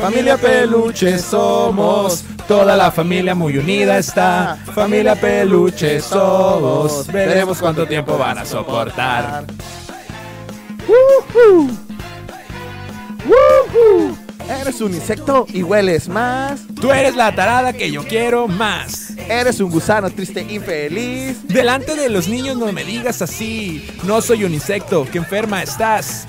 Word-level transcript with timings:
Familia 0.00 0.38
Peluche 0.38 1.18
somos, 1.18 2.24
toda 2.48 2.74
la 2.74 2.90
familia 2.90 3.34
muy 3.34 3.58
unida 3.58 3.98
está. 3.98 4.56
Familia 4.74 5.14
Peluche 5.14 6.00
somos, 6.00 7.06
veremos 7.06 7.58
cuánto 7.58 7.86
tiempo 7.86 8.16
van 8.16 8.38
a 8.38 8.44
soportar. 8.44 9.44
¡Woohoo! 10.88 11.70
¡Woohoo! 13.26 14.16
Eres 14.60 14.80
un 14.80 14.94
insecto 14.94 15.46
y 15.48 15.62
hueles 15.62 16.08
más. 16.08 16.62
Tú 16.80 16.90
eres 16.90 17.14
la 17.14 17.34
tarada 17.34 17.72
que 17.72 17.90
yo 17.90 18.02
quiero 18.04 18.48
más. 18.48 18.99
Eres 19.30 19.60
un 19.60 19.70
gusano 19.70 20.10
triste 20.10 20.40
infeliz. 20.40 21.46
Delante 21.46 21.94
de 21.94 22.08
los 22.08 22.26
niños 22.26 22.56
no 22.56 22.72
me 22.72 22.82
digas 22.82 23.22
así. 23.22 23.88
No 24.02 24.20
soy 24.20 24.42
un 24.42 24.52
insecto, 24.52 25.06
que 25.08 25.18
enferma 25.18 25.62
estás. 25.62 26.26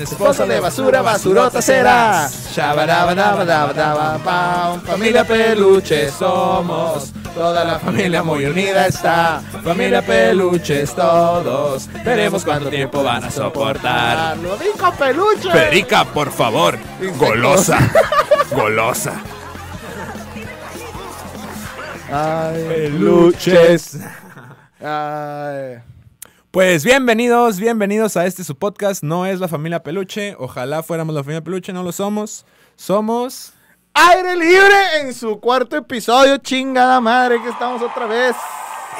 Esposa 0.00 0.46
de 0.46 0.58
basura, 0.58 1.02
basurota 1.02 1.60
será. 1.60 2.30
Shabadabadabadabada. 2.54 4.80
Familia 4.86 5.26
Peluche 5.26 6.10
somos, 6.10 7.12
toda 7.34 7.62
la 7.62 7.78
familia 7.78 8.22
muy 8.22 8.46
unida 8.46 8.86
está. 8.86 9.42
Familia 9.62 10.00
Peluches 10.00 10.94
todos, 10.94 11.86
veremos 12.02 12.46
cuánto 12.46 12.70
tiempo 12.70 13.02
van 13.02 13.24
a 13.24 13.30
soportar. 13.30 14.38
Lo 14.38 14.56
dijo 14.56 14.90
peluche. 14.98 15.50
Perica, 15.50 16.06
por 16.06 16.32
favor, 16.32 16.78
golosa, 17.18 17.78
golosa. 18.56 19.22
Ay, 22.10 22.64
Peluches. 22.68 23.98
Ay. 24.80 25.78
Pues 26.52 26.84
bienvenidos, 26.84 27.58
bienvenidos 27.58 28.16
a 28.16 28.26
este 28.26 28.44
su 28.44 28.56
podcast. 28.56 29.02
No 29.02 29.26
es 29.26 29.40
la 29.40 29.48
familia 29.48 29.82
Peluche. 29.82 30.36
Ojalá 30.38 30.82
fuéramos 30.82 31.14
la 31.14 31.22
familia 31.22 31.42
Peluche, 31.42 31.72
no 31.72 31.82
lo 31.82 31.92
somos. 31.92 32.46
Somos. 32.76 33.52
Aire 33.92 34.36
libre 34.36 35.00
en 35.00 35.14
su 35.14 35.40
cuarto 35.40 35.76
episodio, 35.76 36.36
chingada 36.38 37.00
madre, 37.00 37.42
que 37.42 37.48
estamos 37.48 37.82
otra 37.82 38.06
vez. 38.06 38.36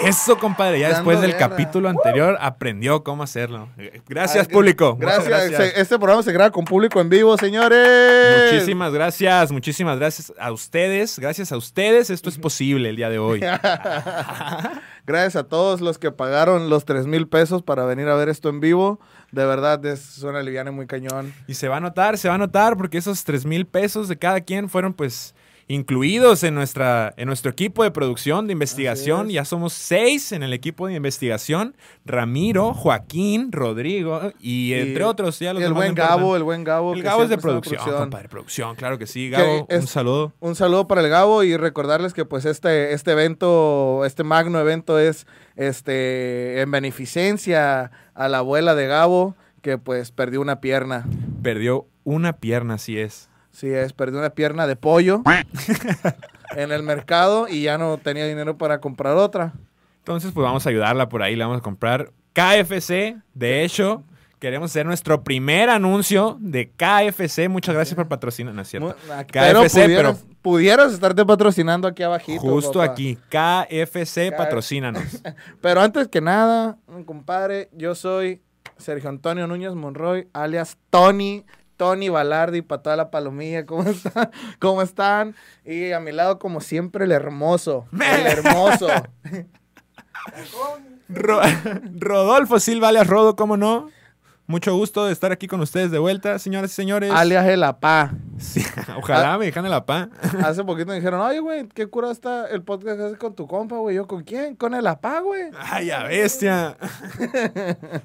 Eso, 0.03 0.39
compadre. 0.39 0.81
Ya 0.81 0.89
después 0.89 1.21
del 1.21 1.33
guerra. 1.33 1.49
capítulo 1.49 1.89
anterior 1.89 2.37
aprendió 2.41 3.03
cómo 3.03 3.23
hacerlo. 3.23 3.69
Gracias, 4.09 4.47
Ay, 4.49 4.55
público. 4.55 4.97
Gracias. 4.97 5.61
Este 5.77 5.99
programa 5.99 6.23
se 6.23 6.33
graba 6.33 6.51
con 6.51 6.65
público 6.65 7.01
en 7.01 7.09
vivo, 7.09 7.37
señores. 7.39 8.53
Muchísimas 8.53 8.93
gracias, 8.93 9.53
muchísimas 9.53 9.99
gracias 9.99 10.33
a 10.39 10.53
ustedes. 10.53 11.19
Gracias 11.19 11.53
a 11.53 11.57
ustedes, 11.57 12.11
esto 12.11 12.29
es 12.29 12.39
posible 12.39 12.91
el 12.91 12.97
día 12.97 13.09
de 13.09 13.19
hoy. 13.19 13.41
Gracias 15.07 15.37
a 15.37 15.45
todos 15.45 15.81
los 15.81 15.99
que 15.99 16.11
pagaron 16.11 16.69
los 16.69 16.85
3 16.85 17.07
mil 17.07 17.29
pesos 17.29 17.63
para 17.63 17.85
venir 17.85 18.09
a 18.09 18.17
ver 18.17 18.29
esto 18.29 18.49
en 18.49 18.59
vivo. 18.59 18.99
De 19.31 19.47
verdad, 19.47 19.85
es 19.87 20.23
una 20.25 20.43
liviana 20.43 20.71
y 20.71 20.75
muy 20.75 20.87
cañón. 20.87 21.33
Y 21.47 21.55
se 21.55 21.69
va 21.69 21.77
a 21.77 21.81
notar, 21.81 22.19
se 22.19 22.29
va 22.29 22.35
a 22.35 22.39
notar, 22.39 22.77
porque 22.77 22.99
esos 22.99 23.23
3 23.23 23.47
mil 23.47 23.67
pesos 23.67 24.09
de 24.09 24.19
cada 24.19 24.41
quien 24.41 24.69
fueron 24.69 24.93
pues 24.95 25.35
incluidos 25.69 26.45
en, 26.45 26.55
nuestra, 26.55 27.13
en 27.17 27.27
nuestro 27.27 27.51
equipo 27.51 27.83
de 27.83 27.91
producción, 27.91 28.47
de 28.47 28.53
investigación. 28.53 29.27
es. 29.29 29.33
Ya 29.33 29.45
somos 29.45 29.73
seis 29.73 30.31
en 30.33 30.43
el 30.43 30.53
equipo 30.53 30.87
de 30.87 30.95
investigación. 30.95 31.77
Ramiro, 32.05 32.73
Joaquín, 32.73 33.51
Rodrigo 33.53 34.33
y 34.41 34.73
entre 34.75 35.05
otros. 35.05 35.39
Ya 35.41 35.53
los 35.53 35.63
y 35.63 35.65
el 35.67 35.73
buen. 35.73 35.95
Gabo, 35.95 36.37
el 36.37 36.43
buen 36.45 36.63
Gabo. 36.65 36.95
El 36.95 37.03
Gabo 37.03 37.23
es 37.25 37.29
de 37.29 37.35
en 37.35 37.41
producción, 37.41 37.81
compadre, 37.85 38.29
producción, 38.29 38.77
claro 38.77 38.99
que 38.99 39.07
sí. 39.07 39.29
Gabo, 39.31 39.67
es- 39.69 39.81
un 39.81 39.87
saludo. 39.87 40.33
Un 40.41 40.55
saludo 40.55 40.87
para 40.87 41.01
el 41.01 41.09
Gabo 41.09 41.43
y 41.43 41.57
recordarles 41.57 42.13
que 42.15 42.25
pues 42.25 42.45
este, 42.45 42.93
este 42.93 43.13
evento, 43.13 44.05
este 44.05 44.23
magno 44.25 44.61
evento 44.61 44.99
es 44.99 45.27
este 45.57 46.61
en 46.61 46.71
beneficencia 46.71 47.91
a 48.15 48.29
la 48.29 48.39
abuela 48.39 48.75
de 48.75 48.87
Gabo 48.87 49.35
que 49.63 49.79
pues 49.79 50.13
perdió 50.13 50.41
una 50.41 50.61
pierna. 50.61 51.07
Perdió 51.43 51.87
una 52.05 52.35
pierna, 52.35 52.75
así 52.75 52.99
es. 52.99 53.29
Sí, 53.57 53.73
es, 53.73 53.95
perdió 53.95 54.19
una 54.19 54.29
pierna 54.29 54.67
de 54.67 54.77
pollo 54.77 55.23
en 56.57 56.73
el 56.73 56.83
mercado 56.83 57.49
y 57.49 57.63
ya 57.63 57.79
no 57.79 57.97
tenía 57.97 58.27
dinero 58.27 58.59
para 58.59 58.83
comprar 58.83 59.17
otra. 59.17 59.55
Entonces, 60.01 60.33
pues 60.35 60.45
vamos 60.45 60.67
a 60.67 60.69
ayudarla 60.69 61.09
por 61.09 61.23
ahí, 61.23 61.37
le 61.37 61.45
vamos 61.45 61.61
a 61.61 61.63
comprar 61.63 62.13
KFC. 62.35 63.17
De 63.33 63.65
hecho, 63.65 64.05
queremos 64.41 64.71
hacer 64.71 64.85
nuestro 64.85 65.25
primer 65.25 65.71
anuncio 65.71 66.37
de 66.39 66.69
KFC. 66.69 67.49
Muchas 67.49 67.75
gracias 67.75 67.95
por 67.95 68.09
patrocinar, 68.09 68.53
¿no 68.53 68.61
es 68.61 68.69
cierto? 68.69 68.95
Pero 69.33 69.63
KFC, 69.63 69.73
pudieras, 69.73 70.19
pero 70.19 70.39
pudieras 70.43 70.93
estarte 70.93 71.25
patrocinando 71.25 71.89
aquí 71.89 72.03
abajito. 72.03 72.43
justo 72.43 72.81
papá. 72.81 72.93
aquí, 72.93 73.17
KFC, 73.31 74.37
patrocínanos. 74.37 75.23
Pero 75.63 75.81
antes 75.81 76.09
que 76.09 76.21
nada, 76.21 76.77
compadre, 77.07 77.71
yo 77.73 77.95
soy 77.95 78.43
Sergio 78.77 79.09
Antonio 79.09 79.47
Núñez 79.47 79.75
Monroy, 79.75 80.29
alias 80.35 80.77
Tony, 80.91 81.47
Tony 81.77 82.09
Balardi, 82.09 82.63
para 82.63 82.83
toda 82.83 82.97
la 82.97 83.11
palomilla, 83.11 83.67
¿cómo 83.67 83.83
están? 83.89 84.31
¿Cómo 84.59 84.83
están? 84.83 85.35
Y 85.65 85.93
a 85.93 86.01
mi 86.01 86.13
lado, 86.13 86.39
como 86.39 86.61
siempre, 86.61 87.05
el 87.05 87.13
hermoso, 87.13 87.87
el 87.93 88.27
hermoso. 88.27 88.89
Ro- 91.09 91.41
Rodolfo 91.99 92.59
Silva, 92.59 92.89
alias 92.89 93.07
Rodo, 93.07 93.37
¿cómo 93.37 93.57
no? 93.57 93.91
Mucho 94.49 94.77
gusto 94.77 95.05
de 95.05 95.13
estar 95.13 95.33
aquí 95.33 95.49
con 95.49 95.61
ustedes 95.61 95.91
de 95.91 95.99
vuelta, 95.99 96.39
señores 96.39 96.71
y 96.71 96.75
señores. 96.75 97.11
alias 97.13 97.47
el 97.49 97.65
apá. 97.65 98.13
Sí, 98.39 98.65
ojalá 98.97 99.37
me 99.39 99.47
dejan 99.47 99.69
la 99.69 99.85
pa. 99.85 100.09
Hace 100.45 100.63
poquito 100.63 100.89
me 100.91 100.95
dijeron, 100.97 101.21
oye, 101.21 101.41
güey, 101.41 101.67
qué 101.69 101.89
cura 101.89 102.13
está 102.13 102.47
el 102.49 102.63
podcast 102.63 102.97
que 102.97 103.05
haces 103.05 103.19
con 103.19 103.35
tu 103.35 103.49
compa, 103.49 103.77
güey. 103.79 103.97
Yo, 103.97 104.07
¿con 104.07 104.23
quién? 104.23 104.55
Con 104.55 104.75
el 104.75 104.87
apá, 104.87 105.19
güey. 105.21 105.51
¡Ay, 105.59 105.91
a 105.91 106.05
bestia! 106.05 106.77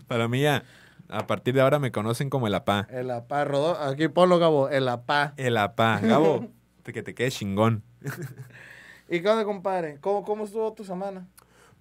Para 0.07 0.27
mí 0.27 0.41
ya, 0.41 0.63
a 1.11 1.27
partir 1.27 1.53
de 1.53 1.61
ahora 1.61 1.77
me 1.77 1.91
conocen 1.91 2.29
como 2.29 2.47
el 2.47 2.55
apá. 2.55 2.87
El 2.89 3.11
apá, 3.11 3.43
Rodó. 3.45 3.77
Aquí 3.77 4.07
ponlo, 4.07 4.39
Gabo, 4.39 4.69
el 4.69 4.87
apá. 4.87 5.33
El 5.37 5.57
apá. 5.57 5.99
Gabo, 6.01 6.47
que 6.83 7.03
te 7.03 7.13
quede 7.13 7.29
chingón. 7.31 7.83
¿Y 9.09 9.21
qué 9.21 9.29
onda, 9.29 9.43
compadre? 9.43 9.97
¿Cómo, 9.99 10.23
cómo 10.23 10.45
estuvo 10.45 10.71
tu 10.73 10.83
semana? 10.85 11.27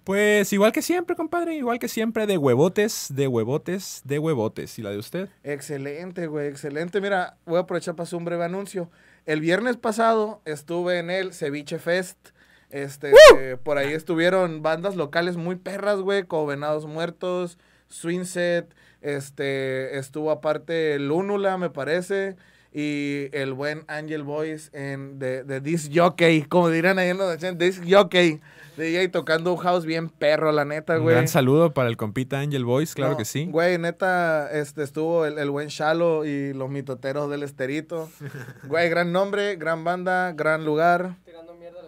Pues 0.03 0.51
igual 0.51 0.71
que 0.71 0.81
siempre, 0.81 1.15
compadre, 1.15 1.55
igual 1.55 1.77
que 1.77 1.87
siempre, 1.87 2.25
de 2.25 2.37
huevotes, 2.37 3.07
de 3.13 3.27
huevotes, 3.27 4.01
de 4.03 4.19
huevotes. 4.19 4.79
¿Y 4.79 4.81
la 4.81 4.89
de 4.89 4.97
usted? 4.97 5.29
Excelente, 5.43 6.27
güey, 6.27 6.47
excelente. 6.47 6.99
Mira, 6.99 7.37
voy 7.45 7.57
a 7.57 7.61
aprovechar 7.61 7.95
para 7.95 8.03
hacer 8.03 8.17
un 8.17 8.25
breve 8.25 8.43
anuncio. 8.43 8.89
El 9.25 9.41
viernes 9.41 9.77
pasado 9.77 10.41
estuve 10.45 10.97
en 10.99 11.11
el 11.11 11.33
Ceviche 11.33 11.77
Fest. 11.77 12.29
Este, 12.71 13.11
eh, 13.37 13.57
por 13.61 13.77
ahí 13.77 13.93
estuvieron 13.93 14.63
bandas 14.63 14.95
locales 14.95 15.37
muy 15.37 15.55
perras, 15.55 15.99
güey, 15.99 16.23
como 16.23 16.47
Venados 16.47 16.87
Muertos, 16.87 17.59
Swingset, 17.87 18.73
este, 19.01 19.97
estuvo 19.97 20.31
aparte 20.31 20.97
Lúnula, 20.99 21.57
me 21.57 21.69
parece, 21.69 22.35
y 22.73 23.27
el 23.33 23.53
buen 23.53 23.83
Angel 23.87 24.23
Boys 24.23 24.69
en 24.73 25.19
de, 25.19 25.43
de 25.43 25.59
Disc 25.59 25.91
Jockey, 25.93 26.43
como 26.43 26.69
dirán 26.69 26.99
ahí 26.99 27.09
en 27.09 27.17
los 27.17 27.27
80, 27.35 27.63
Disc 27.65 27.83
Jockey, 27.87 28.39
DJ 28.77 29.09
tocando 29.09 29.51
un 29.51 29.57
house 29.59 29.85
bien 29.85 30.07
perro, 30.07 30.51
la 30.53 30.63
neta, 30.63 30.95
Un 30.95 31.03
güey. 31.03 31.15
gran 31.15 31.27
saludo 31.27 31.73
para 31.73 31.89
el 31.89 31.97
compita 31.97 32.39
Angel 32.39 32.63
Boys, 32.63 32.95
claro 32.95 33.11
No, 33.11 33.17
que 33.17 33.25
sí. 33.25 33.45
Güey, 33.51 33.77
neta, 33.77 34.49
este, 34.51 34.83
estuvo 34.83 35.25
el, 35.25 35.37
el 35.37 35.49
buen 35.49 35.67
Shalo 35.67 36.23
y 36.25 36.53
los 36.53 36.69
mitoteros 36.69 37.29
del 37.29 37.43
Esterito. 37.43 38.09
Güey, 38.67 38.89
gran 38.89 39.11
nombre, 39.11 39.57
gran 39.57 39.83
banda, 39.83 40.31
gran 40.31 40.63
lugar. 40.63 41.17
Tirando 41.25 41.53
mierda 41.55 41.80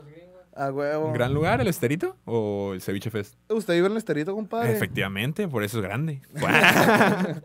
a 0.55 0.71
huevo. 0.71 1.07
¿Un 1.07 1.13
gran 1.13 1.33
lugar, 1.33 1.61
el 1.61 1.67
Esterito 1.67 2.17
o 2.25 2.71
el 2.73 2.81
Ceviche 2.81 3.09
Fest? 3.09 3.35
¿Usted 3.49 3.73
vive 3.73 3.87
en 3.87 3.93
el 3.93 3.97
Esterito, 3.97 4.33
compadre? 4.35 4.71
Efectivamente, 4.71 5.47
por 5.47 5.63
eso 5.63 5.79
es 5.79 5.83
grande. 5.83 6.21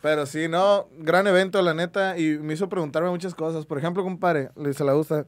Pero 0.00 0.26
sí, 0.26 0.48
no, 0.48 0.88
gran 0.98 1.26
evento, 1.26 1.60
la 1.60 1.74
neta, 1.74 2.18
y 2.18 2.38
me 2.38 2.54
hizo 2.54 2.68
preguntarme 2.68 3.10
muchas 3.10 3.34
cosas. 3.34 3.66
Por 3.66 3.78
ejemplo, 3.78 4.04
compadre, 4.04 4.50
le 4.56 4.72
se 4.72 4.84
la 4.84 4.92
gusta. 4.92 5.26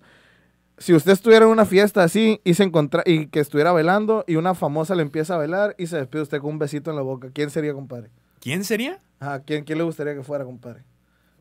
Si 0.79 0.95
usted 0.95 1.13
estuviera 1.13 1.45
en 1.45 1.51
una 1.51 1.67
fiesta 1.67 2.03
así 2.03 2.41
y 2.45 2.55
se 2.55 2.63
encontra 2.63 3.03
y 3.05 3.27
que 3.27 3.41
estuviera 3.41 3.73
velando 3.73 4.25
y 4.27 4.37
una 4.37 4.55
famosa 4.55 4.95
le 4.95 5.03
empieza 5.03 5.35
a 5.35 5.39
velar 5.39 5.75
y 5.77 5.89
se 5.89 5.97
despide 5.97 6.23
usted 6.23 6.41
con 6.41 6.51
un 6.51 6.59
besito 6.59 6.91
en 6.91 6.97
la 6.97 7.03
boca, 7.03 7.31
¿quién 7.35 7.51
sería, 7.51 7.75
compadre? 7.75 8.11
¿Quién 8.41 8.65
sería? 8.65 9.01
Ajá, 9.19 9.41
¿quién, 9.41 9.65
quién 9.65 9.77
le 9.77 9.85
gustaría 9.85 10.15
que 10.15 10.23
fuera, 10.23 10.45
compadre? 10.45 10.85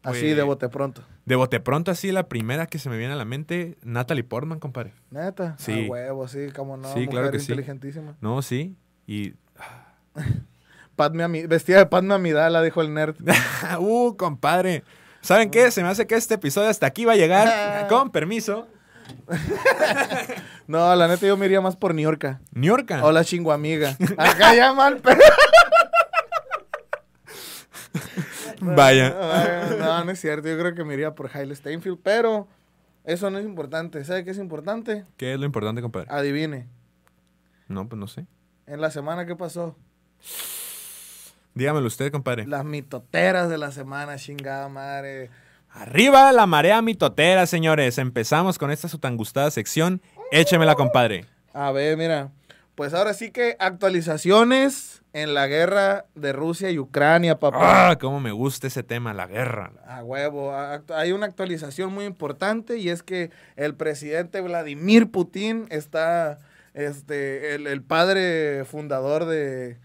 Así 0.04 0.22
Pues- 0.22 0.36
de 0.36 0.44
bote 0.44 0.69
pronto. 0.69 1.04
De 1.25 1.36
bote 1.36 1.60
pronto, 1.60 1.92
así 1.92 2.12
la 2.12 2.28
primera 2.28 2.66
que 2.66 2.80
se 2.80 2.90
me 2.90 2.98
viene 2.98 3.13
a 3.13 3.18
la 3.18 3.25
mente, 3.25 3.78
Natalie 3.84 4.24
Portman, 4.24 4.60
compadre. 4.60 4.94
Neta. 5.12 5.56
Sí. 5.60 5.86
A 5.86 5.90
huevo, 5.90 6.28
sí, 6.28 6.48
como 6.56 6.75
no. 6.78 6.88
Sí, 6.88 7.01
mujer 7.01 7.10
claro 7.10 7.31
que 7.31 7.40
sí. 7.40 7.51
inteligentísima. 7.51 8.16
No, 8.22 8.42
sí. 8.42 8.75
Y. 9.06 9.34
Padme 10.96 11.24
Ami- 11.24 11.48
vestida 11.48 11.78
de 11.78 11.86
Padme 11.86 12.13
Amidala, 12.16 12.62
dijo 12.63 12.81
el 12.81 12.94
nerd. 12.94 13.16
uh, 13.80 14.16
compadre. 14.18 14.84
¿Saben 15.22 15.51
qué? 15.51 15.69
Se 15.72 15.84
me 15.84 15.90
hace 15.90 16.07
que 16.07 16.16
este 16.16 16.36
episodio 16.36 16.69
hasta 16.69 16.88
aquí 16.88 17.06
va 17.06 17.13
a 17.13 17.18
llegar. 17.18 17.88
Con 17.90 18.10
permiso. 18.10 18.68
No, 20.68 20.95
la 20.95 21.07
neta 21.07 21.25
yo 21.28 21.36
me 21.38 21.45
iría 21.45 21.62
más 21.62 21.75
por 21.75 21.94
New 21.94 22.04
York. 22.04 22.40
Niorca. 22.52 23.04
Hola, 23.04 23.24
chinguamiga. 23.25 23.98
Acá 24.18 24.56
ya 24.56 24.74
mal, 24.74 25.02
Vaya. 28.60 29.16
No, 29.80 30.04
no 30.04 30.12
es 30.12 30.20
cierto. 30.20 30.48
Yo 30.48 30.58
creo 30.58 30.74
que 30.76 30.84
me 30.84 30.94
iría 30.94 31.16
por 31.16 31.30
Haile 31.34 31.56
Steinfeld, 31.56 32.00
pero 32.04 32.48
eso 33.04 33.30
no 33.30 33.38
es 33.40 33.46
importante. 33.46 34.04
¿Sabe 34.04 34.24
qué 34.24 34.32
es 34.32 34.38
importante? 34.38 35.06
¿Qué 35.18 35.34
es 35.34 35.40
lo 35.40 35.46
importante, 35.46 35.82
compadre? 35.82 36.08
Adivine. 36.10 36.68
No, 37.68 37.88
pues 37.88 38.00
no 38.00 38.08
sé. 38.08 38.26
En 38.68 38.82
la 38.82 38.92
semana, 38.92 39.26
¿qué 39.26 39.36
pasó? 39.36 39.76
Dígamelo 41.54 41.88
usted, 41.88 42.12
compadre. 42.12 42.46
Las 42.48 42.66
mitoteras 42.66 43.50
de 43.50 43.58
la 43.58 43.72
semana, 43.72 44.18
chingada 44.18 44.70
madre. 44.70 45.30
Arriba 45.72 46.32
la 46.32 46.46
marea 46.46 46.82
mitotera, 46.82 47.46
señores. 47.46 47.98
Empezamos 47.98 48.58
con 48.58 48.72
esta 48.72 48.88
su 48.88 48.98
tan 48.98 49.18
gustada 49.18 49.52
sección. 49.52 50.02
Échemela, 50.32 50.76
compadre. 50.76 51.26
A 51.54 51.72
ver, 51.72 51.98
mira. 51.98 52.32
Pues 52.80 52.94
ahora 52.94 53.14
sí 53.14 53.31
que 53.31 53.58
actualizaciones 53.60 55.02
en 55.12 55.34
la 55.34 55.48
guerra 55.48 56.06
de 56.16 56.31
Rusia 56.31 56.72
y 56.72 56.80
Ucrania, 56.80 57.38
papá. 57.38 57.90
Ah, 57.90 57.98
cómo 57.98 58.22
me 58.22 58.31
gusta 58.31 58.68
ese 58.68 58.84
tema, 58.84 59.14
la 59.14 59.28
guerra. 59.28 59.74
A 59.86 60.02
huevo. 60.02 60.54
Hay 60.96 61.12
una 61.12 61.26
actualización 61.26 61.94
muy 61.94 62.06
importante 62.06 62.78
y 62.78 62.88
es 62.88 63.04
que 63.04 63.31
el 63.58 63.76
presidente 63.76 64.40
Vladimir 64.40 65.12
Putin 65.12 65.66
está, 65.72 66.40
este, 66.74 67.54
el, 67.54 67.68
el 67.68 67.81
padre 67.81 68.64
fundador 68.64 69.26
de, 69.26 69.78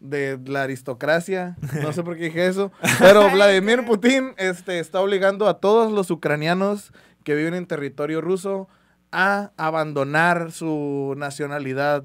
de 0.00 0.36
la 0.44 0.64
aristocracia. 0.64 1.56
No 1.80 1.92
sé 1.92 2.02
por 2.02 2.16
qué 2.16 2.24
dije 2.24 2.48
eso. 2.48 2.72
Pero 2.98 3.30
Vladimir 3.32 3.84
Putin 3.84 4.34
este, 4.38 4.80
está 4.80 5.00
obligando 5.00 5.46
a 5.46 5.60
todos 5.60 5.92
los 5.92 6.10
ucranianos 6.10 6.92
que 7.22 7.36
viven 7.36 7.54
en 7.54 7.66
territorio 7.66 8.20
ruso 8.20 8.68
a 9.12 9.52
abandonar 9.56 10.50
su 10.50 11.14
nacionalidad 11.16 12.02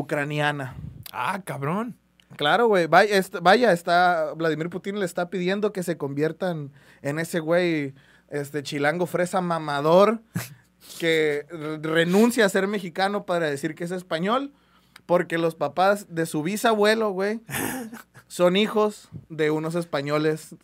ucraniana. 0.00 0.74
Ah, 1.12 1.40
cabrón. 1.44 1.96
Claro, 2.36 2.66
güey. 2.68 2.86
Vaya, 2.86 3.16
est- 3.16 3.36
vaya, 3.40 3.72
está. 3.72 4.32
Vladimir 4.34 4.68
Putin 4.68 4.98
le 4.98 5.06
está 5.06 5.30
pidiendo 5.30 5.72
que 5.72 5.82
se 5.82 5.96
conviertan 5.96 6.72
en 7.02 7.18
ese 7.18 7.40
güey, 7.40 7.94
este 8.28 8.62
chilango 8.62 9.06
fresa 9.06 9.40
mamador, 9.40 10.20
que 10.98 11.46
re- 11.50 11.78
renuncia 11.78 12.44
a 12.44 12.48
ser 12.48 12.66
mexicano 12.66 13.24
para 13.24 13.46
decir 13.48 13.74
que 13.74 13.84
es 13.84 13.90
español, 13.90 14.52
porque 15.06 15.38
los 15.38 15.54
papás 15.54 16.06
de 16.14 16.26
su 16.26 16.42
bisabuelo, 16.42 17.10
güey, 17.10 17.40
son 18.28 18.56
hijos 18.56 19.08
de 19.28 19.50
unos 19.50 19.74
españoles 19.76 20.56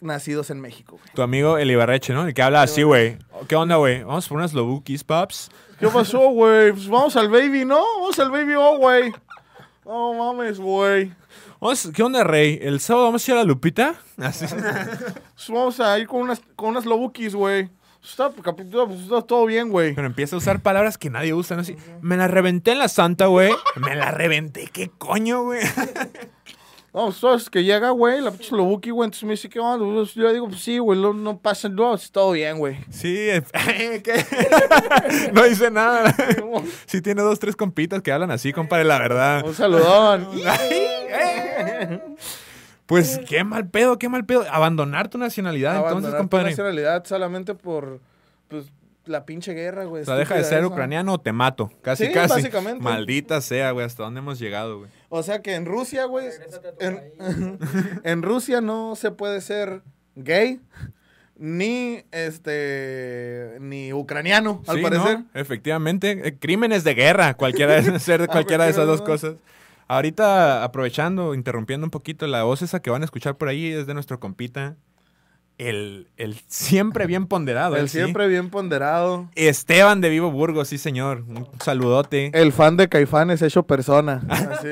nacidos 0.00 0.50
en 0.50 0.60
México, 0.60 0.96
güey. 0.96 1.14
Tu 1.14 1.22
amigo 1.22 1.58
el 1.58 1.70
Ibarreche, 1.70 2.12
¿no? 2.14 2.26
El 2.26 2.32
que 2.34 2.42
habla 2.42 2.62
así, 2.62 2.82
güey. 2.82 3.18
¿Qué 3.46 3.56
onda, 3.56 3.76
güey? 3.76 4.02
Vamos 4.04 4.28
por 4.28 4.38
unas 4.38 4.54
lobukis, 4.54 5.04
paps. 5.04 5.50
¿Qué 5.78 5.86
pasó, 5.88 6.30
güey? 6.30 6.72
Pues 6.72 6.88
vamos 6.88 7.16
al 7.16 7.28
baby, 7.28 7.64
¿no? 7.64 7.80
Vamos 8.00 8.18
al 8.18 8.30
baby, 8.30 8.54
oh, 8.56 8.78
güey. 8.78 9.12
No 9.84 10.14
mames, 10.14 10.58
güey. 10.58 11.12
¿Qué 11.94 12.02
onda, 12.02 12.24
rey? 12.24 12.58
¿El 12.60 12.80
sábado 12.80 13.06
vamos 13.06 13.26
a 13.26 13.30
ir 13.30 13.36
a 13.36 13.40
la 13.40 13.44
Lupita? 13.44 13.94
Así. 14.18 14.46
Pues 14.46 15.48
vamos 15.48 15.80
a 15.80 15.98
ir 15.98 16.06
con 16.06 16.20
unas, 16.20 16.42
con 16.56 16.70
unas 16.70 16.84
lobukis, 16.84 17.34
güey. 17.34 17.70
Está, 18.02 18.32
capítulo, 18.42 18.86
pues, 18.86 19.00
está 19.00 19.22
todo 19.22 19.46
bien, 19.46 19.70
güey. 19.70 19.94
Pero 19.94 20.06
empieza 20.06 20.36
a 20.36 20.38
usar 20.38 20.60
palabras 20.60 20.98
que 20.98 21.10
nadie 21.10 21.34
usa, 21.34 21.56
¿no? 21.56 21.62
Así, 21.62 21.76
me 22.00 22.16
la 22.16 22.26
reventé 22.28 22.72
en 22.72 22.78
la 22.78 22.88
santa, 22.88 23.26
güey. 23.26 23.52
Me 23.76 23.94
la 23.94 24.10
reventé, 24.10 24.68
¿qué 24.72 24.90
coño, 24.98 25.44
güey? 25.44 25.60
No, 26.94 27.12
pues, 27.20 27.50
que 27.50 27.62
llega, 27.64 27.90
güey, 27.90 28.20
la 28.20 28.30
pinche 28.30 28.56
lobuki, 28.56 28.90
güey. 28.90 29.06
Entonces 29.06 29.24
me 29.24 29.32
dice, 29.32 29.48
¿qué 29.48 29.60
onda? 29.60 29.84
Pues, 29.84 30.14
Yo 30.14 30.24
le 30.24 30.32
digo, 30.32 30.48
pues 30.48 30.60
sí, 30.60 30.78
güey, 30.78 30.98
no, 31.00 31.12
no 31.12 31.38
pasa 31.38 31.68
nada, 31.68 31.94
está 31.94 32.14
todo 32.14 32.32
bien, 32.32 32.58
güey. 32.58 32.78
Sí, 32.90 33.14
eh, 33.30 33.42
¿qué? 34.02 34.24
no 35.32 35.44
dice 35.44 35.70
nada. 35.70 36.14
Sí 36.86 37.02
tiene 37.02 37.22
dos, 37.22 37.38
tres 37.38 37.54
compitas 37.56 38.00
que 38.02 38.10
hablan 38.10 38.30
así, 38.30 38.52
compadre, 38.52 38.84
la 38.84 38.98
verdad. 38.98 39.44
Un 39.46 39.54
saludón. 39.54 40.28
Pues 42.86 43.20
qué 43.28 43.44
mal 43.44 43.68
pedo, 43.68 43.98
qué 43.98 44.08
mal 44.08 44.24
pedo. 44.24 44.44
Abandonar 44.50 45.08
tu 45.08 45.18
nacionalidad, 45.18 45.72
entonces, 45.76 45.92
Abandonar 45.92 46.16
tu 46.18 46.22
compadre. 46.22 46.50
nacionalidad 46.50 47.04
solamente 47.04 47.54
por, 47.54 48.00
pues, 48.48 48.72
la 49.04 49.26
pinche 49.26 49.52
guerra, 49.52 49.84
güey. 49.84 50.02
O 50.02 50.06
sea, 50.06 50.14
deja 50.16 50.34
de 50.36 50.44
ser 50.44 50.58
esa. 50.60 50.66
ucraniano 50.68 51.12
o 51.14 51.18
te 51.20 51.32
mato. 51.32 51.70
Casi, 51.82 52.06
Sí, 52.06 52.12
casi. 52.12 52.34
básicamente. 52.34 52.82
Maldita 52.82 53.40
sea, 53.42 53.70
güey, 53.72 53.84
hasta 53.84 54.02
dónde 54.04 54.20
hemos 54.20 54.38
llegado, 54.38 54.78
güey. 54.78 54.90
O 55.08 55.22
sea 55.22 55.40
que 55.42 55.54
en 55.54 55.64
Rusia, 55.64 56.04
güey, 56.04 56.28
en, 56.80 57.58
en 58.04 58.22
Rusia 58.22 58.60
no 58.60 58.94
se 58.96 59.10
puede 59.10 59.40
ser 59.40 59.82
gay, 60.16 60.60
ni, 61.36 62.02
este, 62.10 63.56
ni 63.60 63.92
ucraniano, 63.92 64.62
al 64.66 64.76
Sí, 64.78 64.82
parecer. 64.82 65.18
¿no? 65.20 65.26
Efectivamente, 65.34 66.20
eh, 66.28 66.36
crímenes 66.38 66.84
de 66.84 66.94
guerra, 66.94 67.34
cualquiera 67.34 67.80
de 67.80 67.98
ser 68.00 68.22
Ah, 68.22 68.26
cualquiera 68.26 68.64
de 68.64 68.70
esas 68.70 68.86
dos 68.86 69.02
cosas. 69.02 69.36
Ahorita, 69.86 70.64
aprovechando, 70.64 71.32
interrumpiendo 71.34 71.86
un 71.86 71.90
poquito, 71.90 72.26
la 72.26 72.42
voz 72.42 72.60
esa 72.62 72.80
que 72.80 72.90
van 72.90 73.02
a 73.02 73.04
escuchar 73.06 73.36
por 73.38 73.48
ahí 73.48 73.72
es 73.72 73.86
de 73.86 73.94
nuestro 73.94 74.20
compita, 74.20 74.76
el, 75.58 76.08
el 76.16 76.40
siempre 76.46 77.06
bien 77.06 77.26
ponderado. 77.26 77.76
El 77.76 77.88
sí. 77.88 77.98
siempre 77.98 78.28
bien 78.28 78.48
ponderado. 78.48 79.28
Esteban 79.34 80.00
de 80.00 80.08
Vivo 80.08 80.30
Burgos, 80.30 80.68
sí 80.68 80.78
señor. 80.78 81.24
Un 81.28 81.48
saludote. 81.60 82.30
El 82.32 82.52
fan 82.52 82.76
de 82.76 82.88
Caifanes 82.88 83.42
hecho 83.42 83.64
persona. 83.64 84.22
Así. 84.28 84.68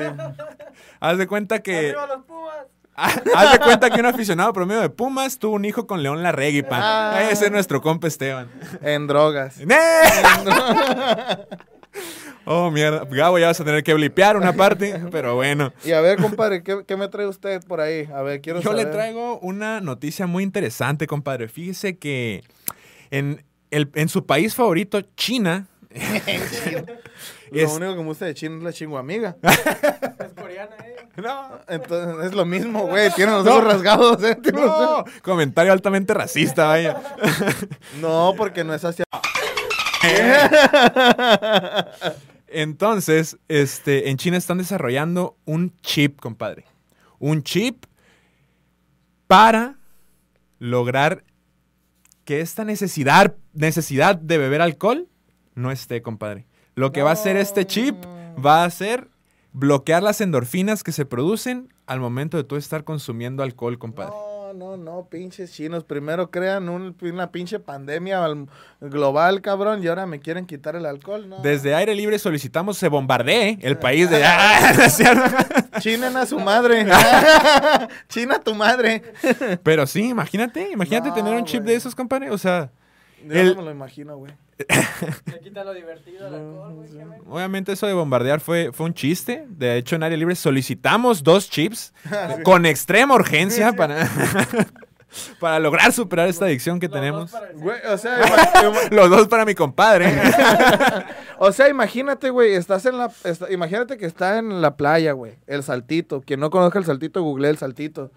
Haz 0.99 1.17
de 1.17 1.27
cuenta 1.27 1.59
que... 1.59 1.89
¡Arriba 1.89 2.07
los 2.07 2.25
Pumas! 2.25 2.57
Haz 3.35 3.51
de 3.51 3.59
cuenta 3.59 3.91
que 3.91 3.99
un 3.99 4.07
aficionado 4.07 4.51
promedio 4.53 4.81
de 4.81 4.89
Pumas 4.89 5.37
tuvo 5.37 5.55
un 5.55 5.65
hijo 5.65 5.85
con 5.85 6.01
León 6.01 6.23
Larregui, 6.23 6.63
pan. 6.63 6.81
Ah. 6.81 7.29
Ese 7.29 7.45
es 7.45 7.51
nuestro 7.51 7.81
compa 7.81 8.07
Esteban. 8.07 8.49
en 8.81 9.05
drogas. 9.05 9.57
¡Nee! 9.65 9.75
Oh, 12.49 12.71
mierda. 12.71 13.03
Gabo, 13.09 13.37
ya 13.39 13.47
vas 13.47 13.59
a 13.59 13.65
tener 13.65 13.83
que 13.83 13.93
blipear 13.93 14.37
una 14.37 14.53
parte, 14.53 15.01
pero 15.11 15.35
bueno. 15.35 15.73
Y 15.83 15.91
a 15.91 15.99
ver, 16.01 16.17
compadre, 16.21 16.63
¿qué, 16.63 16.83
qué 16.87 16.95
me 16.95 17.07
trae 17.09 17.27
usted 17.27 17.61
por 17.65 17.81
ahí? 17.81 18.07
A 18.13 18.21
ver, 18.21 18.39
quiero 18.41 18.61
Yo 18.61 18.71
le 18.71 18.85
traigo 18.85 19.37
una 19.39 19.81
noticia 19.81 20.27
muy 20.27 20.43
interesante, 20.43 21.07
compadre. 21.07 21.49
Fíjese 21.49 21.97
que 21.97 22.43
en, 23.11 23.43
el, 23.69 23.89
en 23.95 24.07
su 24.07 24.25
país 24.25 24.55
favorito, 24.55 25.01
China, 25.17 25.67
Lo 27.51 27.59
es- 27.61 27.71
único 27.71 27.91
que 27.93 27.99
me 27.99 28.05
gusta 28.05 28.25
de 28.25 28.33
China 28.33 28.57
es 28.57 28.63
la 28.63 28.73
chinguamiga. 28.73 29.35
Es 30.19 30.33
coreana, 30.33 30.75
eh. 30.85 30.95
No, 31.21 31.59
Entonces 31.67 32.25
es 32.27 32.33
lo 32.33 32.45
mismo, 32.45 32.87
güey. 32.87 33.09
Tiene 33.11 33.31
los 33.31 33.47
ojos 33.47 33.63
rasgados, 33.63 34.23
¿eh? 34.23 34.35
Tiene 34.35 34.59
los 34.61 34.69
no, 34.69 34.97
ojos- 34.99 35.11
comentario 35.21 35.71
altamente 35.73 36.13
racista, 36.13 36.65
vaya. 36.67 36.97
No, 38.01 38.33
porque 38.37 38.63
no 38.63 38.73
es 38.73 38.83
hacia. 38.85 39.03
Entonces, 42.59 43.37
este, 43.49 44.09
en 44.09 44.17
China 44.17 44.35
están 44.35 44.57
desarrollando 44.57 45.37
un 45.45 45.77
chip, 45.81 46.19
compadre. 46.19 46.65
Un 47.19 47.43
chip 47.43 47.85
para 49.27 49.77
lograr 50.57 51.23
que 52.25 52.41
esta 52.41 52.65
necesidad, 52.65 53.35
necesidad 53.53 54.15
de 54.15 54.39
beber 54.39 54.63
alcohol 54.63 55.07
no 55.53 55.69
esté, 55.69 56.01
compadre. 56.01 56.47
Lo 56.73 56.91
que 56.91 57.03
va 57.03 57.11
a 57.11 57.13
hacer 57.13 57.37
este 57.37 57.67
chip 57.67 57.93
va 58.43 58.63
a 58.63 58.69
ser 58.71 59.07
bloquear 59.53 60.01
las 60.01 60.19
endorfinas 60.19 60.81
que 60.81 60.91
se 60.91 61.05
producen 61.05 61.71
al 61.85 61.99
momento 61.99 62.37
de 62.37 62.43
tú 62.43 62.55
estar 62.55 62.83
consumiendo 62.83 63.43
alcohol, 63.43 63.77
compadre. 63.77 64.15
No, 64.15 64.26
no, 64.57 64.75
no, 64.77 65.05
pinches 65.09 65.51
chinos. 65.53 65.83
Primero 65.83 66.31
crean 66.31 66.67
un- 66.69 66.95
una 67.01 67.31
pinche 67.31 67.59
pandemia 67.59 68.23
al- 68.25 68.47
global, 68.81 69.41
cabrón, 69.41 69.83
y 69.83 69.87
ahora 69.87 70.05
me 70.05 70.19
quieren 70.19 70.45
quitar 70.45 70.75
el 70.75 70.85
alcohol, 70.85 71.29
¿no? 71.29 71.39
Desde 71.39 71.73
aire 71.75 71.95
libre 71.95 72.19
solicitamos 72.19 72.77
se 72.77 72.87
bombardee 72.89 73.57
el 73.61 73.77
país 73.77 74.09
de... 74.09 74.21
¡Ah! 74.25 74.73
Chinen 75.79 76.15
a 76.17 76.25
su 76.25 76.39
madre. 76.39 76.85
China 78.09 78.35
a 78.35 78.39
tu 78.39 78.55
madre. 78.55 79.01
Pero 79.63 79.85
sí, 79.87 80.09
imagínate, 80.09 80.71
imagínate 80.71 81.09
No, 81.09 81.15
tener 81.15 81.33
un 81.35 81.45
chip 81.45 81.63
de 81.63 81.75
esos, 81.75 81.95
compadre. 81.95 82.29
O 82.31 82.37
sea, 82.37 82.69
Yo 83.25 83.33
El- 83.33 83.49
no 83.49 83.55
me 83.57 83.63
lo 83.63 83.71
imagino, 83.71 84.17
güey. 84.17 84.31
Le 85.25 85.39
quita 85.39 85.63
lo 85.63 85.73
divertido 85.73 86.27
al 86.27 86.33
alcohol, 86.35 86.73
güey. 86.73 86.89
qué 86.89 86.97
ven. 87.05 87.21
obviamente 87.27 87.71
eso 87.73 87.85
de 87.87 87.93
bombardear 87.93 88.39
fue, 88.39 88.71
fue 88.73 88.85
un 88.87 88.93
chiste. 88.93 89.45
De 89.49 89.77
hecho, 89.77 89.95
en 89.95 90.03
área 90.03 90.17
libre 90.17 90.35
solicitamos 90.35 91.23
dos 91.23 91.49
chips 91.49 91.93
con 92.43 92.65
extrema 92.65 93.13
urgencia 93.15 93.73
para, 93.73 94.09
para 95.39 95.59
lograr 95.59 95.91
superar 95.93 96.27
esta 96.27 96.45
adicción 96.45 96.79
que 96.79 96.87
Los 96.87 96.93
tenemos. 96.95 97.31
Güey, 97.55 97.79
o 97.87 97.97
sea, 97.97 98.17
Los 98.91 99.09
dos 99.09 99.27
para 99.27 99.45
mi 99.45 99.53
compadre. 99.55 100.11
o 101.37 101.51
sea, 101.51 101.69
imagínate, 101.69 102.29
güey, 102.29 102.53
estás 102.55 102.85
en 102.85 102.97
la, 102.97 103.11
está- 103.23 103.51
imagínate 103.51 103.97
que 103.97 104.05
está 104.05 104.37
en 104.39 104.61
la 104.61 104.75
playa, 104.75 105.11
güey, 105.11 105.35
el 105.47 105.63
saltito. 105.63 106.21
Quien 106.21 106.39
no 106.39 106.49
conozca 106.49 106.79
el 106.79 106.85
saltito, 106.85 107.21
google 107.21 107.49
el 107.49 107.57
saltito. 107.57 108.11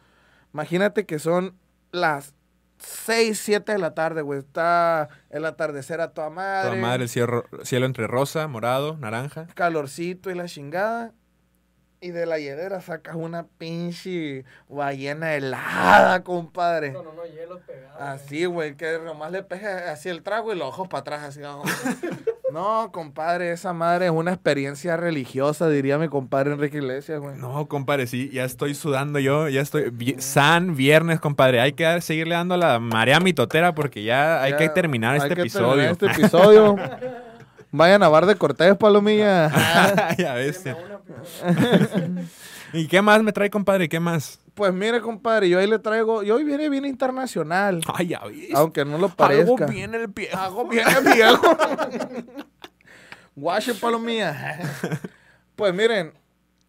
Imagínate 0.55 1.05
que 1.07 1.19
son 1.19 1.55
las 1.93 2.35
6, 2.81 3.39
7 3.39 3.73
de 3.73 3.79
la 3.79 3.95
tarde, 3.95 4.23
güey. 4.23 4.41
Está 4.41 5.09
el 5.31 5.45
atardecer 5.45 6.01
a 6.01 6.13
toda 6.13 6.31
madre. 6.31 6.71
Toda 6.71 6.81
madre, 6.81 7.03
el 7.05 7.09
cielo, 7.09 7.45
cielo 7.63 7.87
entre 7.87 8.07
rosa, 8.07 8.47
morado, 8.49 8.97
naranja. 8.97 9.47
calorcito 9.55 10.31
y 10.31 10.35
la 10.35 10.47
chingada. 10.47 11.13
Y 12.03 12.13
de 12.13 12.25
la 12.25 12.39
hielera 12.39 12.81
sacas 12.81 13.15
una 13.15 13.47
pinche 13.47 14.47
ballena 14.69 15.35
helada, 15.35 16.25
compadre. 16.25 16.95
Con 16.95 17.07
unos 17.07 17.31
hielos 17.31 17.61
pegados. 17.67 18.01
Así, 18.01 18.47
güey, 18.47 18.75
que 18.75 18.99
nomás 19.05 19.31
le 19.33 19.43
pega 19.43 19.93
así 19.93 20.09
el 20.09 20.23
trago 20.23 20.51
y 20.53 20.57
los 20.57 20.69
ojos 20.69 20.89
para 20.89 21.01
atrás, 21.01 21.23
así. 21.25 21.41
No, 22.53 22.91
compadre, 22.93 23.53
esa 23.53 23.73
madre 23.73 24.07
es 24.07 24.11
una 24.13 24.33
experiencia 24.33 24.97
religiosa, 24.97 25.69
diría 25.69 25.99
mi 25.99 26.09
compadre 26.09 26.53
Enrique 26.53 26.79
Iglesias, 26.79 27.21
güey. 27.21 27.37
No, 27.37 27.67
compadre, 27.69 28.07
sí, 28.07 28.31
ya 28.33 28.45
estoy 28.45 28.75
sudando 28.75 29.19
yo, 29.19 29.49
ya 29.49 29.61
estoy... 29.61 29.91
vi- 29.91 30.17
San 30.19 30.77
viernes, 30.77 31.21
compadre, 31.21 31.61
hay 31.61 31.73
que 31.73 31.85
dar- 31.85 32.03
seguirle 32.03 32.35
dando 32.35 32.57
la 32.57 32.79
marea 32.79 33.21
mitotera 33.21 33.75
porque 33.75 34.03
ya 34.03 34.43
hay 34.43 34.53
Ya, 34.53 34.57
que 34.57 34.69
terminar 34.69 35.13
hay 35.15 35.19
este 35.23 35.35
que 35.35 35.41
episodio. 35.43 35.69
terminar 35.69 35.93
este 35.93 36.07
episodio. 36.23 36.77
Vayan 37.73 38.03
a 38.03 38.09
Bar 38.09 38.27
de 38.27 38.35
Cortés, 38.35 38.77
Palomilla. 38.77 39.49
ya 40.19 40.35
ves. 40.35 40.65
¿Y 42.73 42.87
qué 42.87 43.03
más 43.03 43.23
me 43.23 43.33
trae, 43.33 43.51
compadre? 43.51 43.89
¿Qué 43.89 44.01
más? 44.01 44.41
Pues 44.55 44.73
mire, 44.73 45.01
compadre, 45.01 45.49
yo 45.49 45.59
ahí 45.59 45.67
le 45.67 45.79
traigo. 45.79 46.23
Yo 46.23 46.37
hoy 46.37 46.45
viene 46.45 46.69
bien 46.69 46.85
internacional. 46.85 47.81
Ay, 47.95 48.09
ya 48.09 48.21
ves. 48.21 48.51
Aunque 48.55 48.85
no 48.85 48.99
lo 48.99 49.07
Algo 49.07 49.17
parezca. 49.17 49.67
bien 49.67 49.95
el 49.95 50.11
pie. 50.13 50.31
Hago 50.33 50.67
bien 50.69 50.87
el 50.89 51.13
viejo. 51.15 51.57
Guache 53.35 53.75
palomía. 53.75 54.59
Pues 55.57 55.75
miren, 55.75 56.13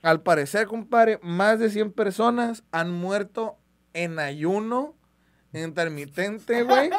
al 0.01 0.22
parecer, 0.22 0.67
compadre, 0.67 1.20
más 1.22 1.60
de 1.60 1.70
100 1.70 1.91
personas 1.91 2.63
han 2.72 2.91
muerto 2.91 3.58
en 3.93 4.20
ayuno 4.20 4.96
intermitente, 5.53 6.63
güey. 6.63 6.89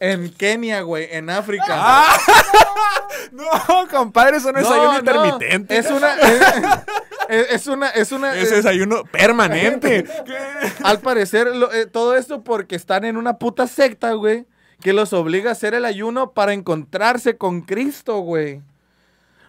En 0.00 0.32
Kenia, 0.32 0.82
güey, 0.82 1.08
en 1.10 1.28
África. 1.28 1.64
Ah, 1.70 2.16
No, 3.32 3.44
compadre, 3.90 4.36
eso 4.36 4.52
no 4.52 4.58
es 4.60 4.64
No, 4.64 4.72
ayuno 4.72 4.92
no, 4.92 4.98
intermitente. 5.00 5.76
Es 5.76 5.90
una. 5.90 6.14
Es, 6.14 6.40
es- 7.28 7.50
es 7.50 7.66
una. 7.66 7.88
Es 7.90 8.12
una. 8.12 8.34
Es 8.34 8.50
desayuno 8.50 9.04
permanente. 9.04 10.04
Al 10.84 11.00
parecer, 11.00 11.54
lo- 11.54 11.72
eh, 11.72 11.86
todo 11.86 12.16
esto 12.16 12.42
porque 12.44 12.76
están 12.76 13.04
en 13.04 13.16
una 13.16 13.38
puta 13.38 13.66
secta, 13.66 14.12
güey, 14.12 14.46
que 14.80 14.92
los 14.92 15.12
obliga 15.12 15.50
a 15.50 15.52
hacer 15.52 15.74
el 15.74 15.84
ayuno 15.84 16.32
para 16.32 16.52
encontrarse 16.52 17.36
con 17.36 17.62
Cristo, 17.62 18.18
güey. 18.20 18.62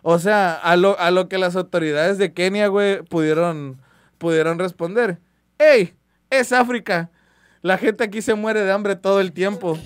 O 0.02 0.18
sea, 0.20 0.54
a 0.54 0.76
lo, 0.78 0.98
a 1.00 1.12
lo 1.12 1.28
que 1.28 1.38
las 1.38 1.56
autoridades 1.56 2.18
de 2.18 2.34
Kenia, 2.34 2.68
güey, 2.68 3.02
pudieron, 3.04 3.82
pudieron 4.18 4.58
responder. 4.58 5.20
¡Ey! 5.58 5.94
Es 6.30 6.52
África. 6.54 7.10
La 7.62 7.78
gente 7.78 8.06
aquí 8.06 8.22
se 8.22 8.34
muere 8.36 8.62
de 8.64 8.72
hambre 8.72 8.96
todo 8.96 9.20
el 9.20 9.34
tiempo. 9.34 9.78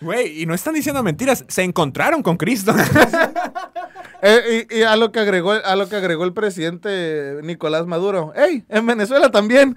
Güey, 0.00 0.42
y 0.42 0.46
no 0.46 0.54
están 0.54 0.74
diciendo 0.74 1.02
mentiras. 1.04 1.44
Se 1.46 1.62
encontraron 1.62 2.22
con 2.22 2.36
Cristo. 2.38 2.74
Eh, 4.22 4.66
y, 4.70 4.78
y 4.78 4.82
a 4.82 4.96
lo 4.96 5.12
que 5.12 5.20
agregó 5.20 5.52
a 5.52 5.76
lo 5.76 5.88
que 5.88 5.96
agregó 5.96 6.24
el 6.24 6.32
presidente 6.32 7.40
Nicolás 7.42 7.86
Maduro. 7.86 8.32
¡Ey! 8.36 8.64
En 8.68 8.86
Venezuela 8.86 9.30
también. 9.30 9.76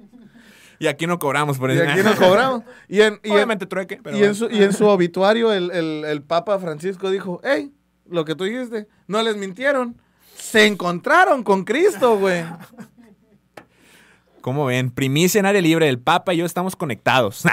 y 0.78 0.86
aquí 0.86 1.06
no 1.06 1.18
cobramos 1.18 1.58
por 1.58 1.70
Y 1.70 1.74
eso. 1.78 1.90
aquí 1.90 2.02
nos 2.02 2.16
cobramos. 2.16 2.62
Y 2.88 3.00
en, 3.02 3.20
y 3.22 3.28
en- 3.28 3.34
Obviamente 3.34 3.66
trueque, 3.66 4.00
pero 4.02 4.16
y, 4.16 4.24
en 4.24 4.34
su, 4.34 4.50
y 4.50 4.62
en 4.62 4.72
su 4.72 4.86
obituario 4.86 5.52
el, 5.52 5.70
el- 5.70 6.04
el 6.06 6.22
Papa 6.22 6.58
Francisco 6.58 7.10
dijo, 7.10 7.40
hey, 7.44 7.72
lo 8.08 8.24
que 8.24 8.34
tú 8.34 8.44
dijiste, 8.44 8.86
no 9.06 9.20
les 9.22 9.36
mintieron. 9.36 10.00
Se 10.36 10.66
encontraron 10.66 11.42
con 11.42 11.64
Cristo, 11.64 12.16
güey. 12.18 12.44
¿Cómo 14.40 14.64
ven? 14.66 14.90
Primicia 14.90 15.40
en 15.40 15.46
área 15.46 15.60
libre. 15.60 15.88
El 15.88 15.98
Papa 15.98 16.32
y 16.32 16.38
yo 16.38 16.46
estamos 16.46 16.74
conectados. 16.76 17.42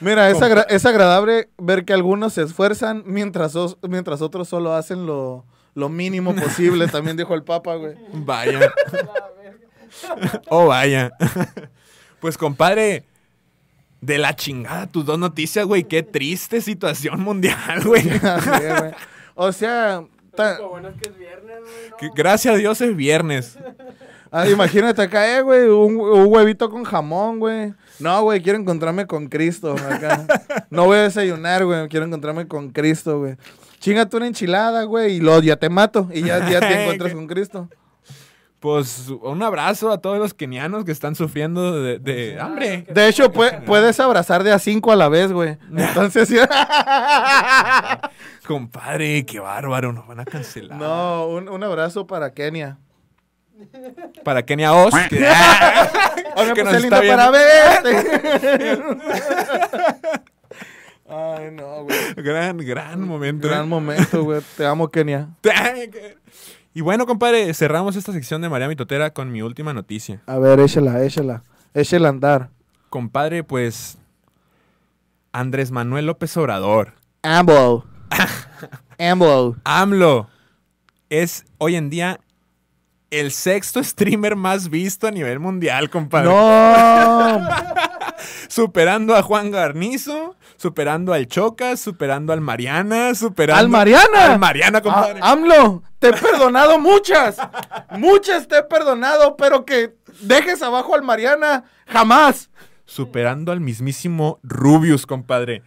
Mira, 0.00 0.30
es, 0.30 0.40
agra- 0.42 0.66
es 0.68 0.84
agradable 0.86 1.48
ver 1.58 1.84
que 1.84 1.92
algunos 1.92 2.32
se 2.34 2.42
esfuerzan 2.42 3.02
mientras, 3.06 3.54
mientras 3.82 4.20
otros 4.22 4.48
solo 4.48 4.74
hacen 4.74 5.06
lo, 5.06 5.44
lo 5.74 5.88
mínimo 5.88 6.34
posible, 6.34 6.86
también 6.92 7.16
dijo 7.16 7.34
el 7.34 7.42
Papa, 7.44 7.74
güey. 7.76 7.94
vaya. 8.12 8.72
Oh, 10.48 10.66
vaya. 10.66 11.10
pues, 12.20 12.36
compadre, 12.38 13.04
de 14.00 14.18
la 14.18 14.36
chingada 14.36 14.86
tus 14.86 15.04
dos 15.04 15.18
noticias, 15.18 15.66
güey. 15.66 15.84
Qué 15.84 16.02
triste 16.02 16.60
situación 16.60 17.20
mundial, 17.20 17.82
güey. 17.84 18.04
O 19.34 19.50
sea, 19.52 20.04
Lo 20.36 20.68
bueno 20.68 20.88
es 20.88 20.94
que 21.00 21.08
es 21.08 21.18
viernes, 21.18 21.58
güey. 21.60 21.90
¿no? 21.90 21.96
Que 21.96 22.10
Gracias 22.14 22.54
a 22.54 22.58
Dios 22.58 22.80
es 22.80 22.94
viernes. 22.94 23.58
ah, 24.30 24.46
imagínate 24.48 25.02
acá, 25.02 25.38
eh, 25.38 25.42
güey, 25.42 25.66
un, 25.68 25.96
un 25.98 26.26
huevito 26.32 26.70
con 26.70 26.84
jamón, 26.84 27.38
güey. 27.40 27.72
No, 28.00 28.22
güey, 28.22 28.40
quiero 28.42 28.58
encontrarme 28.58 29.06
con 29.06 29.28
Cristo 29.28 29.72
acá. 29.74 30.26
No 30.70 30.86
voy 30.86 30.98
a 30.98 31.02
desayunar, 31.02 31.64
güey, 31.64 31.88
quiero 31.88 32.06
encontrarme 32.06 32.46
con 32.46 32.70
Cristo, 32.70 33.18
güey. 33.20 33.36
Chingate 33.80 34.16
una 34.16 34.26
enchilada, 34.26 34.82
güey, 34.84 35.16
y 35.16 35.20
luego 35.20 35.40
ya 35.42 35.56
te 35.56 35.68
mato 35.68 36.08
y 36.12 36.22
ya, 36.22 36.48
ya 36.50 36.60
te 36.60 36.72
encuentras 36.82 37.12
con 37.14 37.26
Cristo. 37.26 37.68
Pues 38.60 39.08
un 39.22 39.40
abrazo 39.44 39.92
a 39.92 39.98
todos 39.98 40.18
los 40.18 40.34
kenianos 40.34 40.84
que 40.84 40.90
están 40.90 41.14
sufriendo 41.14 41.80
de, 41.80 42.00
de 42.00 42.40
hambre. 42.40 42.84
De 42.92 43.06
hecho, 43.06 43.32
pue- 43.32 43.62
puedes 43.64 44.00
abrazar 44.00 44.42
de 44.42 44.50
a 44.50 44.58
cinco 44.58 44.90
a 44.90 44.96
la 44.96 45.08
vez, 45.08 45.30
güey. 45.30 45.58
Entonces, 45.76 46.28
Compadre, 48.46 49.24
qué 49.26 49.40
bárbaro, 49.40 49.92
nos 49.92 50.06
van 50.06 50.20
a 50.20 50.24
cancelar. 50.24 50.78
no, 50.78 51.26
un, 51.28 51.48
un 51.48 51.62
abrazo 51.62 52.06
para 52.06 52.32
Kenia. 52.32 52.78
Para 54.24 54.42
Kenia 54.44 54.72
Oz. 54.72 54.94
que- 55.08 55.16
Oiga, 55.16 55.34
Que 56.54 56.62
pues 56.62 56.64
nos 56.64 56.74
es 56.74 56.82
lindo 56.82 56.96
está 56.96 57.16
para 57.16 57.30
verte. 57.30 58.82
Ay, 61.10 61.50
no, 61.52 61.84
güey. 61.84 61.96
gran, 62.16 62.58
gran 62.58 63.00
momento. 63.06 63.48
Gran 63.48 63.68
momento, 63.68 64.24
güey. 64.24 64.42
Te 64.56 64.66
amo, 64.66 64.88
Kenia. 64.88 65.28
Y 66.74 66.80
bueno, 66.80 67.06
compadre, 67.06 67.52
cerramos 67.54 67.96
esta 67.96 68.12
sección 68.12 68.40
de 68.40 68.48
María 68.48 68.68
Mitotera 68.68 69.10
con 69.12 69.32
mi 69.32 69.42
última 69.42 69.72
noticia. 69.74 70.20
A 70.26 70.38
ver, 70.38 70.60
échala, 70.60 71.02
échala. 71.02 71.42
Échala 71.74 72.06
a 72.08 72.10
andar. 72.10 72.50
Compadre, 72.88 73.42
pues. 73.42 73.98
Andrés 75.32 75.72
Manuel 75.72 76.06
López 76.06 76.36
Obrador. 76.36 76.92
Ambo. 77.22 77.84
Ambo. 78.98 79.56
AMLO 79.64 80.28
es 81.10 81.44
hoy 81.56 81.74
en 81.74 81.90
día 81.90 82.20
el 83.10 83.32
sexto 83.32 83.82
streamer 83.82 84.36
más 84.36 84.68
visto 84.68 85.06
a 85.06 85.10
nivel 85.10 85.38
mundial, 85.40 85.88
compadre. 85.90 86.28
No. 86.28 87.48
Superando 88.48 89.14
a 89.14 89.22
Juan 89.22 89.50
Garnizo, 89.50 90.36
superando 90.56 91.12
al 91.12 91.26
Chocas, 91.28 91.80
superando 91.80 92.32
al 92.32 92.40
Mariana, 92.40 93.14
superando. 93.14 93.60
¿Al 93.60 93.68
Mariana? 93.68 94.32
Al 94.32 94.38
Mariana, 94.38 94.80
compadre. 94.80 95.20
A- 95.22 95.30
AMLO, 95.32 95.82
te 95.98 96.08
he 96.08 96.12
perdonado 96.12 96.78
muchas. 96.78 97.36
Muchas 97.92 98.48
te 98.48 98.58
he 98.58 98.62
perdonado, 98.64 99.36
pero 99.36 99.64
que 99.64 99.94
dejes 100.20 100.62
abajo 100.62 100.94
al 100.94 101.02
Mariana, 101.02 101.64
jamás. 101.86 102.50
Superando 102.86 103.52
al 103.52 103.60
mismísimo 103.60 104.40
Rubius, 104.42 105.06
compadre. 105.06 105.62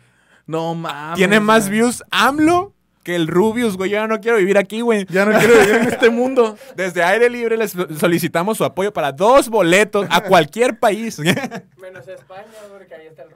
No 0.45 0.73
mames. 0.75 1.15
Tiene 1.17 1.39
más 1.39 1.69
views 1.69 2.03
AMLO 2.11 2.73
que 3.03 3.15
el 3.15 3.27
Rubius, 3.27 3.77
güey. 3.77 3.89
Yo 3.91 3.97
ya 3.97 4.07
no 4.07 4.19
quiero 4.19 4.37
vivir 4.37 4.57
aquí, 4.57 4.81
güey. 4.81 5.05
Ya 5.09 5.25
no 5.25 5.37
quiero 5.37 5.53
vivir 5.59 5.75
en 5.75 5.87
este 5.87 6.09
mundo. 6.09 6.57
Desde 6.75 7.03
Aire 7.03 7.29
Libre 7.29 7.57
les 7.57 7.71
solicitamos 7.99 8.57
su 8.57 8.63
apoyo 8.65 8.93
para 8.93 9.11
dos 9.11 9.49
boletos 9.49 10.05
a 10.09 10.21
cualquier 10.21 10.77
país. 10.79 11.19
Menos 11.81 12.07
España, 12.07 12.45
porque 12.69 12.95
ahí 12.95 13.07
está 13.07 13.23
el. 13.23 13.29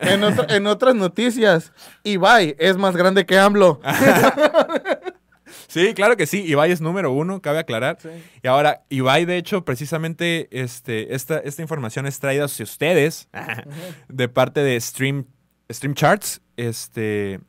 En, 0.00 0.22
otra- 0.22 0.56
en 0.56 0.66
otras 0.68 0.94
noticias, 0.94 1.72
Ibai 2.04 2.54
es 2.58 2.76
más 2.76 2.96
grande 2.96 3.26
que 3.26 3.36
AMLO. 3.38 3.80
Sí, 5.68 5.92
claro 5.94 6.16
que 6.16 6.26
sí. 6.26 6.42
Ibai 6.44 6.70
es 6.70 6.80
número 6.80 7.10
uno, 7.12 7.42
cabe 7.42 7.58
aclarar. 7.58 7.98
Y 8.42 8.46
ahora, 8.48 8.82
Ibai, 8.90 9.24
de 9.24 9.36
hecho, 9.36 9.64
precisamente 9.64 10.48
este, 10.52 11.14
esta, 11.14 11.38
esta 11.38 11.62
información 11.62 12.06
es 12.06 12.18
traída 12.20 12.44
hacia 12.44 12.62
ustedes 12.62 13.28
de 14.08 14.28
parte 14.28 14.60
de 14.60 14.80
Stream, 14.80 15.26
Stream 15.70 15.94
Charts. 15.94 16.40
Este, 16.56 17.40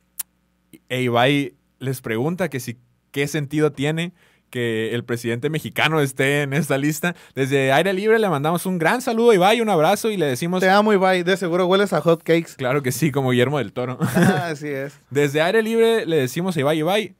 e 0.89 1.01
Ibai 1.01 1.53
les 1.79 2.01
pregunta 2.01 2.49
que 2.49 2.59
si 2.59 2.77
qué 3.11 3.27
sentido 3.27 3.71
tiene 3.71 4.13
que 4.49 4.93
el 4.93 5.03
presidente 5.03 5.49
mexicano 5.49 5.99
esté 5.99 6.43
en 6.43 6.53
esta 6.53 6.77
lista. 6.77 7.15
Desde 7.33 7.73
Aire 7.73 7.91
Libre 7.93 8.19
le 8.19 8.29
mandamos 8.29 8.65
un 8.65 8.77
gran 8.77 9.01
saludo 9.01 9.31
a 9.31 9.35
Ibai, 9.35 9.59
un 9.59 9.69
abrazo 9.69 10.09
y 10.11 10.17
le 10.17 10.27
decimos, 10.27 10.61
Te 10.61 10.69
amo, 10.69 10.93
Ibai. 10.93 11.23
De 11.23 11.35
seguro 11.35 11.65
hueles 11.65 11.91
a 11.93 11.99
hot 12.01 12.23
cakes. 12.23 12.53
claro 12.55 12.81
que 12.81 12.91
sí, 12.91 13.11
como 13.11 13.31
Guillermo 13.31 13.57
del 13.57 13.73
Toro. 13.73 13.97
Así 14.43 14.67
es. 14.69 14.93
Desde 15.09 15.41
Aire 15.41 15.61
Libre 15.61 16.05
le 16.05 16.17
decimos 16.17 16.55
a 16.55 16.59
Ibai, 16.61 16.77
Ibai, 16.79 17.15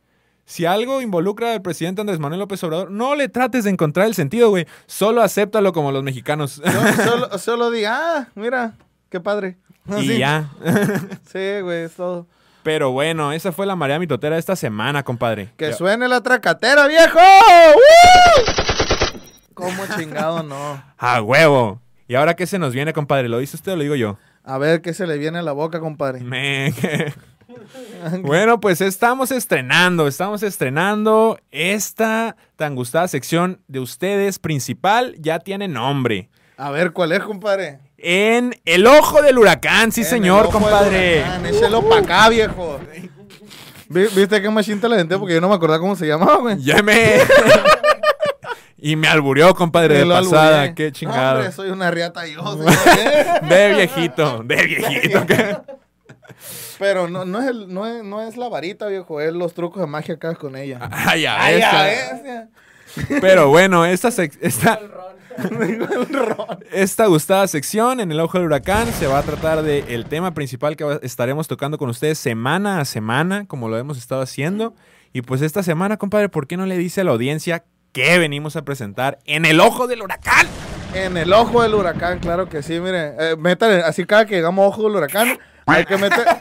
si 0.46 0.66
algo 0.66 1.02
involucra 1.02 1.54
al 1.54 1.62
presidente 1.62 2.02
Andrés 2.02 2.20
Manuel 2.20 2.40
López 2.40 2.64
Obrador, 2.64 2.92
no 2.92 3.16
le 3.16 3.28
trates 3.28 3.64
de 3.64 3.72
encontrar 3.72 4.06
el 4.06 4.14
sentido, 4.14 4.50
güey. 4.52 4.68
Solo 4.86 5.22
acéptalo 5.24 5.74
como 5.74 5.92
los 5.92 6.04
mexicanos. 6.04 6.52
Solo, 6.64 6.94
solo, 7.04 7.38
solo 7.40 7.72
di, 7.72 7.84
ah, 7.86 8.30
mira, 8.36 8.76
qué 9.10 9.20
padre. 9.20 9.58
y 10.00 10.02
Sí. 10.08 10.18
ya. 10.20 10.52
Sí, 11.26 11.62
güey, 11.64 11.86
es 11.86 11.94
todo. 11.96 12.28
Pero 12.66 12.90
bueno, 12.90 13.32
esa 13.32 13.52
fue 13.52 13.68
la 13.68 13.76
marea 13.76 14.00
mitotera 14.00 14.34
de 14.36 14.40
esta 14.40 14.56
semana, 14.56 15.04
compadre. 15.04 15.52
Que 15.56 15.72
suene 15.72 16.08
la 16.08 16.22
tracatera, 16.22 16.88
viejo. 16.88 17.20
¡Uh! 17.20 18.50
¿Cómo 19.54 19.84
chingado 19.96 20.42
no? 20.42 20.84
¡A 20.98 21.22
huevo! 21.22 21.80
¿Y 22.08 22.16
ahora 22.16 22.34
qué 22.36 22.48
se 22.48 22.58
nos 22.58 22.74
viene, 22.74 22.92
compadre? 22.92 23.30
¿Lo 23.30 23.38
dice 23.38 23.56
usted 23.56 23.74
o 23.74 23.76
lo 23.76 23.84
digo 23.84 23.94
yo? 23.94 24.18
A 24.44 24.58
ver 24.58 24.82
qué 24.82 24.96
se 24.96 25.06
le 25.06 25.20
viene 25.20 25.38
a 25.38 25.42
la 25.44 25.52
boca, 25.52 25.80
compadre. 25.80 26.22
Me- 26.22 26.74
bueno, 28.24 28.60
pues 28.60 28.82
estamos 28.82 29.32
estrenando, 29.32 30.08
estamos 30.08 30.42
estrenando 30.42 31.40
esta 31.52 32.36
tan 32.56 32.74
gustada 32.74 33.08
sección 33.08 33.62
de 33.68 33.80
ustedes 33.80 34.40
principal, 34.40 35.16
ya 35.20 35.38
tiene 35.38 35.68
nombre. 35.68 36.30
A 36.58 36.72
ver, 36.72 36.94
¿cuál 36.94 37.12
es, 37.12 37.20
compadre? 37.22 37.80
En 37.98 38.60
el 38.66 38.86
ojo 38.88 39.22
del 39.22 39.38
huracán, 39.38 39.92
sí 39.92 40.02
En 40.02 40.06
el 40.08 40.10
señor, 40.12 40.46
ojo 40.48 40.54
del 40.60 40.62
compadre. 40.62 41.20
huracán, 41.22 41.46
Échelo 41.46 41.90
pa' 41.90 41.98
acá, 42.00 42.30
viejo. 42.30 42.80
Vi- 43.88 44.08
¿Viste 44.16 44.42
qué 44.42 44.50
la 44.90 44.98
denté? 44.98 45.18
Porque 45.18 45.34
yo 45.36 45.42
no 45.42 45.48
me 45.50 45.56
acordaba 45.56 45.80
cómo 45.80 45.96
se 45.96 46.06
llamaba, 46.08 46.38
güey. 46.38 46.62
Ya 46.62 46.82
me... 46.84 47.20
y 48.78 48.96
me 48.96 49.08
alburió, 49.08 49.54
compadre, 49.56 50.00
de 50.00 50.06
pasada. 50.06 50.74
Qué 50.76 50.86
No, 50.86 50.92
chingado. 50.92 51.36
hombre, 51.40 51.52
soy 51.52 51.70
una 51.70 51.90
riata 51.92 52.26
yo. 52.28 52.42
de 53.50 53.74
viejito, 53.76 54.44
de 54.44 54.56
viejito. 54.66 55.26
Pero 56.78 57.08
no, 57.08 57.24
no, 57.26 57.42
es 57.42 57.48
el, 57.48 57.74
no, 57.74 57.86
es, 57.88 58.04
no 58.04 58.22
es 58.22 58.36
la 58.38 58.50
varita, 58.50 58.88
viejo, 58.88 59.22
es 59.22 59.32
los 59.34 59.54
trucos 59.54 59.82
de 59.82 59.88
magia 59.88 60.18
que 60.18 60.28
hagas 60.28 60.40
con 60.40 60.56
ella. 60.58 60.80
Ay, 60.92 61.22
ya 61.22 61.42
Ay, 61.42 61.62
ah. 61.64 61.84
ves, 61.86 63.20
Pero 63.22 63.48
bueno, 63.50 63.86
esta, 63.86 64.10
sec- 64.10 64.38
esta, 64.42 64.74
El. 64.76 64.92
esta 66.72 67.06
gustada 67.08 67.48
sección 67.48 68.00
en 68.00 68.12
el 68.12 68.20
ojo 68.20 68.38
del 68.38 68.48
huracán 68.48 68.88
se 68.94 69.08
va 69.08 69.20
a 69.20 69.24
tratar 69.24 69.64
del 69.64 70.06
tema 70.06 70.34
principal 70.34 70.76
que 70.76 71.00
estaremos 71.04 71.48
tocando 71.48 71.78
con 71.78 71.90
ustedes 71.90 72.18
semana 72.18 72.80
a 72.80 72.86
semana, 72.86 73.46
como 73.48 73.70
lo 73.70 73.78
hemos 73.78 73.98
estado 73.98 74.22
haciendo. 74.22 74.74
Y 75.14 75.22
pues 75.22 75.42
esta 75.42 75.64
semana, 75.64 75.98
compadre, 75.98 76.30
¿por 76.30 76.48
qué 76.48 76.58
no 76.58 76.66
le 76.66 76.78
dice 76.78 77.02
a 77.02 77.04
la 77.04 77.12
audiencia 77.12 77.64
qué 77.92 78.20
venimos 78.20 78.56
a 78.56 78.64
presentar 78.64 79.20
en 79.26 79.46
el 79.46 79.60
ojo 79.60 79.88
del 79.88 80.02
huracán? 80.02 80.48
En 80.94 81.18
el 81.18 81.34
ojo 81.34 81.62
del 81.62 81.74
huracán, 81.74 82.20
claro 82.20 82.50
que 82.50 82.64
sí, 82.64 82.80
mire. 82.80 83.14
Eh, 83.20 83.36
métale, 83.38 83.82
así 83.82 84.06
cada 84.06 84.26
que 84.26 84.36
llegamos 84.36 84.68
ojo 84.68 84.84
del 84.84 84.96
huracán, 84.96 85.38
hay 85.66 85.86
que 85.86 85.98
meter 85.98 86.26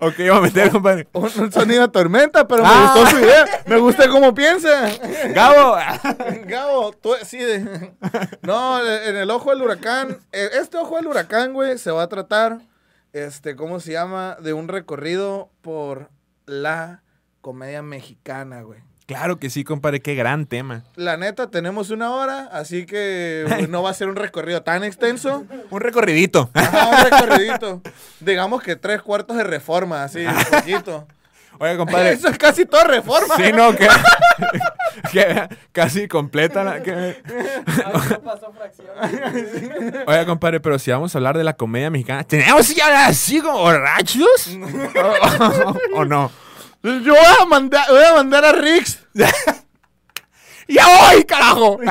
Ok, 0.00 0.14
vamos 0.28 0.38
a 0.38 0.40
meter, 0.42 0.70
compadre. 0.70 1.08
un, 1.12 1.24
un 1.24 1.52
sonido 1.52 1.82
de 1.82 1.88
tormenta, 1.88 2.46
pero 2.46 2.62
me 2.62 2.68
Ah. 2.70 2.92
gustó 2.94 3.10
su 3.10 3.18
idea. 3.24 3.44
Me 3.66 3.76
gusta 3.76 4.08
cómo 4.08 4.34
piensa. 4.34 4.90
Gabo. 5.34 5.76
Gabo, 6.46 6.92
tú 6.92 7.14
sí 7.24 7.38
de... 7.38 7.92
No, 8.42 8.84
en 8.86 9.16
el 9.16 9.30
ojo 9.30 9.50
del 9.50 9.62
huracán, 9.62 10.18
eh, 10.32 10.50
este 10.54 10.76
ojo 10.76 10.96
del 10.96 11.06
huracán, 11.06 11.52
güey, 11.52 11.78
se 11.78 11.90
va 11.90 12.02
a 12.02 12.08
tratar, 12.08 12.58
este, 13.12 13.56
¿cómo 13.56 13.80
se 13.80 13.92
llama? 13.92 14.36
De 14.40 14.52
un 14.52 14.68
recorrido 14.68 15.50
por 15.62 16.10
la 16.46 17.02
comedia 17.40 17.82
mexicana, 17.82 18.62
güey. 18.62 18.80
Claro 19.06 19.38
que 19.38 19.50
sí, 19.50 19.64
compadre, 19.64 20.00
qué 20.00 20.14
gran 20.14 20.46
tema. 20.46 20.84
La 20.96 21.16
neta, 21.16 21.50
tenemos 21.50 21.90
una 21.90 22.10
hora, 22.12 22.48
así 22.52 22.86
que 22.86 23.44
pues, 23.48 23.68
no 23.68 23.82
va 23.82 23.90
a 23.90 23.94
ser 23.94 24.08
un 24.08 24.16
recorrido 24.16 24.62
tan 24.62 24.84
extenso. 24.84 25.44
Un 25.70 25.80
recorridito. 25.80 26.50
Ajá, 26.54 26.88
un 26.88 27.04
recorridito. 27.10 27.82
Digamos 28.20 28.62
que 28.62 28.76
tres 28.76 29.02
cuartos 29.02 29.36
de 29.36 29.44
reforma, 29.44 30.04
así, 30.04 30.24
un 30.24 30.34
poquito. 30.50 31.06
Oiga, 31.58 31.76
compadre. 31.76 32.12
Eso 32.12 32.28
es 32.28 32.38
casi 32.38 32.64
todo 32.64 32.84
reforma. 32.84 33.36
Sí, 33.36 33.52
no, 33.52 33.74
que, 33.76 33.86
que 35.12 35.48
casi 35.70 36.08
completa 36.08 36.64
la... 36.64 36.82
que- 36.82 36.92
Ahí 36.92 37.16
no 38.10 38.20
pasó 38.22 38.52
fracción. 38.52 38.88
Oiga, 40.06 40.24
compadre, 40.26 40.60
pero 40.60 40.78
si 40.78 40.90
vamos 40.90 41.14
a 41.14 41.18
hablar 41.18 41.36
de 41.36 41.44
la 41.44 41.52
comedia 41.52 41.90
mexicana, 41.90 42.24
¿tenemos 42.24 42.72
que 42.72 42.82
hablar 42.82 43.10
así 43.10 43.40
como 43.40 43.58
borrachos? 43.58 44.56
¿O, 45.94 45.98
o 46.00 46.04
no? 46.04 46.30
Yo 46.82 47.12
voy 47.14 47.36
a 47.40 47.44
mandar, 47.46 47.84
voy 47.88 48.02
a 48.04 48.14
mandar 48.14 48.44
a 48.44 48.52
Rix. 48.52 49.06
¡Ya 50.68 50.86
voy, 50.86 51.24
carajo! 51.24 51.78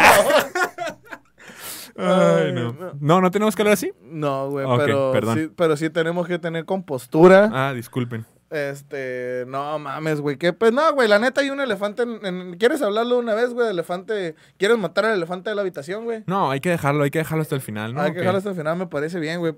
Ay, 1.97 2.51
no. 2.53 2.75
No, 2.99 3.21
¿no 3.21 3.31
tenemos 3.31 3.55
que 3.55 3.61
hablar 3.61 3.73
así? 3.73 3.91
No, 4.01 4.49
güey, 4.49 4.65
pero, 4.77 5.11
perdón. 5.11 5.37
sí, 5.37 5.51
pero 5.55 5.77
sí 5.77 5.89
tenemos 5.89 6.27
que 6.27 6.39
tener 6.39 6.65
compostura. 6.65 7.49
Ah, 7.53 7.73
disculpen. 7.73 8.25
Este, 8.49 9.45
no 9.47 9.77
mames, 9.79 10.19
güey. 10.19 10.37
Que 10.37 10.51
pues 10.51 10.73
no, 10.73 10.93
güey. 10.93 11.07
La 11.07 11.19
neta 11.19 11.41
hay 11.41 11.49
un 11.51 11.61
elefante. 11.61 12.03
En, 12.03 12.25
en- 12.25 12.57
¿Quieres 12.57 12.81
hablarlo 12.81 13.17
una 13.17 13.33
vez, 13.33 13.53
güey? 13.53 13.69
Elefante. 13.69 14.35
¿Quieres 14.57 14.77
matar 14.77 15.05
al 15.05 15.13
elefante 15.13 15.49
de 15.49 15.55
la 15.55 15.61
habitación, 15.61 16.03
güey? 16.05 16.23
No, 16.27 16.51
hay 16.51 16.59
que 16.59 16.69
dejarlo, 16.69 17.03
hay 17.03 17.11
que 17.11 17.19
dejarlo 17.19 17.41
hasta 17.43 17.55
el 17.55 17.61
final, 17.61 17.93
¿no? 17.93 18.01
hay 18.01 18.11
que 18.11 18.19
dejarlo 18.19 18.39
hasta 18.39 18.49
el 18.49 18.55
final, 18.55 18.77
me 18.77 18.87
parece 18.87 19.19
bien, 19.19 19.39
güey. 19.39 19.53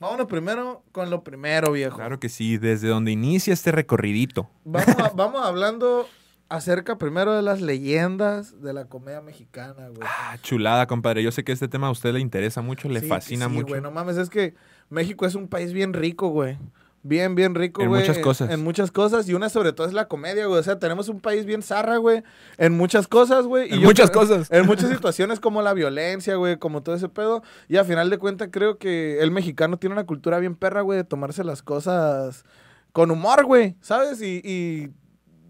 Vámonos 0.00 0.26
primero 0.26 0.82
con 0.92 1.10
lo 1.10 1.24
primero, 1.24 1.72
viejo. 1.72 1.96
Claro 1.96 2.20
que 2.20 2.28
sí, 2.28 2.56
desde 2.58 2.88
donde 2.88 3.10
inicia 3.12 3.52
este 3.52 3.72
recorridito. 3.72 4.48
Vamos, 4.64 4.88
a- 4.98 5.08
vamos 5.14 5.44
hablando 5.44 6.06
acerca 6.48 6.96
primero 6.98 7.34
de 7.34 7.42
las 7.42 7.60
leyendas 7.60 8.62
de 8.62 8.72
la 8.72 8.86
comedia 8.86 9.20
mexicana, 9.20 9.88
güey. 9.88 10.00
Ah, 10.02 10.36
chulada, 10.42 10.86
compadre. 10.86 11.22
Yo 11.22 11.32
sé 11.32 11.42
que 11.44 11.52
este 11.52 11.68
tema 11.68 11.88
a 11.88 11.90
usted 11.90 12.12
le 12.12 12.20
interesa 12.20 12.62
mucho, 12.62 12.88
le 12.88 13.00
Sí, 13.00 13.08
fascina 13.08 13.46
sí, 13.48 13.52
mucho. 13.52 13.66
güey, 13.68 13.80
no 13.80 13.90
mames, 13.90 14.16
es 14.16 14.30
que 14.30 14.54
México 14.88 15.26
es 15.26 15.34
un 15.34 15.48
país 15.48 15.72
bien 15.72 15.92
rico, 15.92 16.28
güey. 16.28 16.56
Bien, 17.02 17.34
bien 17.34 17.54
rico, 17.54 17.82
En 17.82 17.88
güey. 17.88 18.00
muchas 18.00 18.18
cosas. 18.18 18.50
En, 18.50 18.62
muchas 18.62 18.90
cosas. 18.90 19.28
Y 19.28 19.34
una 19.34 19.48
sobre 19.48 19.72
todo 19.72 19.86
es 19.86 19.92
la 19.92 20.08
comedia, 20.08 20.46
güey. 20.46 20.58
O 20.58 20.62
sea, 20.62 20.78
tenemos 20.78 21.08
un 21.08 21.20
país 21.20 21.44
bien 21.44 21.62
zarra, 21.62 21.96
güey. 21.96 22.22
En 22.56 22.76
muchas 22.76 23.06
cosas, 23.06 23.46
güey. 23.46 23.70
y 23.70 23.74
En 23.74 23.80
yo 23.80 23.86
muchas 23.86 24.10
cosas. 24.10 24.50
En 24.50 24.66
muchas 24.66 24.88
situaciones 24.90 25.40
como 25.40 25.62
la 25.62 25.74
violencia, 25.74 26.34
güey. 26.36 26.58
Como 26.58 26.82
todo 26.82 26.94
ese 26.94 27.08
pedo. 27.08 27.42
Y 27.68 27.76
a 27.76 27.84
final 27.84 28.10
de 28.10 28.18
cuentas 28.18 28.48
creo 28.50 28.78
que 28.78 29.20
el 29.20 29.30
mexicano 29.30 29.78
tiene 29.78 29.94
una 29.94 30.06
cultura 30.06 30.38
bien 30.38 30.56
perra, 30.56 30.82
güey. 30.82 30.98
De 30.98 31.04
tomarse 31.04 31.44
las 31.44 31.62
cosas 31.62 32.44
con 32.92 33.10
humor, 33.10 33.44
güey. 33.44 33.76
¿Sabes? 33.80 34.20
Y... 34.20 34.40
y 34.44 34.90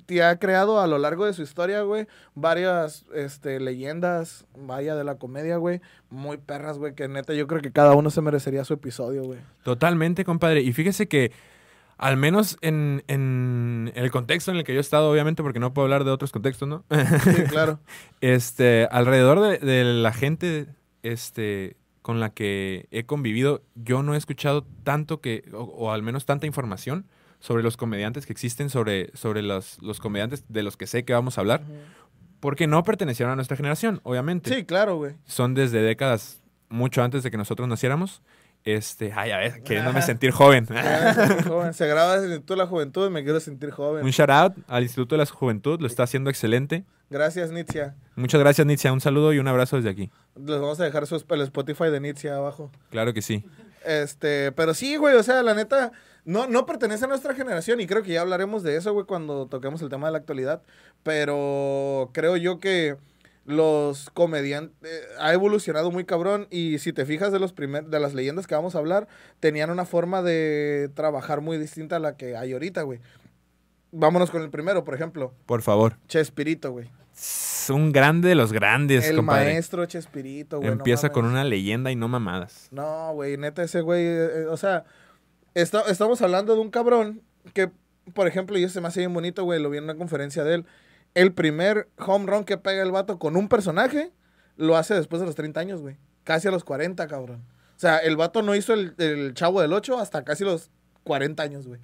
te 0.09 0.23
ha 0.23 0.39
creado 0.39 0.81
a 0.81 0.87
lo 0.87 0.97
largo 0.97 1.27
de 1.27 1.35
su 1.35 1.43
historia, 1.43 1.83
güey, 1.83 2.07
varias 2.35 3.05
este, 3.15 3.61
leyendas, 3.61 4.47
vaya, 4.57 4.97
de 4.97 5.05
la 5.05 5.17
comedia, 5.17 5.59
güey, 5.59 5.83
muy 6.09 6.39
perras, 6.39 6.79
güey, 6.79 6.95
que 6.95 7.09
neta 7.09 7.35
yo 7.35 7.47
creo 7.47 7.61
que 7.61 7.73
cada 7.73 7.95
uno 7.95 8.09
se 8.09 8.23
merecería 8.23 8.65
su 8.65 8.73
episodio, 8.73 9.25
güey. 9.25 9.39
Totalmente, 9.65 10.25
compadre. 10.25 10.63
Y 10.63 10.73
fíjese 10.73 11.09
que, 11.09 11.31
al 11.99 12.17
menos 12.17 12.57
en, 12.63 13.05
en 13.07 13.93
el 13.95 14.11
contexto 14.11 14.51
en 14.51 14.57
el 14.57 14.65
que 14.65 14.73
yo 14.73 14.79
he 14.79 14.81
estado, 14.81 15.11
obviamente, 15.11 15.43
porque 15.43 15.61
no 15.61 15.75
puedo 15.75 15.85
hablar 15.85 16.05
de 16.05 16.11
otros 16.11 16.33
contextos, 16.33 16.67
¿no? 16.67 16.85
Sí, 16.91 17.43
claro. 17.43 17.79
este, 18.23 18.89
alrededor 18.91 19.43
de, 19.43 19.59
de 19.59 19.85
la 19.85 20.15
gente 20.15 20.69
este, 21.03 21.77
con 22.01 22.19
la 22.19 22.31
que 22.31 22.89
he 22.93 23.05
convivido, 23.05 23.61
yo 23.75 24.03
no 24.03 24.15
he 24.15 24.17
escuchado 24.17 24.65
tanto 24.85 25.21
que, 25.21 25.45
o, 25.53 25.65
o 25.65 25.93
al 25.93 26.03
menos 26.03 26.25
tanta 26.25 26.47
información 26.47 27.05
sobre 27.41 27.63
los 27.63 27.77
comediantes 27.77 28.27
que 28.27 28.33
existen, 28.33 28.71
sobre, 28.71 29.11
sobre 29.17 29.43
los, 29.43 29.81
los 29.83 30.01
comediantes 30.01 30.45
de 30.49 30.63
los 30.63 30.77
que 30.77 30.87
sé 30.87 31.05
que 31.05 31.13
vamos 31.13 31.39
a 31.39 31.41
hablar, 31.41 31.63
porque 32.41 32.67
no 32.67 32.83
pertenecieron 32.83 33.33
a 33.33 33.37
nuestra 33.37 33.57
generación, 33.57 34.01
obviamente. 34.03 34.55
Sí, 34.55 34.65
claro, 34.65 34.97
güey. 34.97 35.15
Son 35.25 35.55
desde 35.55 35.83
décadas 35.83 36.41
mucho 36.69 37.03
antes 37.03 37.23
de 37.23 37.31
que 37.31 37.37
nosotros 37.37 37.69
naciéramos. 37.69 38.23
Este, 38.65 39.13
ay, 39.15 39.31
a 39.31 39.39
ver, 39.39 39.63
queriéndome 39.63 40.03
sentir 40.03 40.31
joven. 40.31 40.67
Joven, 41.47 41.73
Se 41.75 41.87
graba 41.87 42.15
desde 42.15 42.27
el 42.27 42.33
Instituto 42.33 42.55
de 42.55 42.59
la 42.59 42.67
Juventud 42.67 43.07
y 43.07 43.11
me 43.11 43.23
quiero 43.23 43.41
sentir 43.41 43.71
joven. 43.71 44.05
Un 44.05 44.11
shout 44.11 44.31
out 44.31 44.55
al 44.67 44.83
Instituto 44.83 45.15
de 45.15 45.19
la 45.21 45.27
Juventud, 45.27 45.81
lo 45.81 45.87
está 45.87 46.03
haciendo 46.03 46.29
excelente. 46.29 46.85
Gracias, 47.11 47.51
Nitzia. 47.51 47.95
Muchas 48.17 48.41
gracias, 48.41 48.67
Nitzia. 48.67 48.93
Un 48.93 49.01
saludo 49.01 49.33
y 49.33 49.39
un 49.39 49.49
abrazo 49.49 49.77
desde 49.77 49.89
aquí. 49.89 50.11
Les 50.37 50.61
vamos 50.61 50.79
a 50.81 50.85
dejar 50.85 51.07
su, 51.07 51.25
el 51.31 51.41
Spotify 51.41 51.85
de 51.85 52.01
Nitzia 52.01 52.37
abajo. 52.37 52.71
Claro 52.91 53.15
que 53.15 53.23
sí. 53.23 53.45
Este, 53.87 54.53
pero 54.53 54.75
sí, 54.75 54.97
güey, 54.97 55.15
o 55.15 55.23
sea, 55.23 55.43
la 55.43 55.55
neta, 55.55 55.93
no, 56.29 56.47
no 56.47 56.67
pertenece 56.67 57.07
a 57.07 57.09
nuestra 57.09 57.35
generación 57.35 57.81
y 57.81 57.87
creo 57.87 58.03
que 58.03 58.13
ya 58.13 58.21
hablaremos 58.21 58.63
de 58.63 58.77
eso, 58.77 58.93
güey, 58.93 59.07
cuando 59.07 59.47
toquemos 59.47 59.81
el 59.81 59.89
tema 59.89 60.09
de 60.09 60.13
la 60.13 60.19
actualidad. 60.19 60.61
Pero 61.03 62.11
creo 62.13 62.37
yo 62.37 62.61
que 62.61 62.99
los 63.47 64.11
comediantes 64.11 65.09
ha 65.19 65.33
evolucionado 65.33 65.91
muy 65.91 66.05
cabrón 66.05 66.47
y 66.51 66.81
si 66.81 66.93
te 66.93 67.07
fijas 67.07 67.33
de 67.33 67.39
los 67.39 67.55
primer, 67.55 67.87
de 67.87 67.99
las 67.99 68.13
leyendas 68.13 68.47
que 68.47 68.55
vamos 68.55 68.75
a 68.75 68.79
hablar, 68.79 69.09
tenían 69.41 69.71
una 69.71 69.87
forma 69.87 70.21
de 70.21 70.91
trabajar 70.95 71.41
muy 71.41 71.57
distinta 71.57 71.97
a 71.97 71.99
la 71.99 72.19
que 72.19 72.37
hay 72.37 72.53
ahorita, 72.53 72.83
güey. 72.83 73.01
Vámonos 73.91 74.31
con 74.31 74.43
el 74.43 74.51
primero, 74.51 74.85
por 74.85 74.95
ejemplo, 74.95 75.33
Por 75.47 75.63
favor. 75.63 75.97
Chespirito, 76.09 76.73
güey. 76.73 76.91
Es 77.15 77.71
un 77.71 77.91
grande 77.91 78.29
de 78.29 78.35
los 78.35 78.53
grandes, 78.53 79.07
El 79.07 79.17
compadre. 79.17 79.47
maestro 79.47 79.87
Chespirito, 79.87 80.59
güey. 80.59 80.69
no 80.69 80.75
Empieza 80.75 81.09
con 81.09 81.25
una 81.25 81.43
leyenda 81.43 81.91
y 81.91 81.97
no 81.97 82.07
mamadas. 82.07 82.69
No, 82.71 83.15
güey, 83.15 83.39
neta, 83.39 83.63
ese 83.63 83.81
güey, 83.81 84.05
eh, 84.05 84.41
eh, 84.41 84.47
o 84.47 84.59
sea, 84.59 84.85
está- 85.63 85.83
estamos 85.89 86.21
hablando 86.23 86.55
de 86.55 86.61
un 86.61 86.71
cabrón 86.71 87.23
que, 87.55 87.71
por 88.15 88.27
ejemplo, 88.27 88.57
yo 88.59 88.69
se 88.69 88.81
me 88.81 88.89
hace 88.89 89.01
bien 89.01 89.13
bonito, 89.15 89.45
güey, 89.45 89.61
lo 89.61 89.71
vi 89.71 89.79
en 89.79 89.85
una 89.85 89.97
conferencia 89.97 90.45
de 90.45 90.55
él. 90.57 90.67
El 91.15 91.33
primer 91.33 91.89
home 91.99 92.27
run 92.27 92.45
que 92.45 92.59
pega 92.59 92.83
el 92.83 92.93
vato 92.93 93.19
con 93.19 93.37
un 93.37 93.49
personaje, 93.49 94.13
lo 94.57 94.77
hace 94.77 94.95
después 94.95 95.21
de 95.21 95.27
los 95.27 95.35
30 95.35 95.61
años, 95.61 95.81
güey. 95.81 95.97
Casi 96.25 96.49
a 96.49 96.51
los 96.51 96.65
40, 96.65 97.07
cabrón. 97.07 97.45
O 97.77 97.81
sea, 97.81 97.99
el 97.99 98.17
vato 98.17 98.43
no 98.43 98.55
hizo 98.55 98.75
el, 98.75 98.95
el 98.99 99.35
chavo 99.35 99.61
del 99.61 99.73
8 99.73 99.99
hasta 99.99 100.25
casi 100.25 100.45
los 100.45 100.71
40 101.05 101.43
años, 101.43 101.67
güey. 101.67 101.81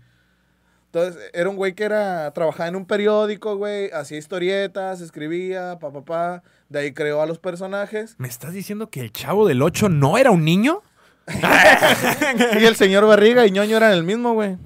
Entonces, 0.86 1.30
era 1.32 1.48
un 1.50 1.56
güey 1.56 1.74
que 1.74 1.84
era, 1.84 2.30
trabajaba 2.32 2.68
en 2.68 2.76
un 2.76 2.86
periódico, 2.86 3.56
güey, 3.56 3.90
hacía 3.92 4.16
historietas, 4.18 5.00
escribía, 5.00 5.78
pa, 5.80 5.92
pa, 5.92 6.04
pa. 6.04 6.42
De 6.68 6.78
ahí 6.80 6.92
creó 6.92 7.20
a 7.20 7.26
los 7.26 7.38
personajes. 7.40 8.14
¿Me 8.18 8.28
estás 8.28 8.52
diciendo 8.52 8.90
que 8.90 9.00
el 9.00 9.10
chavo 9.12 9.48
del 9.48 9.62
8 9.62 9.88
no 9.88 10.18
era 10.18 10.30
un 10.30 10.44
niño? 10.44 10.82
Y 12.60 12.64
el 12.64 12.76
señor 12.76 13.06
Barriga 13.06 13.46
y 13.46 13.50
ñoño 13.50 13.76
eran 13.76 13.92
el 13.92 14.04
mismo, 14.04 14.34
güey. 14.34 14.56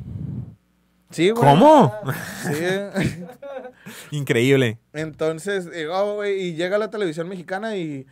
Sí, 1.11 1.31
güey. 1.31 1.49
¿Cómo? 1.49 1.95
Sí. 2.43 3.19
Increíble. 4.11 4.79
Entonces, 4.93 5.69
eh, 5.73 5.87
oh, 5.89 6.17
güey, 6.17 6.41
y 6.41 6.55
llega 6.55 6.79
la 6.79 6.91
televisión 6.91 7.29
mexicana 7.29 7.77
y 7.77 8.07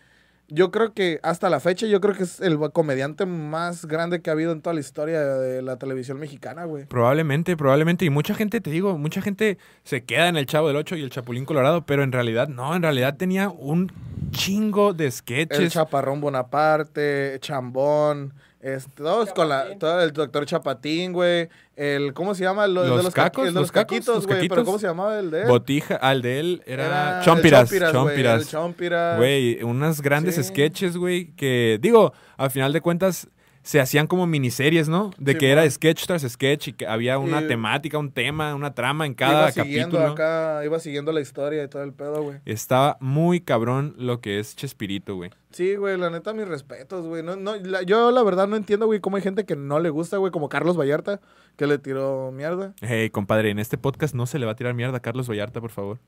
yo 0.48 0.70
creo 0.70 0.92
que 0.92 1.18
hasta 1.22 1.50
la 1.50 1.60
fecha, 1.60 1.86
yo 1.86 2.00
creo 2.00 2.14
que 2.14 2.22
es 2.22 2.40
el 2.40 2.58
comediante 2.72 3.26
más 3.26 3.86
grande 3.86 4.20
que 4.22 4.30
ha 4.30 4.32
habido 4.32 4.52
en 4.52 4.62
toda 4.62 4.74
la 4.74 4.80
historia 4.80 5.20
de 5.24 5.62
la 5.62 5.76
televisión 5.76 6.18
mexicana, 6.18 6.64
güey. 6.64 6.84
Probablemente, 6.84 7.56
probablemente. 7.56 8.04
Y 8.04 8.10
mucha 8.10 8.34
gente, 8.34 8.60
te 8.60 8.70
digo, 8.70 8.96
mucha 8.98 9.20
gente 9.22 9.58
se 9.82 10.04
queda 10.04 10.28
en 10.28 10.36
el 10.36 10.46
Chavo 10.46 10.68
del 10.68 10.76
8 10.76 10.96
y 10.96 11.02
el 11.02 11.10
Chapulín 11.10 11.44
Colorado, 11.44 11.84
pero 11.84 12.02
en 12.02 12.12
realidad 12.12 12.48
no, 12.48 12.74
en 12.76 12.82
realidad 12.82 13.16
tenía 13.16 13.48
un 13.48 13.92
chingo 14.30 14.92
de 14.92 15.06
El 15.06 15.12
sketches. 15.12 15.72
Chaparrón 15.72 16.20
Bonaparte, 16.20 17.38
Chambón, 17.40 18.32
este, 18.74 18.90
todos 19.02 19.32
con 19.32 19.48
la, 19.48 19.78
todo 19.78 20.00
el 20.02 20.12
doctor 20.12 20.44
Chapatín, 20.46 21.12
güey. 21.12 21.48
El, 21.76 22.14
¿cómo 22.14 22.34
se 22.34 22.42
llama? 22.42 22.66
Lo- 22.66 22.86
Los 22.86 22.96
de 22.98 23.02
los 23.04 23.14
ca- 23.14 23.24
cacos, 23.24 23.46
el 23.46 23.54
de 23.54 23.60
los 23.60 23.62
los 23.64 23.72
cacos, 23.72 23.92
caquitos, 23.98 24.26
güey. 24.26 24.48
Pero. 24.48 24.64
¿cómo 24.64 24.78
se 24.78 24.86
llamaba 24.86 25.18
el 25.18 25.30
de 25.30 25.42
él? 25.42 25.48
Botija, 25.48 25.96
al 25.96 26.22
de 26.22 26.40
él 26.40 26.62
era, 26.66 27.18
el 27.20 27.24
Chompiras, 27.24 27.70
el 27.72 28.46
Chompiras. 28.48 29.16
Güey, 29.18 29.62
unas 29.62 30.00
grandes 30.00 30.36
Sí. 30.36 30.42
sketches, 30.44 30.96
güey, 30.96 31.32
que 31.36 31.78
digo, 31.80 32.12
a 32.36 32.50
final 32.50 32.72
de 32.72 32.80
cuentas 32.80 33.28
se 33.66 33.80
hacían 33.80 34.06
como 34.06 34.28
miniseries, 34.28 34.88
¿no? 34.88 35.10
De 35.18 35.32
Sí, 35.32 35.38
que 35.38 35.50
era 35.50 35.68
sketch 35.68 36.06
tras 36.06 36.22
sketch 36.22 36.68
y 36.68 36.72
que 36.72 36.86
había 36.86 37.18
una 37.18 37.42
Y- 37.42 37.48
temática, 37.48 37.98
un 37.98 38.12
tema, 38.12 38.54
una 38.54 38.74
trama 38.74 39.06
en 39.06 39.14
cada 39.14 39.40
iba 39.42 39.50
siguiendo 39.50 39.98
capítulo. 39.98 40.12
acá, 40.12 40.64
iba 40.64 40.78
siguiendo 40.78 41.10
la 41.10 41.20
historia 41.20 41.64
y 41.64 41.68
todo 41.68 41.82
el 41.82 41.92
pedo, 41.92 42.22
güey. 42.22 42.38
Estaba 42.44 42.96
muy 43.00 43.40
cabrón 43.40 43.94
lo 43.98 44.20
que 44.20 44.38
es 44.38 44.54
Chespirito, 44.54 45.16
güey. 45.16 45.30
Sí, 45.50 45.74
güey, 45.74 45.98
la 45.98 46.10
neta, 46.10 46.32
mis 46.32 46.46
respetos, 46.46 47.06
güey. 47.06 47.24
No, 47.24 47.34
no, 47.34 47.56
la- 47.56 47.82
yo 47.82 48.12
la 48.12 48.22
verdad 48.22 48.46
no 48.46 48.54
entiendo, 48.54 48.86
güey, 48.86 49.00
cómo 49.00 49.16
hay 49.16 49.22
gente 49.22 49.44
que 49.44 49.56
no 49.56 49.80
le 49.80 49.90
gusta, 49.90 50.18
güey, 50.18 50.30
como 50.30 50.48
Carlos 50.48 50.78
Vallarta, 50.78 51.20
que 51.56 51.66
le 51.66 51.78
tiró 51.78 52.30
mierda. 52.30 52.72
Hey, 52.82 53.10
compadre, 53.10 53.50
en 53.50 53.58
este 53.58 53.78
podcast 53.78 54.14
no 54.14 54.26
se 54.26 54.38
le 54.38 54.46
va 54.46 54.52
a 54.52 54.56
tirar 54.56 54.74
mierda 54.74 54.98
a 54.98 55.00
Carlos 55.00 55.28
Vallarta, 55.28 55.60
por 55.60 55.70
favor. 55.70 55.98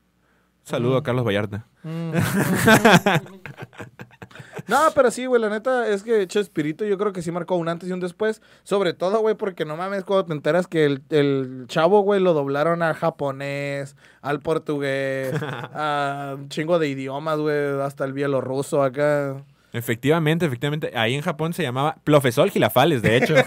Saludo 0.63 0.97
a 0.97 0.99
Mm. 0.99 1.03
Carlos 1.03 1.25
Vallarta. 1.25 1.65
Mm. 1.83 2.11
no, 4.67 4.77
pero 4.93 5.09
sí, 5.09 5.25
güey, 5.25 5.41
la 5.41 5.49
neta 5.49 5.87
es 5.87 6.03
que 6.03 6.27
Chespirito 6.27 6.85
yo 6.85 6.97
creo 6.97 7.11
que 7.11 7.21
sí 7.21 7.31
marcó 7.31 7.55
un 7.55 7.69
antes 7.69 7.89
y 7.89 7.91
un 7.91 7.99
después. 7.99 8.41
Sobre 8.63 8.93
todo, 8.93 9.19
güey, 9.19 9.35
porque 9.35 9.65
no 9.65 9.77
mames 9.77 10.03
cuando 10.03 10.25
te 10.25 10.33
enteras 10.33 10.67
que 10.67 10.85
el, 10.85 11.01
el 11.09 11.65
chavo, 11.67 12.01
güey, 12.01 12.21
lo 12.21 12.33
doblaron 12.33 12.83
al 12.83 12.93
japonés, 12.93 13.95
al 14.21 14.41
portugués, 14.41 15.33
a 15.41 16.35
un 16.37 16.49
chingo 16.49 16.77
de 16.77 16.89
idiomas, 16.89 17.39
güey, 17.39 17.81
hasta 17.81 18.05
el 18.05 18.13
bielorruso 18.13 18.83
acá. 18.83 19.43
Efectivamente, 19.73 20.45
efectivamente. 20.45 20.91
Ahí 20.95 21.15
en 21.15 21.21
Japón 21.21 21.53
se 21.53 21.63
llamaba 21.63 21.97
Profesor 22.03 22.49
Gilafales, 22.49 23.01
de 23.01 23.17
hecho. 23.17 23.35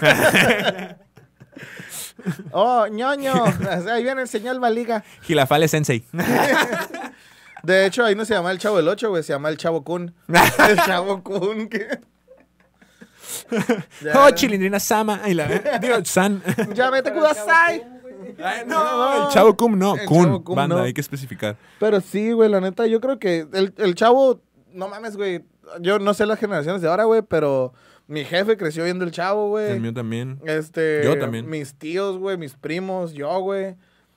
Oh, 2.51 2.87
ñoño, 2.87 3.33
ahí 3.91 4.03
viene 4.03 4.21
el 4.21 4.27
señor 4.29 4.57
Baliga. 4.59 5.03
Gilafales 5.23 5.71
Sensei. 5.71 6.05
De 7.63 7.85
hecho, 7.85 8.03
ahí 8.03 8.13
no 8.13 8.25
se 8.25 8.33
llama 8.33 8.51
el 8.51 8.59
chavo 8.59 8.77
del 8.77 8.87
8, 8.87 9.09
güey, 9.09 9.23
se 9.23 9.33
llama 9.33 9.49
el 9.49 9.57
chavo 9.57 9.83
Kun. 9.83 10.13
el 10.69 10.77
chavo 10.77 11.23
Kun, 11.23 11.69
que... 11.69 11.87
oh, 14.15 14.29
Chilindrina 14.31 14.79
Sama. 14.79 15.21
Ay, 15.23 15.33
la, 15.33 15.47
digo, 15.79 15.95
San. 16.03 16.43
Ya 16.73 16.89
vete 16.89 17.09
chavo 17.09 17.21
kudasai. 17.21 17.83
Ay, 18.43 18.63
no, 18.65 19.25
el 19.25 19.33
Chavo 19.33 19.55
Cum 19.57 19.77
no. 19.77 19.95
El 19.95 20.05
Kun. 20.05 20.25
Chavo 20.25 20.43
Kun, 20.43 20.55
Banda, 20.55 20.75
no. 20.75 20.83
hay 20.83 20.93
que 20.93 21.01
especificar. 21.01 21.57
Pero 21.79 22.01
sí, 22.01 22.31
güey, 22.31 22.49
la 22.49 22.61
neta, 22.61 22.85
yo 22.85 22.99
creo 23.01 23.19
que 23.19 23.47
el, 23.53 23.73
el 23.77 23.95
chavo, 23.95 24.41
no 24.71 24.87
mames, 24.87 25.17
güey. 25.17 25.43
Yo 25.79 25.99
no 25.99 26.13
sé 26.13 26.25
las 26.25 26.39
generaciones 26.39 26.81
de 26.81 26.89
ahora, 26.89 27.05
güey, 27.05 27.21
pero 27.21 27.73
mi 28.07 28.23
jefe 28.25 28.57
creció 28.57 28.83
viendo 28.83 29.05
el 29.05 29.11
chavo, 29.11 29.49
güey. 29.49 29.71
El 29.71 29.79
mío 29.79 29.93
también. 29.93 30.39
Este, 30.45 31.01
Yo 31.03 31.17
también. 31.17 31.49
Mis 31.49 31.73
tíos, 31.75 32.17
güey, 32.17 32.37
mis 32.37 32.53
primos, 32.53 33.13
yo, 33.13 33.39
güey. 33.39 33.75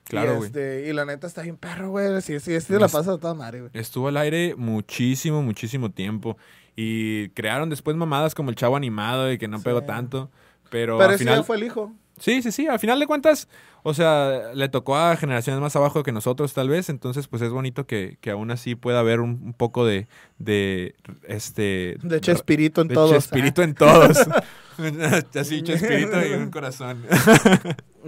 Claro, 0.09 0.39
y, 0.43 0.47
este, 0.47 0.87
y 0.89 0.93
la 0.93 1.05
neta 1.05 1.27
está 1.27 1.43
bien 1.43 1.57
perro, 1.57 1.91
güey. 1.91 2.21
Sí, 2.23 2.39
sí, 2.41 2.61
sí, 2.61 2.73
la 2.75 2.89
pasa 2.89 3.13
a 3.13 3.19
toda 3.19 3.35
madre, 3.35 3.61
güey. 3.61 3.71
Estuvo 3.75 4.09
al 4.09 4.17
aire 4.17 4.55
muchísimo, 4.57 5.43
muchísimo 5.43 5.91
tiempo. 5.91 6.37
Y 6.77 7.31
crearon 7.31 7.71
después 7.71 7.97
mamadas 7.97 8.35
como 8.35 8.51
el 8.51 8.57
chavo 8.57 8.77
animado 8.77 9.33
y 9.33 9.39
que 9.39 9.49
no 9.49 9.59
Sí. 9.59 9.65
pegó 9.65 9.83
tanto. 9.83 10.31
Pero, 10.71 10.99
Pero 10.99 11.09
al 11.09 11.15
ese 11.15 11.19
final. 11.25 11.37
ya 11.39 11.43
fue 11.43 11.57
el 11.57 11.65
hijo. 11.65 11.93
Sí, 12.19 12.43
sí, 12.43 12.51
sí. 12.51 12.67
Al 12.67 12.79
final 12.79 12.99
de 12.99 13.07
cuentas, 13.07 13.49
o 13.83 13.93
sea, 13.95 14.53
le 14.55 14.69
tocó 14.69 14.97
a 14.97 15.17
generaciones 15.17 15.61
más 15.61 15.77
abajo 15.77 16.03
que 16.03 16.13
nosotros, 16.13 16.55
tal 16.55 16.69
vez. 16.69 16.89
Entonces, 16.89 17.29
pues 17.29 17.43
es 17.43 17.51
bonito 17.51 17.87
que, 17.87 18.19
que 18.21 18.31
aún 18.31 18.51
así 18.51 18.75
pueda 18.75 19.01
haber 19.01 19.21
un, 19.21 19.41
un 19.45 19.53
poco 19.53 19.85
de, 19.85 20.09
de 20.39 20.95
este. 21.29 21.97
De 22.03 22.21
Chespirito 22.21 22.81
en 22.81 22.89
de 22.89 22.95
todos. 22.95 23.13
Chespirito 23.13 23.63
en 23.63 23.75
todos. 23.75 24.19
así, 25.41 25.63
Chespirito 25.63 26.25
y 26.25 26.33
un 26.33 26.51
corazón. 26.51 27.05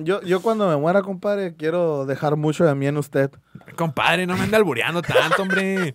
Yo, 0.01 0.23
yo 0.23 0.41
cuando 0.43 0.69
me 0.69 0.77
muera, 0.77 1.03
compadre, 1.03 1.57
quiero 1.57 2.07
dejar 2.07 2.37
mucho 2.37 2.65
de 2.65 2.73
mí 2.77 2.87
en 2.87 2.99
usted. 2.99 3.33
Compadre, 3.75 4.29
no 4.29 4.37
me 4.37 4.45
anda 4.45 4.57
albureando 4.57 5.03
tanto, 5.03 5.43
hombre. 5.43 5.93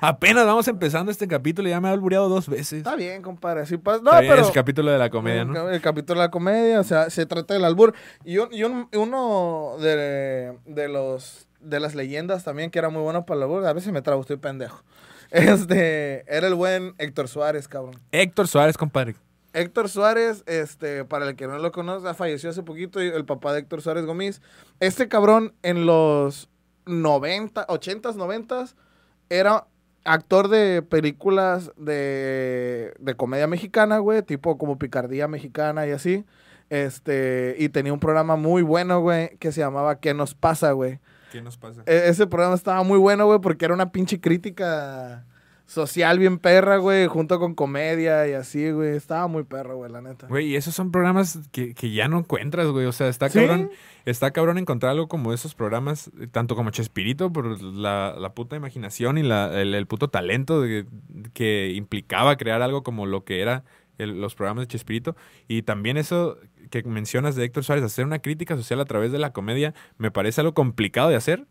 Apenas 0.00 0.46
vamos 0.46 0.66
empezando 0.68 1.10
este 1.12 1.28
capítulo 1.28 1.68
y 1.68 1.70
ya 1.72 1.80
me 1.80 1.88
ha 1.88 1.92
albureado 1.92 2.28
dos 2.28 2.48
veces. 2.48 2.74
Está 2.78 2.96
bien, 2.96 3.22
compadre. 3.22 3.62
Así 3.62 3.76
pasa. 3.76 3.98
No, 4.02 4.10
Está 4.10 4.20
bien, 4.20 4.32
pero... 4.32 4.42
es 4.42 4.48
el 4.48 4.54
capítulo 4.54 4.90
de 4.90 4.98
la 4.98 5.10
comedia, 5.10 5.44
¿no? 5.44 5.68
el 5.68 5.80
capítulo 5.80 6.20
de 6.20 6.26
la 6.26 6.30
comedia, 6.30 6.80
o 6.80 6.84
sea, 6.84 7.10
se 7.10 7.26
trata 7.26 7.54
del 7.54 7.64
albur. 7.64 7.94
Y, 8.24 8.38
un- 8.38 8.52
y 8.52 8.62
un- 8.64 8.88
uno 8.94 9.76
de, 9.80 10.56
de 10.66 10.88
los 10.88 11.48
de 11.60 11.80
las 11.80 11.94
leyendas 11.94 12.44
también 12.44 12.70
que 12.70 12.78
era 12.78 12.90
muy 12.90 13.00
bueno 13.02 13.24
para 13.24 13.38
el 13.38 13.42
albur, 13.44 13.64
a 13.66 13.72
veces 13.72 13.90
me 13.92 14.02
trabo, 14.02 14.20
estoy 14.20 14.36
pendejo. 14.36 14.82
Este, 15.30 16.24
era 16.34 16.46
el 16.46 16.54
buen 16.54 16.94
Héctor 16.98 17.26
Suárez, 17.28 17.66
cabrón. 17.68 18.00
Héctor 18.12 18.46
Suárez, 18.48 18.76
compadre. 18.76 19.16
Héctor 19.52 19.88
Suárez, 19.88 20.42
este, 20.46 21.04
para 21.04 21.28
el 21.28 21.36
que 21.36 21.46
no 21.46 21.58
lo 21.58 21.72
conoce, 21.72 22.12
falleció 22.14 22.50
hace 22.50 22.62
poquito, 22.62 23.00
el 23.00 23.24
papá 23.24 23.52
de 23.52 23.60
Héctor 23.60 23.82
Suárez 23.82 24.04
Gómez. 24.04 24.42
Este 24.80 25.08
cabrón 25.08 25.54
en 25.62 25.86
los 25.86 26.48
90, 26.86 27.66
80s, 27.66 28.14
90s, 28.16 28.74
era 29.28 29.66
actor 30.04 30.48
de 30.48 30.82
películas 30.82 31.72
de, 31.76 32.94
de 32.98 33.14
comedia 33.14 33.46
mexicana, 33.46 33.98
güey, 33.98 34.22
tipo 34.22 34.58
como 34.58 34.78
Picardía 34.78 35.28
Mexicana 35.28 35.86
y 35.86 35.90
así. 35.92 36.24
Este, 36.70 37.56
y 37.58 37.68
tenía 37.68 37.92
un 37.92 38.00
programa 38.00 38.36
muy 38.36 38.62
bueno, 38.62 39.00
güey, 39.00 39.36
que 39.38 39.52
se 39.52 39.60
llamaba 39.60 40.00
¿Qué 40.00 40.14
nos 40.14 40.34
pasa, 40.34 40.72
güey? 40.72 40.98
¿Qué 41.30 41.42
nos 41.42 41.56
pasa? 41.56 41.82
E- 41.86 42.08
ese 42.08 42.26
programa 42.26 42.54
estaba 42.54 42.82
muy 42.82 42.98
bueno, 42.98 43.26
güey, 43.26 43.38
porque 43.40 43.64
era 43.64 43.74
una 43.74 43.92
pinche 43.92 44.20
crítica 44.20 45.24
social 45.66 46.18
bien 46.18 46.38
perra, 46.38 46.76
güey, 46.76 47.06
junto 47.06 47.38
con 47.38 47.54
comedia 47.54 48.28
y 48.28 48.32
así, 48.34 48.70
güey. 48.70 48.96
Estaba 48.96 49.26
muy 49.28 49.44
perro, 49.44 49.76
güey, 49.76 49.90
la 49.90 50.02
neta. 50.02 50.26
Güey, 50.26 50.48
y 50.48 50.56
esos 50.56 50.74
son 50.74 50.90
programas 50.90 51.38
que, 51.52 51.74
que 51.74 51.90
ya 51.92 52.06
no 52.08 52.18
encuentras, 52.18 52.66
güey. 52.68 52.86
O 52.86 52.92
sea, 52.92 53.08
está 53.08 53.28
¿Sí? 53.28 53.38
cabrón. 53.38 53.70
Está 54.04 54.30
cabrón 54.32 54.58
encontrar 54.58 54.92
algo 54.92 55.08
como 55.08 55.32
esos 55.32 55.54
programas, 55.54 56.10
eh, 56.20 56.26
tanto 56.30 56.54
como 56.56 56.70
Chespirito, 56.70 57.32
por 57.32 57.62
la, 57.62 58.14
la 58.18 58.34
puta 58.34 58.56
imaginación 58.56 59.16
y 59.16 59.22
la, 59.22 59.58
el, 59.60 59.74
el 59.74 59.86
puto 59.86 60.08
talento 60.08 60.60
de- 60.60 60.86
que 61.32 61.72
implicaba 61.74 62.36
crear 62.36 62.60
algo 62.60 62.82
como 62.82 63.06
lo 63.06 63.24
que 63.24 63.40
era 63.40 63.64
el- 63.96 64.20
los 64.20 64.34
programas 64.34 64.64
de 64.64 64.68
Chespirito. 64.68 65.16
Y 65.48 65.62
también 65.62 65.96
eso 65.96 66.36
que 66.70 66.82
mencionas 66.82 67.36
de 67.36 67.44
Héctor 67.44 67.64
Suárez, 67.64 67.84
hacer 67.84 68.04
una 68.04 68.18
crítica 68.18 68.56
social 68.56 68.80
a 68.80 68.84
través 68.84 69.12
de 69.12 69.18
la 69.18 69.32
comedia, 69.32 69.74
me 69.96 70.10
parece 70.10 70.40
algo 70.40 70.54
complicado 70.54 71.08
de 71.08 71.16
hacer, 71.16 71.46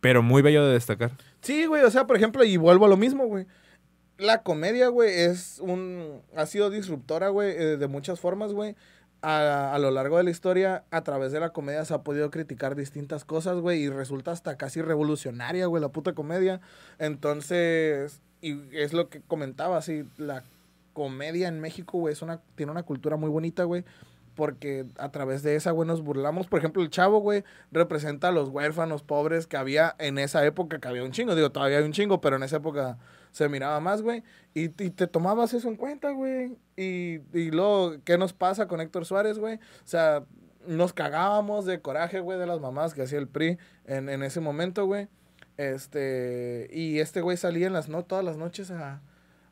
pero 0.00 0.22
muy 0.22 0.42
bello 0.42 0.64
de 0.64 0.72
destacar. 0.72 1.12
Sí, 1.42 1.66
güey, 1.66 1.82
o 1.82 1.90
sea, 1.90 2.06
por 2.06 2.16
ejemplo, 2.16 2.44
y 2.44 2.56
vuelvo 2.56 2.86
a 2.86 2.88
lo 2.88 2.96
mismo, 2.96 3.26
güey. 3.26 3.46
La 4.18 4.42
comedia, 4.42 4.88
güey, 4.88 5.10
es 5.10 5.58
un... 5.60 6.20
Ha 6.36 6.46
sido 6.46 6.70
disruptora, 6.70 7.28
güey, 7.28 7.50
eh, 7.50 7.76
de 7.76 7.86
muchas 7.88 8.20
formas, 8.20 8.52
güey. 8.52 8.76
A, 9.22 9.74
a 9.74 9.78
lo 9.78 9.90
largo 9.90 10.16
de 10.16 10.24
la 10.24 10.30
historia, 10.30 10.84
a 10.90 11.02
través 11.02 11.32
de 11.32 11.40
la 11.40 11.50
comedia 11.50 11.84
se 11.84 11.92
ha 11.92 12.02
podido 12.02 12.30
criticar 12.30 12.74
distintas 12.74 13.24
cosas, 13.24 13.58
güey, 13.58 13.82
y 13.82 13.88
resulta 13.90 14.32
hasta 14.32 14.56
casi 14.56 14.80
revolucionaria, 14.80 15.66
güey, 15.66 15.82
la 15.82 15.90
puta 15.90 16.14
comedia. 16.14 16.60
Entonces, 16.98 18.22
y 18.40 18.58
es 18.72 18.92
lo 18.92 19.08
que 19.08 19.20
comentaba, 19.20 19.76
así, 19.76 20.04
la 20.16 20.42
comedia 20.92 21.48
en 21.48 21.60
México, 21.60 21.98
güey, 21.98 22.12
es 22.12 22.22
una, 22.22 22.40
tiene 22.54 22.72
una 22.72 22.82
cultura 22.82 23.16
muy 23.16 23.28
bonita, 23.28 23.64
güey, 23.64 23.84
porque 24.34 24.86
a 24.98 25.10
través 25.10 25.42
de 25.42 25.56
esa, 25.56 25.70
güey, 25.70 25.86
nos 25.86 26.02
burlamos. 26.02 26.46
Por 26.46 26.58
ejemplo, 26.58 26.82
el 26.82 26.90
chavo, 26.90 27.18
güey, 27.20 27.44
representa 27.72 28.28
a 28.28 28.32
los 28.32 28.48
huérfanos 28.48 29.02
pobres 29.02 29.46
que 29.46 29.56
había 29.56 29.94
en 29.98 30.18
esa 30.18 30.44
época, 30.44 30.78
que 30.78 30.88
había 30.88 31.04
un 31.04 31.12
chingo. 31.12 31.34
Digo, 31.34 31.50
todavía 31.50 31.78
hay 31.78 31.84
un 31.84 31.92
chingo, 31.92 32.20
pero 32.20 32.36
en 32.36 32.42
esa 32.42 32.56
época 32.56 32.98
se 33.32 33.48
miraba 33.48 33.80
más, 33.80 34.02
güey. 34.02 34.22
Y, 34.54 34.64
y 34.64 34.90
te 34.90 35.06
tomabas 35.06 35.54
eso 35.54 35.68
en 35.68 35.76
cuenta, 35.76 36.10
güey. 36.10 36.56
Y, 36.76 37.20
y 37.32 37.50
luego, 37.50 37.96
¿qué 38.04 38.18
nos 38.18 38.32
pasa 38.32 38.66
con 38.66 38.80
Héctor 38.80 39.04
Suárez, 39.04 39.38
güey? 39.38 39.56
O 39.56 39.86
sea, 39.86 40.24
nos 40.66 40.92
cagábamos 40.92 41.64
de 41.64 41.80
coraje, 41.80 42.20
güey, 42.20 42.38
de 42.38 42.46
las 42.46 42.60
mamás 42.60 42.94
que 42.94 43.02
hacía 43.02 43.18
el 43.18 43.28
PRI 43.28 43.58
en, 43.86 44.08
en 44.08 44.22
ese 44.22 44.40
momento, 44.40 44.86
güey. 44.86 45.08
Este, 45.56 46.68
y 46.72 47.00
este 47.00 47.20
güey 47.20 47.36
salía 47.36 47.66
en 47.66 47.74
las 47.74 47.88
no 47.88 48.04
todas 48.04 48.24
las 48.24 48.36
noches 48.36 48.70
a, 48.70 49.02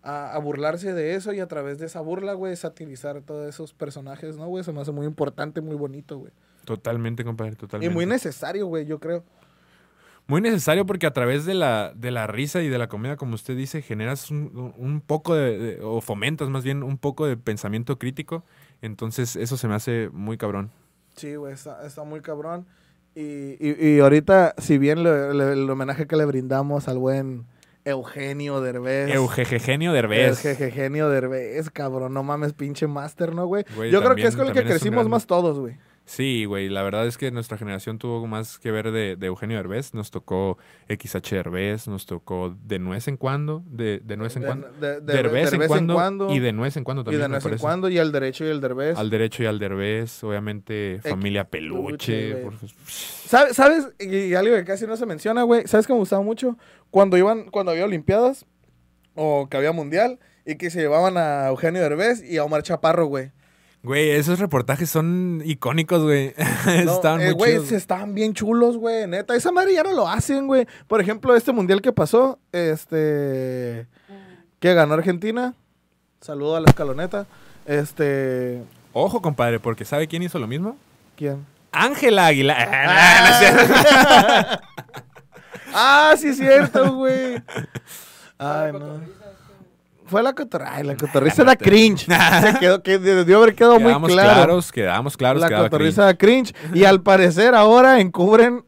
a, 0.03 0.33
a 0.35 0.39
burlarse 0.39 0.93
de 0.95 1.15
eso 1.15 1.33
y 1.33 1.41
a 1.41 1.49
través 1.49 1.79
de 1.79 1.87
esa 1.87 2.01
burla, 2.01 2.33
güey, 2.35 2.55
satirizar 2.57 3.21
todos 3.23 3.49
esos 3.49 3.73
personajes, 3.75 4.37
¿no, 4.37 4.47
güey? 4.47 4.65
Se 4.65 4.73
me 4.73 4.81
hace 4.81 4.93
muy 4.93 5.07
importante, 5.07 5.61
muy 5.61 5.77
bonito, 5.77 6.19
güey. 6.19 6.33
Totalmente, 6.65 7.25
compadre, 7.25 7.53
Y 7.53 7.57
totalmente. 7.57 7.95
muy 7.95 8.07
necesario, 8.07 8.67
güey, 8.67 8.85
yo 8.87 8.99
creo. 8.99 9.25
Muy 10.27 10.43
necesario 10.43 10.85
porque 10.85 11.07
a 11.07 11.13
través 11.15 11.47
de 11.47 11.55
la, 11.55 11.93
de 11.97 12.11
la 12.11 12.27
risa 12.27 12.61
y 12.63 12.69
de 12.69 12.77
la 12.77 12.89
comedia, 12.89 13.17
como 13.17 13.35
usted 13.35 13.57
dice, 13.57 13.81
generas 13.81 14.31
un, 14.31 14.75
un 14.77 15.01
poco 15.01 15.35
de, 15.35 15.59
de- 15.59 15.81
o 15.83 16.03
fomentas 16.03 16.51
más 16.51 16.65
bien 16.65 16.83
un 16.83 16.99
poco 16.99 17.27
de 17.27 17.39
pensamiento 17.39 17.99
crítico. 17.99 18.45
Entonces 18.83 19.37
eso 19.37 19.57
se 19.57 19.69
me 19.69 19.75
hace 19.75 20.11
muy 20.13 20.37
cabrón. 20.37 20.71
Sí, 21.17 21.35
güey, 21.37 21.55
está, 21.55 21.85
está 21.87 22.05
muy 22.05 22.21
cabrón. 22.21 22.67
Y, 23.15 23.57
y, 23.59 23.75
y 23.97 24.01
ahorita, 24.01 24.55
si 24.59 24.77
bien 24.77 25.03
le- 25.03 25.33
le- 25.33 25.53
el 25.55 25.69
homenaje 25.71 26.07
que 26.07 26.17
le 26.17 26.27
brindamos 26.27 26.89
al 26.89 26.99
buen 26.99 27.47
Eugenio 27.91 28.61
Derbez. 28.61 29.13
Eugenio 29.15 29.93
Derbez. 29.93 30.45
Eugenio 30.45 31.09
Derbez, 31.09 31.71
cabrón. 31.71 32.15
No 32.15 32.23
mames, 32.23 32.53
pinche 32.53 32.87
máster, 32.87 33.35
¿no, 33.35 33.47
güey? 33.47 33.65
Güey, 33.77 33.91
Yo 33.91 34.01
creo 34.03 34.15
que 34.15 34.23
es 34.27 34.37
con 34.37 34.47
el 34.49 34.53
que 34.53 34.65
crecimos 34.65 35.09
más 35.09 35.27
todos, 35.27 35.59
güey. 35.59 35.77
Sí, 36.05 36.47
güey, 36.47 36.71
la 36.71 36.83
verdad 36.83 37.07
es 37.07 37.19
que 37.19 37.31
nuestra 37.31 37.59
generación 37.59 37.99
tuvo 37.99 38.27
más 38.27 38.59
que 38.59 38.71
ver 38.71 38.93
de, 38.93 39.17
de 39.17 39.27
Eugenio 39.27 39.59
Derbez. 39.59 39.93
Nos 39.93 40.11
tocó 40.11 40.57
XH 40.89 41.35
Derbez, 41.35 41.87
nos 41.87 42.07
tocó 42.07 42.57
de 42.65 42.79
nuez 42.79 43.09
en 43.09 43.19
cuando, 43.19 43.63
de, 43.67 44.01
de 44.03 44.17
nuez 44.17 44.35
en 44.37 44.41
De- 44.41 44.47
cuando. 44.49 44.69
de- 44.81 45.01
de- 45.03 45.13
Derbez, 45.13 45.53
en, 45.53 45.67
cuando, 45.67 46.33
y 46.35 46.39
de 46.39 46.53
nuez 46.55 46.79
en 46.79 46.85
cuando 46.85 47.03
y 47.03 47.05
también. 47.05 47.21
de 47.21 47.29
me 47.29 47.35
vez 47.35 47.45
en 47.45 47.59
cuando, 47.59 47.91
y 47.91 47.99
al 47.99 48.11
derecho 48.11 48.47
y 48.47 48.49
el 48.49 48.63
Derbez. 48.63 48.97
Al 48.97 49.11
derecho 49.11 49.43
y 49.43 49.47
al 49.47 49.59
Derbez, 49.59 50.25
obviamente 50.25 50.99
familia 51.03 51.45
Peluche. 51.45 52.37
por- 52.37 52.55
¿Sabes? 52.87 53.55
¿Sabes? 53.55 53.89
Y, 53.99 54.17
y 54.17 54.35
algo 54.35 54.55
que 54.57 54.65
casi 54.65 54.87
no 54.87 54.97
se 54.97 55.05
menciona, 55.05 55.43
güey. 55.43 55.67
¿Sabes 55.67 55.87
que 55.87 55.93
me 55.93 55.99
gustaba 55.99 56.23
mucho? 56.23 56.57
Cuando 56.91 57.17
iban, 57.17 57.51
cuando 57.51 57.73
había 57.73 57.85
Olimpiadas 57.85 58.47
o 59.15 59.49
que 59.51 59.57
había 59.57 59.73
Mundial 59.73 60.19
y 60.47 60.57
que 60.57 60.71
se 60.71 60.81
llevaban 60.81 61.17
a 61.17 61.49
Eugenio 61.49 61.83
Derbez 61.83 62.23
y 62.23 62.39
a 62.39 62.45
Omar 62.45 62.63
Chaparro, 62.63 63.07
güey. 63.07 63.33
Güey, 63.83 64.11
esos 64.11 64.39
reportajes 64.41 64.91
son 64.91 65.41
icónicos, 65.45 66.03
güey. 66.03 66.35
No, 66.85 66.95
Estaban 66.97 67.21
eh, 67.21 67.27
muy 67.27 67.35
güey, 67.35 67.53
chidos. 67.53 67.69
se 67.69 67.77
estaban 67.77 68.15
bien 68.15 68.35
chulos, 68.35 68.77
güey, 68.77 69.07
neta. 69.07 69.35
Esa 69.37 69.53
madre 69.53 69.75
ya 69.75 69.83
no 69.83 69.93
lo 69.93 70.09
hacen, 70.09 70.47
güey. 70.47 70.67
Por 70.87 71.01
ejemplo, 71.01 71.37
este 71.37 71.53
mundial 71.53 71.81
que 71.81 71.93
pasó, 71.93 72.39
este. 72.53 73.87
que 74.59 74.75
ganó 74.75 74.95
Argentina. 74.95 75.55
Saludo 76.21 76.57
a 76.57 76.61
la 76.61 76.69
escaloneta. 76.69 77.27
Este. 77.67 78.63
Ojo, 78.93 79.23
compadre, 79.23 79.61
porque 79.61 79.85
¿sabe 79.85 80.09
quién 80.09 80.23
hizo 80.23 80.39
lo 80.39 80.47
mismo? 80.49 80.77
¿Quién? 81.17 81.47
Ángela 81.71 82.27
Aguilar. 82.27 82.69
Ah. 82.73 84.61
Ah, 85.75 86.15
sí, 86.19 86.29
es 86.29 86.37
cierto, 86.39 86.95
güey. 86.95 87.43
Ay, 88.39 88.73
no. 88.73 89.01
Fue 90.07 90.23
la 90.23 90.33
cotorriza. 90.33 90.75
Ay, 90.75 90.85
la 90.85 90.97
cotorriza 90.97 91.43
era 91.43 91.57
cringe. 91.57 92.07
Se 92.43 92.59
quedó, 92.59 92.83
que 92.83 92.99
debió 92.99 93.39
haber 93.39 93.55
quedado 93.55 93.75
muy 93.75 93.89
Quedamos 93.89 94.11
claro. 94.13 94.35
claros, 94.35 94.73
quedamos 94.73 95.17
claros. 95.17 95.43
la 95.43 95.51
cotorriza 95.55 96.05
era 96.05 96.17
cringe. 96.17 96.55
Y 96.73 96.85
al 96.85 97.03
parecer 97.03 97.55
ahora 97.55 98.01
encubren 98.01 98.65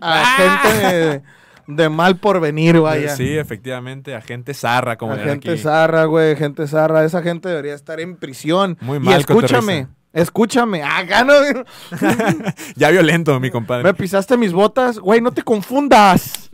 a 0.00 0.22
Ah. 0.22 0.36
gente 0.68 0.86
de, 0.94 1.22
de 1.68 1.88
mal 1.88 2.16
porvenir, 2.16 2.78
vaya. 2.80 3.16
Sí, 3.16 3.38
efectivamente, 3.38 4.14
agente 4.14 4.52
zarra, 4.52 4.98
como 4.98 5.14
A 5.14 5.16
gente 5.18 5.52
aquí. 5.52 5.58
zarra, 5.62 6.04
güey, 6.04 6.36
gente 6.36 6.66
zarra. 6.66 7.02
Esa 7.04 7.22
gente 7.22 7.48
debería 7.48 7.74
estar 7.74 8.00
en 8.00 8.16
prisión. 8.16 8.76
Muy 8.82 8.98
Y 8.98 9.00
mal, 9.00 9.20
escúchame, 9.20 9.86
escúchame. 10.14 10.82
Acá 10.82 11.24
no. 11.24 11.34
Ya 12.76 12.90
violento, 12.90 13.38
mi 13.40 13.50
compadre. 13.50 13.84
Me 13.84 13.92
pisaste 13.92 14.36
mis 14.38 14.52
botas. 14.52 14.98
Güey, 14.98 15.20
no 15.20 15.32
te 15.32 15.42
confundas. 15.42 16.50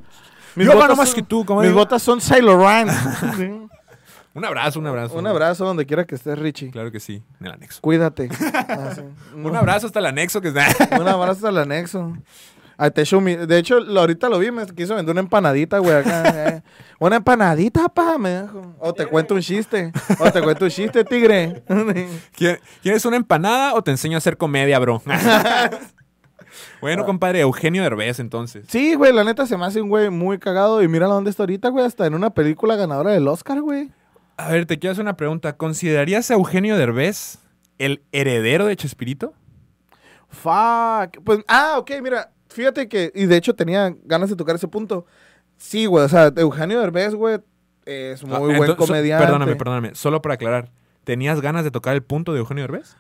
Mis 0.57 0.67
Yo 0.67 0.75
botas 0.75 0.97
más 0.97 1.09
son- 1.11 1.15
que 1.17 1.23
tú, 1.23 1.45
como 1.45 1.61
Mis 1.63 1.73
botas 1.73 2.03
son 2.03 2.19
Laurent. 2.43 2.91
Sí. 3.37 3.49
Un 4.33 4.45
abrazo, 4.45 4.79
un 4.79 4.87
abrazo. 4.87 5.17
Un 5.19 5.27
abrazo 5.27 5.65
donde 5.65 5.87
quiera 5.87 6.05
que 6.05 6.15
estés, 6.15 6.39
Richie. 6.39 6.71
Claro 6.71 6.93
que 6.93 7.01
sí, 7.01 7.23
en 7.41 7.47
el 7.47 7.53
anexo. 7.53 7.81
Cuídate. 7.81 8.29
Ah, 8.55 8.93
sí. 8.95 9.03
Un 9.35 9.55
abrazo 9.57 9.87
hasta 9.89 9.99
el 9.99 10.07
anexo 10.07 10.41
que. 10.41 10.51
Un 10.51 11.09
abrazo 11.09 11.49
al 11.49 11.59
anexo. 11.59 12.17
Ay, 12.83 12.91
te 12.93 13.03
echo 13.03 13.21
mi- 13.21 13.37
De 13.37 13.59
hecho, 13.59 13.77
ahorita 13.77 14.31
lo 14.31 14.39
vi, 14.39 14.51
me 14.51 14.65
quiso 14.65 14.95
vender 14.95 15.13
una 15.13 15.21
empanadita, 15.21 15.79
güey, 15.81 15.97
acá. 15.97 16.23
eh. 16.49 16.63
Una 16.99 17.17
empanadita, 17.17 17.91
pa, 17.91 18.17
me 18.17 18.41
dijo. 18.41 18.75
O 18.79 18.95
te 18.95 19.05
cuento 19.05 19.35
un 19.35 19.43
chiste. 19.43 19.93
O 20.19 20.33
te 20.33 20.41
cuento 20.41 20.65
un 20.65 20.71
chiste, 20.71 21.05
tigre. 21.05 21.63
¿Quier- 22.35 22.59
¿Quieres 22.83 23.05
una 23.05 23.17
empanada 23.19 23.75
o 23.75 23.83
te 23.85 23.91
enseño 23.91 24.17
a 24.17 24.19
hacer 24.19 24.39
comedia, 24.39 24.79
bro? 24.79 25.03
bueno, 26.81 27.05
compadre, 27.05 27.41
Eugenio 27.41 27.83
Derbez, 27.83 28.19
entonces. 28.19 28.65
Sí, 28.69 28.95
güey, 28.95 29.13
la 29.13 29.25
neta 29.25 29.45
se 29.47 29.59
me 29.59 29.67
hace 29.67 29.83
un 29.83 29.91
güey 29.91 30.09
muy 30.09 30.39
cagado. 30.39 30.83
Y 30.83 30.89
mira 30.89 31.07
dónde 31.07 31.29
está 31.29 31.43
ahorita, 31.43 31.69
güey, 31.69 31.85
hasta 31.85 32.07
en 32.07 32.15
una 32.15 32.31
película 32.31 32.77
ganadora 32.77 33.11
del 33.13 33.29
Oscar, 33.29 33.61
güey. 33.61 33.91
A 34.39 34.49
ver, 34.49 34.65
te 34.65 34.79
quiero 34.79 34.93
hacer 34.93 35.03
una 35.03 35.19
pregunta. 35.19 35.57
¿Considerarías 35.59 36.31
a 36.31 36.35
Eugenio 36.35 36.79
Derbez 36.79 37.41
el 37.79 38.03
heredero 38.11 38.65
de 38.65 38.77
Chespirito? 38.77 39.35
Fuck. 40.31 41.23
Pues, 41.25 41.41
ah, 41.47 41.75
ok, 41.79 41.91
mira, 42.03 42.31
fíjate 42.51 42.89
que, 42.89 43.11
y 43.15 43.27
de 43.27 43.37
hecho 43.37 43.55
tenía 43.55 43.95
ganas 44.05 44.29
de 44.31 44.37
tocar 44.37 44.55
ese 44.57 44.69
punto. 44.69 45.07
Sí, 45.57 45.87
güey, 45.87 46.05
o 46.05 46.09
sea, 46.09 46.33
Eugenio 46.37 46.81
Derbez, 46.81 47.15
güey, 47.15 47.39
es 47.87 48.23
muy 48.23 48.35
Ah, 48.35 48.39
buen 48.39 48.53
entonces, 48.57 48.77
so- 48.77 48.87
comediante. 48.87 49.25
Perdóname, 49.27 49.57
perdóname. 49.57 49.95
Solo 49.95 50.23
para 50.23 50.35
aclarar. 50.35 50.71
¿Tenías 51.05 51.41
ganas 51.41 51.65
de 51.65 51.71
tocar 51.71 51.95
el 51.95 52.03
punto 52.03 52.33
de 52.33 52.39
Eugenio 52.41 52.63
Derbez? 52.65 52.97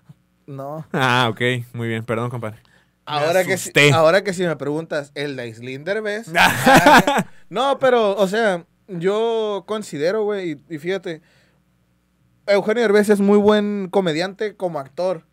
No. 0.46 0.86
Ah, 0.92 1.28
ok. 1.30 1.40
Muy 1.74 1.86
bien. 1.88 2.04
Perdón, 2.04 2.30
compadre. 2.30 2.58
Ahora 3.04 3.44
que, 3.44 3.56
si, 3.56 3.70
ahora 3.92 4.22
que 4.24 4.32
si 4.32 4.42
me 4.44 4.54
preguntas, 4.56 5.10
¿el 5.14 5.36
de 5.36 5.42
Aislinn 5.42 5.84
Derbez? 5.84 6.28
Ah, 6.36 7.26
no, 7.48 7.78
pero, 7.78 8.16
o 8.16 8.26
sea, 8.28 8.64
yo 8.88 9.64
considero, 9.66 10.24
güey, 10.24 10.52
y, 10.68 10.74
y 10.74 10.78
fíjate, 10.78 11.20
Eugenio 12.46 12.82
Derbez 12.82 13.08
es 13.10 13.20
muy 13.20 13.38
buen 13.38 13.88
comediante 13.90 14.56
como 14.56 14.78
actor, 14.80 15.24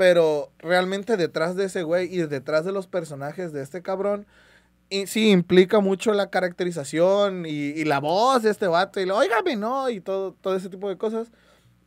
pero 0.00 0.50
realmente 0.60 1.18
detrás 1.18 1.56
de 1.56 1.66
ese 1.66 1.82
güey 1.82 2.08
y 2.10 2.22
detrás 2.22 2.64
de 2.64 2.72
los 2.72 2.86
personajes 2.86 3.52
de 3.52 3.60
este 3.60 3.82
cabrón, 3.82 4.26
y 4.88 5.06
sí 5.06 5.30
implica 5.30 5.80
mucho 5.80 6.14
la 6.14 6.30
caracterización 6.30 7.44
y, 7.44 7.84
la 7.84 8.00
voz 8.00 8.42
de 8.42 8.50
este 8.50 8.66
vato, 8.66 8.98
y 8.98 9.04
lo, 9.04 9.18
óigame, 9.18 9.56
no, 9.56 9.90
y 9.90 10.00
todo, 10.00 10.32
todo 10.40 10.56
ese 10.56 10.70
tipo 10.70 10.88
de 10.88 10.96
cosas. 10.96 11.30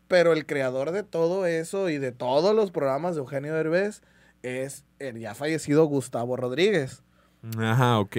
Pero 0.08 0.32
el 0.32 0.46
creador 0.46 0.92
de 0.92 1.02
todo 1.02 1.48
eso 1.48 1.90
y 1.90 1.98
de 1.98 2.12
todos 2.12 2.56
los 2.56 2.70
programas 2.70 3.16
de 3.16 3.22
Eugenio 3.22 3.56
Derbez 3.56 4.04
es 4.44 4.86
el 5.00 5.18
ya 5.18 5.34
fallecido 5.34 5.86
Gustavo 5.86 6.38
Rodríguez. 6.38 7.02
Ajá, 7.60 8.00
ok. 8.00 8.16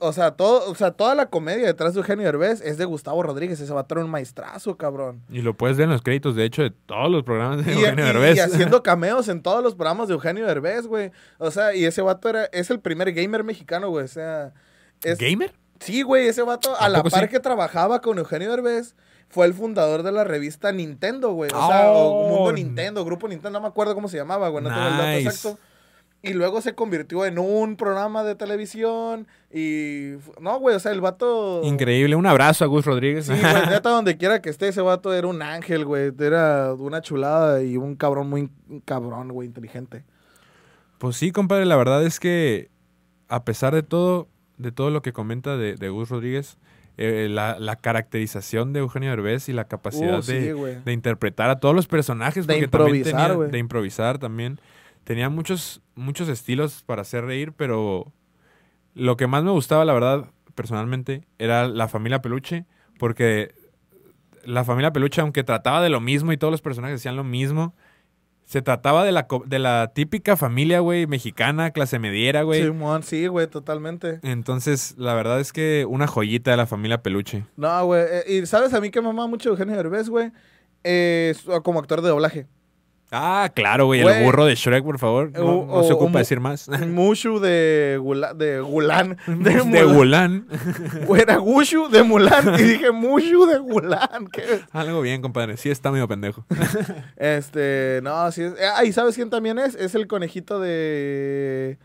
O 0.00 0.12
sea, 0.14 0.30
todo, 0.30 0.70
o 0.70 0.74
sea, 0.74 0.92
toda 0.92 1.14
la 1.14 1.26
comedia 1.26 1.66
detrás 1.66 1.92
de 1.92 2.00
Eugenio 2.00 2.24
Derbez 2.24 2.62
es 2.62 2.78
de 2.78 2.86
Gustavo 2.86 3.22
Rodríguez. 3.22 3.60
Ese 3.60 3.72
va 3.74 3.82
a 3.82 3.86
tener 3.86 4.02
un 4.04 4.10
maestrazo, 4.10 4.78
cabrón. 4.78 5.22
Y 5.28 5.42
lo 5.42 5.54
puedes 5.54 5.76
ver 5.76 5.84
en 5.84 5.90
los 5.90 6.00
créditos, 6.00 6.36
de 6.36 6.44
hecho, 6.46 6.62
de 6.62 6.70
todos 6.70 7.10
los 7.10 7.22
programas 7.22 7.64
de 7.66 7.70
Y, 7.72 7.76
Eugenio 7.76 8.04
y- 8.04 8.06
Derbez. 8.08 8.36
y 8.36 8.40
haciendo 8.40 8.82
cameos 8.82 9.28
en 9.28 9.42
todos 9.42 9.62
los 9.62 9.74
programas 9.74 10.08
de 10.08 10.14
Eugenio 10.14 10.46
Derbez, 10.46 10.86
güey. 10.86 11.10
O 11.38 11.50
sea, 11.50 11.74
y 11.74 11.84
ese 11.84 12.00
vato 12.00 12.28
era, 12.30 12.46
es 12.46 12.70
el 12.70 12.80
primer 12.80 13.12
gamer 13.12 13.44
mexicano, 13.44 13.90
güey. 13.90 14.06
O 14.06 14.08
sea, 14.08 14.54
es, 15.02 15.18
¿Gamer? 15.18 15.52
sí, 15.80 16.00
güey, 16.02 16.28
ese 16.28 16.40
vato 16.42 16.74
a 16.74 16.86
¿A 16.86 16.88
la 16.88 17.02
par 17.02 17.24
sí? 17.24 17.28
que 17.28 17.40
trabajaba 17.40 18.00
con 18.00 18.18
Eugenio 18.18 18.50
Derbez, 18.50 18.94
fue 19.28 19.44
el 19.46 19.52
fundador 19.54 20.02
de 20.02 20.12
la 20.12 20.24
revista 20.24 20.72
Nintendo, 20.72 21.32
güey. 21.32 21.50
O 21.54 21.66
sea, 21.68 21.90
o 21.92 21.94
Oh. 22.24 22.28
Mundo 22.28 22.52
Nintendo, 22.52 23.04
Grupo 23.04 23.28
Nintendo, 23.28 23.58
no 23.58 23.62
me 23.62 23.68
acuerdo 23.68 23.94
cómo 23.94 24.08
se 24.08 24.16
llamaba, 24.16 24.48
güey. 24.48 24.64
No 24.64 24.70
tengo 24.70 24.82
el 24.88 24.96
dato 24.96 25.08
exacto. 25.18 25.58
Y 26.24 26.34
luego 26.34 26.60
se 26.60 26.74
convirtió 26.76 27.24
en 27.26 27.38
un 27.38 27.76
programa 27.76 28.22
de 28.22 28.36
televisión. 28.36 29.26
Y. 29.52 30.12
No, 30.40 30.58
güey, 30.60 30.76
o 30.76 30.78
sea, 30.78 30.92
el 30.92 31.00
vato. 31.00 31.62
Increíble. 31.64 32.14
Un 32.14 32.26
abrazo 32.26 32.64
a 32.64 32.68
Gus 32.68 32.84
Rodríguez. 32.86 33.26
Sí, 33.26 33.32
güey, 33.32 33.66
neta, 33.68 33.90
donde 33.90 34.16
quiera 34.16 34.40
que 34.40 34.48
esté, 34.50 34.68
ese 34.68 34.80
vato 34.82 35.12
era 35.12 35.26
un 35.26 35.42
ángel, 35.42 35.84
güey. 35.84 36.12
Era 36.20 36.74
una 36.74 37.00
chulada 37.02 37.62
y 37.62 37.76
un 37.76 37.96
cabrón 37.96 38.30
muy 38.30 38.48
un 38.68 38.80
cabrón, 38.80 39.28
güey, 39.32 39.48
inteligente. 39.48 40.04
Pues 40.98 41.16
sí, 41.16 41.32
compadre, 41.32 41.64
la 41.66 41.74
verdad 41.76 42.04
es 42.04 42.20
que 42.20 42.70
a 43.28 43.44
pesar 43.44 43.74
de 43.74 43.82
todo, 43.82 44.28
de 44.58 44.70
todo 44.70 44.90
lo 44.90 45.02
que 45.02 45.12
comenta 45.12 45.56
de, 45.56 45.74
de 45.74 45.88
Gus 45.88 46.10
Rodríguez, 46.10 46.56
eh, 46.98 47.26
la, 47.28 47.58
la 47.58 47.74
caracterización 47.74 48.72
de 48.72 48.78
Eugenio 48.80 49.10
Derbez 49.10 49.48
y 49.48 49.52
la 49.52 49.64
capacidad 49.64 50.18
Uh, 50.18 50.22
sí, 50.22 50.34
de, 50.34 50.80
de 50.84 50.92
interpretar 50.92 51.50
a 51.50 51.58
todos 51.58 51.74
los 51.74 51.88
personajes, 51.88 52.46
De 52.46 52.58
improvisar, 52.58 53.12
tenía- 53.12 53.34
güey. 53.34 53.50
de 53.50 53.58
improvisar 53.58 54.18
también. 54.18 54.60
Tenía 55.04 55.28
muchos, 55.28 55.82
muchos 55.94 56.28
estilos 56.28 56.82
para 56.84 57.02
hacer 57.02 57.24
reír, 57.24 57.52
pero 57.52 58.12
lo 58.94 59.16
que 59.16 59.26
más 59.26 59.42
me 59.42 59.50
gustaba, 59.50 59.84
la 59.84 59.92
verdad, 59.92 60.26
personalmente, 60.54 61.26
era 61.38 61.68
la 61.68 61.88
familia 61.88 62.22
Peluche, 62.22 62.66
porque 62.98 63.54
la 64.44 64.64
familia 64.64 64.92
Peluche, 64.92 65.20
aunque 65.20 65.44
trataba 65.44 65.82
de 65.82 65.90
lo 65.90 66.00
mismo 66.00 66.32
y 66.32 66.36
todos 66.36 66.50
los 66.50 66.62
personajes 66.62 66.96
decían 67.00 67.16
lo 67.16 67.24
mismo, 67.24 67.74
se 68.44 68.60
trataba 68.60 69.04
de 69.04 69.12
la, 69.12 69.26
de 69.46 69.58
la 69.58 69.92
típica 69.94 70.36
familia, 70.36 70.80
güey, 70.80 71.06
mexicana, 71.06 71.70
clase 71.70 71.98
mediera, 71.98 72.42
güey. 72.42 72.62
Simón, 72.62 73.02
sí, 73.02 73.26
güey, 73.26 73.46
totalmente. 73.46 74.20
Entonces, 74.22 74.94
la 74.98 75.14
verdad 75.14 75.40
es 75.40 75.52
que 75.52 75.86
una 75.88 76.06
joyita 76.06 76.50
de 76.50 76.56
la 76.56 76.66
familia 76.66 77.02
Peluche. 77.02 77.46
No, 77.56 77.86
güey. 77.86 78.04
eh, 78.06 78.24
y 78.42 78.46
sabes 78.46 78.74
a 78.74 78.80
mí 78.80 78.90
que 78.90 79.00
mamá 79.00 79.26
mucho 79.26 79.50
Eugenio 79.50 79.76
Derbez, 79.76 80.08
güey. 80.08 80.32
Eh, 80.84 81.34
como 81.62 81.78
actor 81.78 82.02
de 82.02 82.08
doblaje. 82.08 82.46
Ah, 83.14 83.50
claro, 83.54 83.84
güey, 83.86 84.00
el 84.00 84.06
Güey. 84.06 84.24
burro 84.24 84.46
de 84.46 84.54
Shrek, 84.54 84.82
por 84.82 84.98
favor. 84.98 85.30
No, 85.32 85.44
O- 85.44 85.76
no 85.80 85.82
se 85.86 85.92
o- 85.92 85.96
ocupa 85.96 86.16
o 86.16 86.18
decir 86.18 86.40
más. 86.40 86.66
Mushu 86.68 87.40
de, 87.40 87.98
Gula- 88.00 88.32
de 88.32 88.60
Gulán. 88.60 89.18
De, 89.26 89.50
De 89.62 89.84
Mulan. 89.84 90.46
Era 91.18 91.36
Gushu 91.36 91.88
de 91.90 92.02
Mulan. 92.02 92.54
Y 92.58 92.62
dije 92.62 92.90
Mushu 92.90 93.44
de 93.44 93.58
Gulán. 93.58 94.28
¿Qué? 94.32 94.60
Algo 94.72 95.02
bien, 95.02 95.20
compadre. 95.20 95.58
Sí 95.58 95.70
está 95.70 95.92
medio 95.92 96.08
pendejo. 96.08 96.46
Este, 97.16 98.00
no, 98.02 98.32
sí 98.32 98.42
es. 98.44 98.52
eh, 98.54 98.64
Ah, 98.74 98.84
¿y 98.84 98.92
sabes 98.92 99.14
quién 99.14 99.28
también 99.30 99.58
es? 99.58 99.74
Es 99.74 99.94
el 99.94 100.06
conejito 100.06 100.58
de 100.58 101.78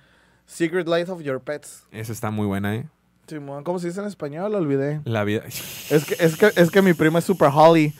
Secret 0.46 0.88
Life 0.88 1.12
of 1.12 1.22
Your 1.22 1.42
Pets. 1.42 1.84
Esa 1.92 2.14
está 2.14 2.32
muy 2.32 2.46
buena, 2.48 2.74
¿eh? 2.76 2.86
Simón, 3.28 3.66
¿cómo 3.66 3.78
se 3.78 3.88
dice 3.88 4.00
en 4.00 4.08
español? 4.08 4.54
Lo 4.54 4.58
olvidé. 4.60 5.02
La 5.04 5.26
vida... 5.26 5.44
Es 5.90 6.06
que, 6.06 6.16
es 6.24 6.38
que, 6.38 6.50
es 6.56 6.72
que 6.72 6.82
mi 6.82 6.94
prima 6.94 7.20
es 7.20 7.26
super 7.26 7.50
Holly. 7.54 7.94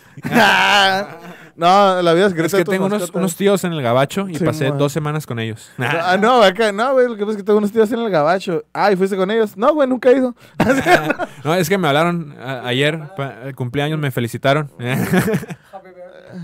No, 1.58 2.02
la 2.02 2.14
vida 2.14 2.30
secreta 2.30 2.46
Es 2.48 2.52
que 2.54 2.58
de 2.60 2.64
tus 2.66 2.72
tengo 2.74 2.86
unos, 2.86 3.10
unos 3.14 3.36
tíos 3.36 3.64
en 3.64 3.74
el 3.74 3.82
gabacho 3.82 4.30
y 4.30 4.36
Sí, 4.36 4.46
pasé 4.46 4.70
man. 4.70 4.78
dos 4.78 4.94
semanas 4.94 5.26
con 5.26 5.40
ellos. 5.40 5.70
Ah, 5.80 6.18
no, 6.20 6.42
acá, 6.42 6.72
no, 6.72 6.94
güey, 6.94 7.08
lo 7.08 7.16
que 7.16 7.22
pasa 7.26 7.32
es 7.32 7.38
que 7.38 7.44
tengo 7.44 7.58
unos 7.60 7.72
tíos 7.72 7.92
en 7.92 8.00
el 8.00 8.10
gabacho. 8.10 8.64
Ah, 8.74 8.92
¿y 8.92 8.96
fuiste 8.96 9.18
con 9.18 9.30
ellos? 9.32 9.58
No, 9.58 9.74
güey, 9.74 9.88
nunca 9.90 10.10
he 10.12 10.18
ido. 10.18 10.36
no, 11.44 11.54
es 11.56 11.68
que 11.68 11.78
me 11.78 11.88
hablaron 11.88 12.34
a- 12.40 12.66
ayer, 12.68 13.00
pa- 13.18 13.42
el 13.44 13.56
cumpleaños, 13.56 14.00
me 14.00 14.12
felicitaron. 14.12 14.72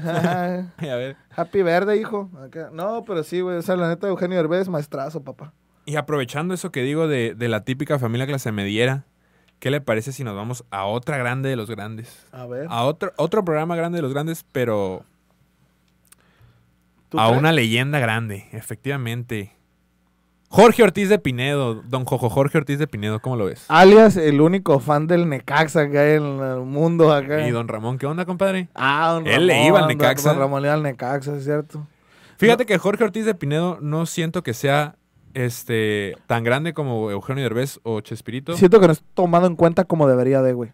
A 0.06 0.66
ver. 0.78 1.16
Happy 1.36 1.62
verde, 1.62 1.98
hijo. 1.98 2.30
Acá. 2.44 2.70
No, 2.72 3.04
pero 3.06 3.24
sí, 3.24 3.42
güey, 3.42 3.58
o 3.58 3.62
sea, 3.62 3.76
la 3.76 3.88
neta, 3.90 4.08
Eugenio 4.08 4.38
Derbez, 4.38 4.70
maestrazo, 4.70 5.24
papá. 5.24 5.54
Y 5.86 5.96
aprovechando 5.98 6.54
eso 6.54 6.72
que 6.72 6.82
digo 6.82 7.08
de, 7.08 7.36
de 7.36 7.50
la 7.50 7.64
típica 7.64 8.00
familia 8.00 8.26
clase 8.26 8.52
mediera, 8.52 9.04
¿qué 9.64 9.72
le 9.72 9.80
parece 9.80 10.12
si 10.12 10.26
nos 10.26 10.36
vamos 10.36 10.66
a 10.72 10.84
otra 10.84 11.18
grande 11.18 11.48
de 11.48 11.56
los 11.56 11.70
grandes? 11.70 12.28
A 12.34 12.46
ver. 12.46 12.68
A 12.70 12.84
otro, 12.84 13.14
otro 13.16 13.46
programa 13.46 13.78
grande 13.78 14.00
de 14.00 14.02
los 14.02 14.12
grandes, 14.12 14.46
pero 14.52 15.06
¿tú 17.08 17.18
a 17.18 17.28
crees? 17.28 17.40
una 17.40 17.54
leyenda 17.54 17.98
grande, 18.00 18.50
efectivamente. 18.52 19.54
Jorge 20.50 20.84
Ortiz 20.84 21.08
de 21.08 21.18
Pinedo, 21.18 21.76
don 21.76 22.04
Jojo 22.04 22.30
Jorge 22.30 22.58
Ortiz 22.58 22.78
de 22.78 22.88
Pinedo, 22.88 23.22
¿cómo 23.22 23.38
lo 23.38 23.46
ves? 23.46 23.64
Alias 23.70 24.18
el 24.18 24.42
único 24.42 24.82
fan 24.82 25.08
del 25.08 25.30
Necaxa 25.30 25.90
que 25.90 25.98
hay 25.98 26.18
en 26.18 26.42
el 26.42 26.60
mundo 26.66 27.14
acá. 27.14 27.48
Y 27.48 27.52
don 27.52 27.70
Ramón, 27.70 27.98
¿qué 27.98 28.06
onda, 28.06 28.26
compadre? 28.26 28.68
Ah, 28.76 29.12
don 29.14 29.26
Él 29.28 29.48
le 29.48 29.66
iba 29.66 29.80
al 29.80 29.88
Necaxa. 29.88 30.32
Don 30.32 30.40
Ramón 30.40 30.62
le 30.62 30.68
iba 30.68 30.74
al 30.74 30.84
Necaxa, 30.84 31.38
es 31.38 31.46
cierto. 31.46 31.88
Fíjate 32.36 32.66
que 32.66 32.78
Jorge 32.78 33.06
Ortiz 33.06 33.24
de 33.24 33.34
Pinedo 33.34 33.78
no 33.80 34.08
siento 34.08 34.44
que 34.44 34.54
sea 34.54 34.98
este 35.34 36.16
tan 36.28 36.44
grande 36.44 36.74
como 36.74 37.12
Eugenio 37.12 37.44
Derbez 37.44 37.80
o 37.84 38.02
Chespirito. 38.02 38.56
Siento 38.56 38.80
que 38.80 38.88
no 38.88 38.94
es 38.94 39.04
tomado 39.14 39.48
en 39.48 39.56
cuenta 39.56 39.84
como 39.86 40.08
debería 40.08 40.42
de, 40.42 40.54
güey. 40.54 40.72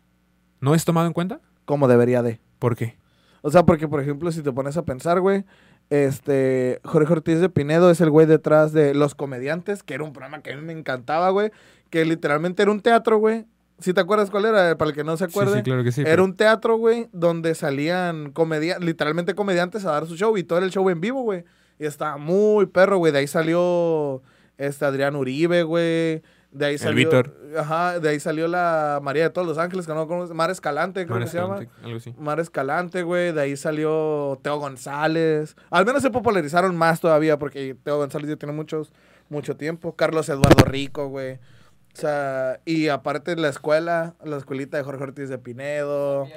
¿No 0.62 0.76
es 0.76 0.86
tomado 0.86 1.08
en 1.08 1.14
cuenta? 1.14 1.40
Como 1.66 1.88
debería 1.88 2.22
de. 2.22 2.40
¿Por 2.60 2.76
qué? 2.76 2.98
O 3.42 3.52
sea, 3.52 3.64
porque, 3.66 3.88
por 3.88 4.02
ejemplo, 4.02 4.32
si 4.32 4.42
te 4.42 4.52
pones 4.52 4.76
a 4.76 4.84
pensar, 4.84 5.22
güey, 5.22 5.46
este, 5.90 6.80
Jorge 6.84 7.14
Ortiz 7.14 7.40
de 7.40 7.50
Pinedo 7.50 7.90
es 7.90 8.02
el 8.02 8.10
güey 8.10 8.28
detrás 8.28 8.74
de 8.74 8.94
Los 8.94 9.16
Comediantes, 9.16 9.82
que 9.84 9.94
era 9.94 10.04
un 10.04 10.12
programa 10.14 10.42
que 10.42 10.52
a 10.54 10.58
mí 10.58 10.62
me 10.62 10.74
encantaba, 10.74 11.30
güey, 11.30 11.52
que 11.90 12.04
literalmente 12.06 12.62
era 12.62 12.72
un 12.72 12.82
teatro, 12.82 13.18
güey. 13.18 13.46
¿Sí 13.80 13.94
te 13.94 14.02
acuerdas 14.02 14.30
cuál 14.30 14.44
era? 14.44 14.78
Para 14.78 14.90
el 14.90 14.96
que 14.96 15.06
no 15.06 15.16
se 15.16 15.24
acuerde. 15.24 15.58
sí, 15.58 15.64
claro 15.64 15.86
que 15.86 15.94
sí. 15.94 16.02
Era 16.02 16.10
pero- 16.12 16.26
un 16.26 16.36
teatro, 16.36 16.76
güey, 16.78 17.08
donde 17.14 17.56
salían 17.56 18.32
comedia 18.32 18.78
literalmente 18.78 19.36
comediantes 19.36 19.86
a 19.86 19.92
dar 19.92 20.06
su 20.06 20.18
show 20.18 20.36
y 20.38 20.44
todo 20.44 20.58
era 20.60 20.66
el 20.66 20.72
show 20.74 20.90
en 20.90 21.00
vivo, 21.00 21.22
güey. 21.22 21.46
Y 21.80 21.86
estaba 21.86 22.18
muy 22.18 22.66
perro, 22.66 22.98
güey. 22.98 23.14
De 23.14 23.20
ahí 23.20 23.28
salió 23.28 24.22
este 24.60 24.86
Adrián 24.86 25.16
Uribe, 25.16 25.64
güey. 25.64 26.22
De 26.52 26.66
ahí 26.66 26.74
El 26.74 26.80
salió. 26.80 26.96
Víctor. 26.96 27.36
Ajá, 27.58 28.00
de 28.00 28.10
ahí 28.10 28.20
salió 28.20 28.48
la 28.48 29.00
María 29.04 29.24
de 29.24 29.30
todos 29.30 29.48
los 29.48 29.58
Ángeles, 29.60 29.86
que 29.86 29.94
no 29.94 30.08
conoces. 30.08 30.36
Mar 30.36 30.50
Escalante, 30.50 31.06
creo 31.06 31.18
Mar 31.18 31.26
que 31.26 31.32
se 31.32 31.38
llama. 31.38 31.60
Algo 31.84 31.98
así. 31.98 32.14
Mar 32.18 32.40
Escalante, 32.40 33.04
güey. 33.04 33.32
De 33.32 33.42
ahí 33.42 33.56
salió 33.56 34.40
Teo 34.42 34.58
González. 34.58 35.56
Al 35.70 35.86
menos 35.86 36.02
se 36.02 36.10
popularizaron 36.10 36.76
más 36.76 37.00
todavía 37.00 37.38
porque 37.38 37.76
Teo 37.84 37.98
González 37.98 38.30
ya 38.30 38.36
tiene 38.36 38.54
muchos, 38.54 38.92
mucho 39.30 39.56
tiempo. 39.58 39.96
Carlos 39.96 40.28
Eduardo 40.30 40.66
Rico, 40.66 41.08
güey. 41.08 41.36
O 41.36 42.02
sea, 42.02 42.60
y 42.66 42.88
aparte 42.88 43.36
la 43.36 43.50
escuela, 43.50 44.16
la 44.24 44.38
escuelita 44.38 44.78
de 44.78 44.84
Jorge 44.84 45.04
Ortiz 45.04 45.30
de 45.30 45.38
Pinedo. 45.38 46.28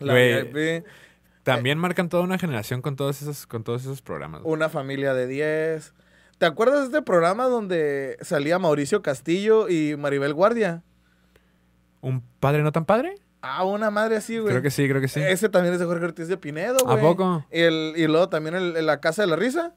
La 0.00 0.12
Güey. 0.14 0.50
VIP, 0.50 0.84
También 1.44 1.78
marcan 1.78 2.08
toda 2.08 2.24
una 2.24 2.38
generación 2.38 2.82
con 2.82 2.96
todos 2.96 3.22
esos, 3.22 3.46
con 3.46 3.62
todos 3.62 3.82
esos 3.82 4.02
programas. 4.02 4.42
güey. 4.42 4.52
una 4.52 4.68
familia 4.68 5.14
de 5.14 5.26
10. 5.28 5.94
¿Te 6.38 6.46
acuerdas 6.46 6.80
de 6.80 6.84
este 6.86 7.02
programa 7.02 7.44
donde 7.44 8.16
salía 8.20 8.58
Mauricio 8.58 9.02
Castillo 9.02 9.68
y 9.68 9.96
Maribel 9.96 10.34
Guardia? 10.34 10.82
¿Un 12.00 12.22
padre 12.40 12.62
no 12.62 12.72
tan 12.72 12.84
padre? 12.84 13.14
Ah, 13.40 13.64
una 13.64 13.90
madre 13.90 14.16
así, 14.16 14.38
güey. 14.38 14.50
Creo 14.50 14.62
que 14.62 14.70
sí, 14.70 14.88
creo 14.88 15.00
que 15.00 15.08
sí. 15.08 15.20
Ese 15.20 15.48
también 15.48 15.74
es 15.74 15.80
de 15.80 15.86
Jorge 15.86 16.04
Ortiz 16.04 16.28
de 16.28 16.36
Pinedo, 16.36 16.78
¿A 16.88 16.92
güey. 16.92 17.00
poco? 17.00 17.44
Y, 17.52 17.60
el, 17.60 17.92
y 17.96 18.06
luego 18.06 18.28
también 18.28 18.54
el, 18.54 18.76
el 18.76 18.86
La 18.86 19.00
Casa 19.00 19.22
de 19.22 19.28
la 19.28 19.36
Risa. 19.36 19.74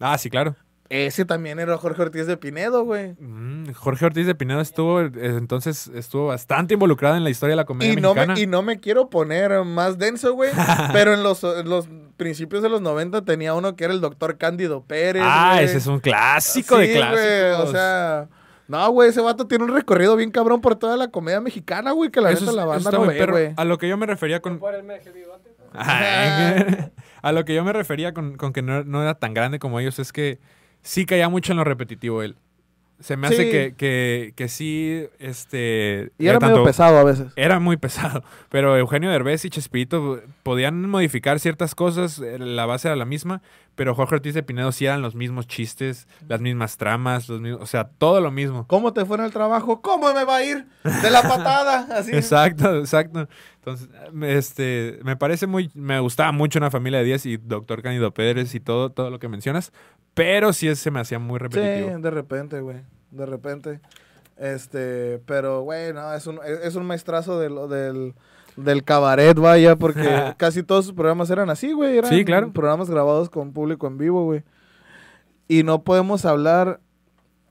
Ah, 0.00 0.16
sí, 0.18 0.30
claro. 0.30 0.56
Ese 0.90 1.24
también 1.24 1.58
era 1.58 1.76
Jorge 1.78 2.02
Ortiz 2.02 2.26
de 2.26 2.36
Pinedo, 2.36 2.84
güey. 2.84 3.14
Mm, 3.18 3.72
Jorge 3.72 4.04
Ortiz 4.04 4.26
de 4.26 4.34
Pinedo 4.34 4.60
estuvo, 4.60 5.00
eh, 5.00 5.10
entonces, 5.14 5.90
estuvo 5.94 6.26
bastante 6.26 6.74
involucrado 6.74 7.16
en 7.16 7.24
la 7.24 7.30
historia 7.30 7.52
de 7.52 7.56
la 7.56 7.64
comedia 7.64 7.92
Y 7.92 7.96
no, 7.96 8.14
mexicana. 8.14 8.34
me, 8.34 8.40
y 8.40 8.46
no 8.46 8.62
me 8.62 8.80
quiero 8.80 9.08
poner 9.08 9.64
más 9.64 9.98
denso, 9.98 10.34
güey. 10.34 10.50
pero 10.92 11.14
en 11.14 11.22
los, 11.22 11.42
en 11.42 11.68
los 11.68 11.88
principios 12.16 12.62
de 12.62 12.68
los 12.68 12.80
90 12.80 13.22
tenía 13.24 13.54
uno 13.54 13.76
que 13.76 13.84
era 13.84 13.92
el 13.94 14.00
doctor 14.00 14.38
Cándido 14.38 14.82
Pérez. 14.84 15.22
ah, 15.24 15.52
güey. 15.54 15.64
ese 15.64 15.78
es 15.78 15.86
un 15.86 16.00
clásico 16.00 16.78
de 16.78 16.86
Sí, 16.88 16.92
clásicos. 16.94 17.68
o 17.68 17.72
sea, 17.72 18.28
no, 18.68 18.90
güey, 18.90 19.10
ese 19.10 19.20
vato 19.20 19.46
tiene 19.46 19.64
un 19.64 19.74
recorrido 19.74 20.16
bien 20.16 20.30
cabrón 20.30 20.60
por 20.60 20.76
toda 20.76 20.96
la 20.96 21.08
comedia 21.08 21.40
mexicana, 21.40 21.92
güey, 21.92 22.10
que 22.10 22.20
la 22.20 22.30
Eso 22.30 22.40
neta 22.40 22.50
es- 22.52 22.56
la 22.56 22.64
banda 22.64 22.90
no 22.90 22.98
muy 23.00 23.08
ve, 23.08 23.18
perro. 23.20 23.32
güey. 23.32 23.52
A 23.56 23.64
lo 23.64 23.76
que 23.78 23.88
yo 23.88 23.96
me 23.96 24.06
refería 24.06 24.40
con... 24.40 24.58
Por 24.58 24.74
el 24.74 24.84
meje 24.84 25.10
bigote. 25.10 25.50
Ay, 25.74 26.90
a 27.22 27.32
lo 27.32 27.44
que 27.44 27.54
yo 27.54 27.64
me 27.64 27.72
refería 27.72 28.14
con, 28.14 28.36
con 28.36 28.52
que 28.52 28.62
no, 28.62 28.84
no 28.84 29.02
era 29.02 29.14
tan 29.14 29.34
grande 29.34 29.58
como 29.58 29.80
ellos 29.80 29.98
es 29.98 30.12
que 30.12 30.38
sí 30.82 31.04
caía 31.06 31.28
mucho 31.28 31.52
en 31.52 31.58
lo 31.58 31.64
repetitivo 31.64 32.22
él. 32.22 32.36
Se 33.04 33.18
me 33.18 33.26
hace 33.26 33.50
que, 33.50 33.74
que, 33.76 34.32
que 34.34 34.48
sí, 34.48 35.04
este... 35.18 36.10
Y 36.18 36.26
era 36.26 36.40
medio 36.40 36.54
tanto- 36.54 36.64
pesado 36.64 36.96
a 36.98 37.04
veces. 37.04 37.26
Era 37.36 37.60
muy 37.60 37.76
pesado, 37.76 38.24
pero 38.48 38.78
Eugenio 38.78 39.10
Derbez 39.10 39.44
y 39.44 39.50
Chespirito 39.50 40.22
podían 40.42 40.88
modificar 40.88 41.38
ciertas 41.38 41.74
cosas, 41.74 42.18
eh, 42.20 42.38
la 42.38 42.64
base 42.64 42.88
era 42.88 42.96
la 42.96 43.04
misma, 43.04 43.42
pero 43.74 43.94
Jorge 43.94 44.14
Ortiz 44.14 44.32
de 44.32 44.42
Pinedo 44.42 44.72
sí 44.72 44.86
eran 44.86 45.02
los 45.02 45.14
mismos 45.16 45.46
chistes, 45.46 46.08
las 46.28 46.40
mismas 46.40 46.78
tramas, 46.78 47.28
los 47.28 47.42
mismos, 47.42 47.60
o 47.60 47.66
sea, 47.66 47.84
todo 47.88 48.22
lo 48.22 48.30
mismo. 48.30 48.66
¿Cómo 48.68 48.94
te 48.94 49.04
fue 49.04 49.18
en 49.18 49.24
el 49.24 49.32
trabajo? 49.32 49.82
¿Cómo 49.82 50.14
me 50.14 50.24
va 50.24 50.36
a 50.36 50.44
ir? 50.44 50.64
De 51.02 51.10
la 51.10 51.20
patada. 51.22 51.86
Así. 51.98 52.12
Exacto, 52.12 52.78
exacto. 52.78 53.28
Entonces, 53.58 53.88
me- 54.12 54.34
este, 54.38 54.98
me 55.02 55.16
parece 55.16 55.46
muy, 55.46 55.70
me 55.74 55.98
gustaba 56.00 56.32
mucho 56.32 56.58
una 56.58 56.70
familia 56.70 57.00
de 57.00 57.04
10 57.06 57.26
y 57.26 57.36
Doctor 57.36 57.82
Cándido 57.82 58.14
Pérez 58.14 58.54
y 58.54 58.60
todo, 58.60 58.90
todo 58.92 59.10
lo 59.10 59.18
que 59.18 59.28
mencionas, 59.28 59.72
pero 60.14 60.52
sí 60.52 60.74
se 60.76 60.90
me 60.90 61.00
hacía 61.00 61.18
muy 61.18 61.38
Sí, 61.38 61.42
repetitivo. 61.42 61.98
de 61.98 62.10
repente, 62.10 62.60
güey. 62.60 62.78
De 63.10 63.26
repente. 63.26 63.80
Este, 64.36 65.20
pero, 65.26 65.62
güey, 65.62 65.92
no, 65.92 66.12
es 66.14 66.26
un, 66.26 66.40
es 66.44 66.60
es 66.64 66.74
un 66.74 66.84
maestrazo 66.86 67.38
de 67.38 67.50
lo- 67.50 67.68
del, 67.68 68.14
del 68.56 68.82
cabaret, 68.82 69.36
vaya, 69.38 69.76
porque 69.76 70.02
casi 70.36 70.62
todos 70.62 70.86
sus 70.86 70.94
programas 70.94 71.30
eran 71.30 71.50
así, 71.50 71.72
güey. 71.72 71.98
Eran 71.98 72.10
Sí, 72.10 72.24
claro. 72.24 72.52
programas 72.52 72.90
grabados 72.90 73.30
con 73.30 73.52
público 73.52 73.86
en 73.86 73.98
vivo, 73.98 74.24
güey. 74.24 74.42
Y 75.46 75.62
no 75.62 75.82
podemos 75.82 76.24
hablar 76.24 76.80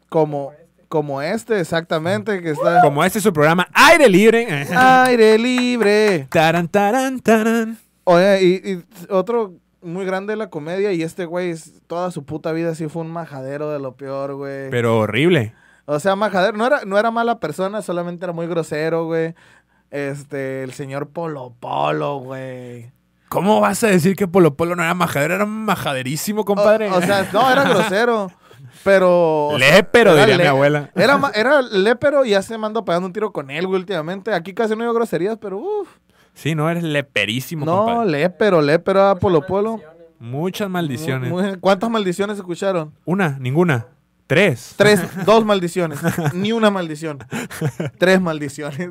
como, 0.10 0.52
como 0.90 1.22
este, 1.22 1.60
exactamente, 1.60 2.42
que 2.42 2.50
está... 2.52 2.82
Como 2.82 3.04
este 3.04 3.20
es 3.20 3.24
su 3.24 3.32
programa 3.32 3.68
Aire 3.74 4.10
Libre. 4.10 4.48
Aire 4.76 5.38
libre. 5.38 6.28
Taran, 6.30 6.68
taran, 6.68 7.20
taran. 7.20 7.78
Oye, 8.04 8.44
y, 8.44 8.72
y 8.74 8.84
otro 9.10 9.54
muy 9.84 10.06
grande 10.06 10.34
de 10.34 10.38
la 10.38 10.50
comedia, 10.50 10.92
y 10.94 11.02
este 11.04 11.26
güey, 11.26 11.54
toda 11.88 12.12
su 12.12 12.24
puta 12.26 12.52
vida 12.52 12.76
sí 12.76 12.88
fue 12.88 13.02
un 13.04 13.12
majadero 13.12 13.70
de 13.70 13.80
lo 13.80 13.96
peor, 13.96 14.36
güey. 14.36 14.70
Pero 14.70 15.00
horrible. 15.00 15.54
O 15.86 16.00
sea, 16.00 16.16
majadero, 16.16 16.58
no 16.58 16.66
era, 16.66 16.86
no 16.86 16.98
era 16.98 17.12
mala 17.12 17.40
persona, 17.40 17.82
solamente 17.82 18.26
era 18.26 18.34
muy 18.34 18.48
grosero, 18.48 19.06
güey. 19.06 19.36
Este, 19.92 20.64
el 20.64 20.74
señor 20.74 21.10
Polo 21.10 21.54
Polo, 21.60 22.18
güey. 22.18 22.92
¿Cómo 23.30 23.60
vas 23.62 23.84
a 23.84 23.88
decir 23.88 24.16
que 24.16 24.28
Polo 24.28 24.56
Polo 24.56 24.76
no 24.76 24.84
era 24.84 24.94
majadero? 24.94 25.36
Era 25.36 25.46
majaderísimo, 25.46 26.46
compadre. 26.46 26.90
O, 26.90 26.98
o 26.98 27.02
sea, 27.02 27.28
no, 27.34 27.52
era 27.52 27.64
grosero. 27.64 28.32
Pero. 28.84 29.52
Lépero, 29.58 30.16
diría 30.16 30.38
mi 30.38 30.44
le- 30.44 30.50
abuela. 30.50 30.90
Era, 30.96 31.20
era 31.36 31.62
lépero 31.62 32.26
y 32.26 32.32
ya 32.32 32.42
se 32.42 32.58
me 32.58 32.66
ando 32.66 32.84
pegando 32.86 33.08
un 33.08 33.14
tiro 33.14 33.32
con 33.32 33.50
él, 33.50 33.68
güey, 33.68 33.80
últimamente. 33.80 34.34
Aquí 34.34 34.54
casi 34.54 34.76
no 34.76 34.82
digo 34.84 34.94
groserías, 34.94 35.38
pero 35.40 35.58
uff. 35.58 35.90
Sí, 36.34 36.56
no, 36.56 36.70
eres 36.70 36.84
leperísimo, 36.84 37.66
No, 37.66 37.86
compadre. 37.86 38.10
lépero, 38.12 38.62
lépero 38.62 39.04
a 39.08 39.16
Polo 39.16 39.46
Polo. 39.46 39.80
Muchas 40.20 40.70
maldiciones. 40.70 41.30
Muy- 41.30 41.58
¿Cuántas 41.60 41.90
maldiciones 41.90 42.38
escucharon? 42.38 42.94
Una, 43.06 43.38
ninguna. 43.40 43.88
Tres. 44.26 44.74
Tres, 44.78 45.02
dos 45.26 45.46
maldiciones. 45.46 46.00
Ni 46.34 46.52
una 46.54 46.72
maldición. 46.72 47.20
Tres 47.98 48.20
maldiciones. 48.22 48.90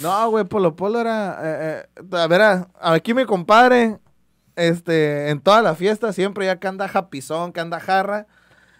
No, 0.00 0.30
güey, 0.30 0.44
Polo 0.44 0.74
Polo 0.76 1.00
era. 1.00 1.38
eh, 1.42 1.86
eh, 1.96 2.16
a 2.16 2.26
ver, 2.28 2.40
a- 2.42 2.68
aquí 2.80 3.14
mi 3.14 3.24
compadre, 3.26 3.98
este, 4.56 5.30
en 5.30 5.40
toda 5.40 5.60
la 5.60 5.74
fiesta, 5.74 6.12
siempre 6.12 6.46
ya 6.46 6.56
que 6.60 6.68
anda 6.68 6.88
japizón, 6.88 7.52
que 7.52 7.60
anda 7.60 7.80
jarra, 7.80 8.26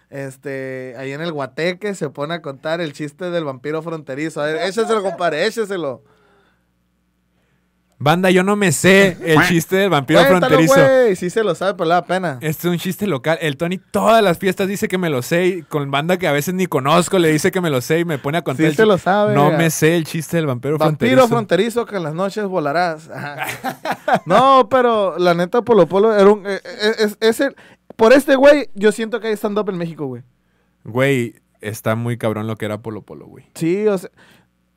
este, 0.09 0.95
ahí 0.97 1.11
en 1.11 1.21
el 1.21 1.31
guateque 1.33 1.93
se 1.95 2.09
pone 2.09 2.35
a 2.35 2.41
contar 2.41 2.79
el 2.79 2.93
chiste 2.93 3.29
del 3.31 3.43
vampiro 3.43 3.81
fronterizo. 3.81 4.41
A 4.41 4.45
ver, 4.45 4.55
écheselo, 4.67 5.03
compadre, 5.03 5.45
écheselo. 5.45 6.03
Banda, 7.97 8.29
yo 8.29 8.43
no 8.43 8.57
me 8.57 8.73
sé 8.73 9.17
el 9.23 9.41
chiste 9.47 9.77
del 9.77 9.89
vampiro 9.89 10.19
Cuéntalo, 10.19 10.47
fronterizo. 10.57 10.73
güey, 10.75 11.15
sí 11.15 11.29
se 11.29 11.43
lo 11.45 11.55
sabe, 11.55 11.75
pero 11.75 11.85
le 11.87 11.93
da 11.95 12.05
pena. 12.05 12.37
Este 12.41 12.67
es 12.67 12.71
un 12.73 12.77
chiste 12.77 13.07
local. 13.07 13.37
El 13.41 13.55
Tony 13.55 13.77
todas 13.77 14.21
las 14.21 14.37
fiestas 14.37 14.67
dice 14.67 14.87
que 14.89 14.97
me 14.97 15.09
lo 15.09 15.21
sé. 15.21 15.45
Y 15.47 15.61
con 15.61 15.89
banda 15.91 16.17
que 16.17 16.27
a 16.27 16.33
veces 16.33 16.53
ni 16.53 16.65
conozco 16.67 17.19
le 17.19 17.31
dice 17.31 17.51
que 17.51 17.61
me 17.61 17.69
lo 17.69 17.79
sé 17.79 17.99
y 17.99 18.05
me 18.05 18.17
pone 18.17 18.37
a 18.37 18.41
contar 18.41 18.65
Sí 18.65 18.69
el 18.71 18.75
se 18.75 18.85
lo 18.85 18.97
sabe. 18.97 19.33
No 19.33 19.49
me 19.51 19.69
sé 19.69 19.95
el 19.95 20.03
chiste 20.03 20.35
del 20.37 20.45
vampiro, 20.45 20.77
Vampiro 20.77 21.25
fronterizo. 21.25 21.27
fronterizo 21.27 21.85
que 21.85 21.95
en 21.95 22.03
las 22.03 22.13
noches 22.13 22.45
volarás. 22.45 23.09
No, 24.25 24.67
pero 24.69 25.17
la 25.17 25.33
neta 25.33 25.61
Polo 25.61 25.87
Polo 25.87 26.13
era 26.15 26.29
un... 26.29 26.45
eh, 26.45 26.59
eh, 26.63 26.91
es, 26.99 27.17
es 27.21 27.39
el- 27.39 27.55
por 27.95 28.11
este 28.13 28.35
güey, 28.35 28.69
yo 28.75 28.91
siento 28.91 29.19
que 29.21 29.27
hay 29.27 29.33
stand-up 29.37 29.69
en 29.69 29.77
México, 29.77 30.05
güey. 30.05 30.23
Güey, 30.83 31.35
está 31.61 31.95
muy 31.95 32.17
cabrón 32.17 32.45
lo 32.45 32.57
que 32.57 32.65
era 32.65 32.79
Polo 32.81 33.03
Polo, 33.03 33.25
güey. 33.25 33.45
Sí, 33.55 33.87
o 33.87 33.97
sea... 33.97 34.09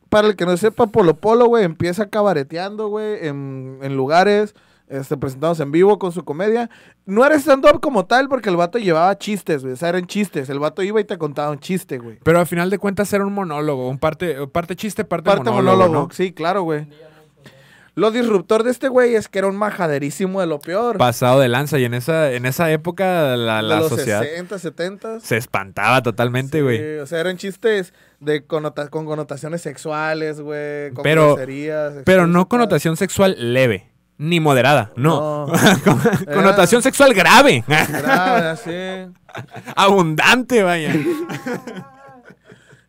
Para 0.09 0.29
el 0.29 0.37
que 0.37 0.47
no 0.47 0.57
sepa, 0.57 0.87
Polo 0.87 1.15
Polo, 1.15 1.47
güey, 1.47 1.65
empieza 1.65 2.09
cabareteando, 2.09 2.89
güey, 2.89 3.27
en, 3.27 3.79
en 3.83 3.97
lugares, 3.97 4.55
este, 4.89 5.17
presentados 5.19 5.61
en 5.61 5.71
vivo 5.71 5.99
con 5.99 6.13
su 6.13 6.25
comedia. 6.25 6.71
No 7.05 7.25
era 7.27 7.35
stand-up 7.39 7.81
como 7.81 8.07
tal, 8.07 8.29
porque 8.29 8.49
el 8.49 8.57
vato 8.57 8.79
llevaba 8.79 9.17
chistes, 9.19 9.63
güey. 9.63 9.75
O 9.75 9.77
sea, 9.77 9.91
eran 9.91 10.07
chistes. 10.07 10.49
El 10.49 10.59
vato 10.61 10.83
iba 10.83 10.99
y 11.01 11.05
te 11.05 11.19
contaba 11.19 11.51
un 11.51 11.59
chiste, 11.59 11.99
güey. 11.99 12.19
Pero 12.23 12.39
al 12.41 12.47
final 12.47 12.71
de 12.71 12.79
cuentas 12.79 13.13
era 13.13 13.25
un 13.27 13.35
monólogo. 13.35 13.89
Un 13.89 13.99
parte, 13.99 14.47
parte 14.47 14.77
chiste, 14.77 15.05
parte, 15.05 15.29
Parte 15.29 15.51
monólogo. 15.51 15.77
monólogo, 15.79 16.07
¿no? 16.09 16.15
sí, 16.15 16.33
claro, 16.33 16.63
güey. 16.63 16.89
Lo 17.99 18.13
disruptor 18.13 18.63
de 18.63 18.71
este 18.71 18.87
güey 18.89 19.17
es 19.17 19.27
que 19.29 19.41
era 19.41 19.49
un 19.49 19.57
majaderísimo 19.57 20.41
de 20.41 20.47
lo 20.47 20.61
peor. 20.61 20.99
Pasado 20.99 21.41
de 21.41 21.49
lanza. 21.49 21.79
Y 21.81 21.85
en 21.85 21.95
esa, 21.95 22.31
en 22.33 22.47
esa 22.47 22.71
época 22.71 23.37
la, 23.37 23.57
de 23.57 23.63
la 23.65 23.81
los 23.81 23.89
sociedad 23.89 24.23
60, 24.23 24.59
70. 24.61 25.21
se 25.21 25.37
espantaba 25.37 26.01
totalmente, 26.03 26.63
güey. 26.63 26.79
Sí, 26.79 26.85
o 27.01 27.07
sea, 27.07 27.19
eran 27.19 27.37
chistes 27.39 27.93
de 28.21 28.45
con 28.47 28.71
connotaciones 29.05 29.63
sexuales, 29.63 30.41
güey, 30.41 30.93
con 30.93 31.03
Pero- 31.03 31.35
groserías, 31.35 31.95
Pero 32.05 32.29
no 32.29 32.49
connotación 32.49 32.97
sexual 32.97 33.35
leve. 33.39 33.91
Ni 34.17 34.39
moderada, 34.39 34.93
no. 34.97 35.47
No. 35.47 35.53
Con- 35.85 36.01
Era- 36.27 36.35
Connotación 36.35 36.83
sexual 36.83 37.15
grave. 37.15 37.65
Grave, 37.67 38.47
así. 38.49 39.13
Abundante, 39.77 40.63
vaya. 40.63 40.93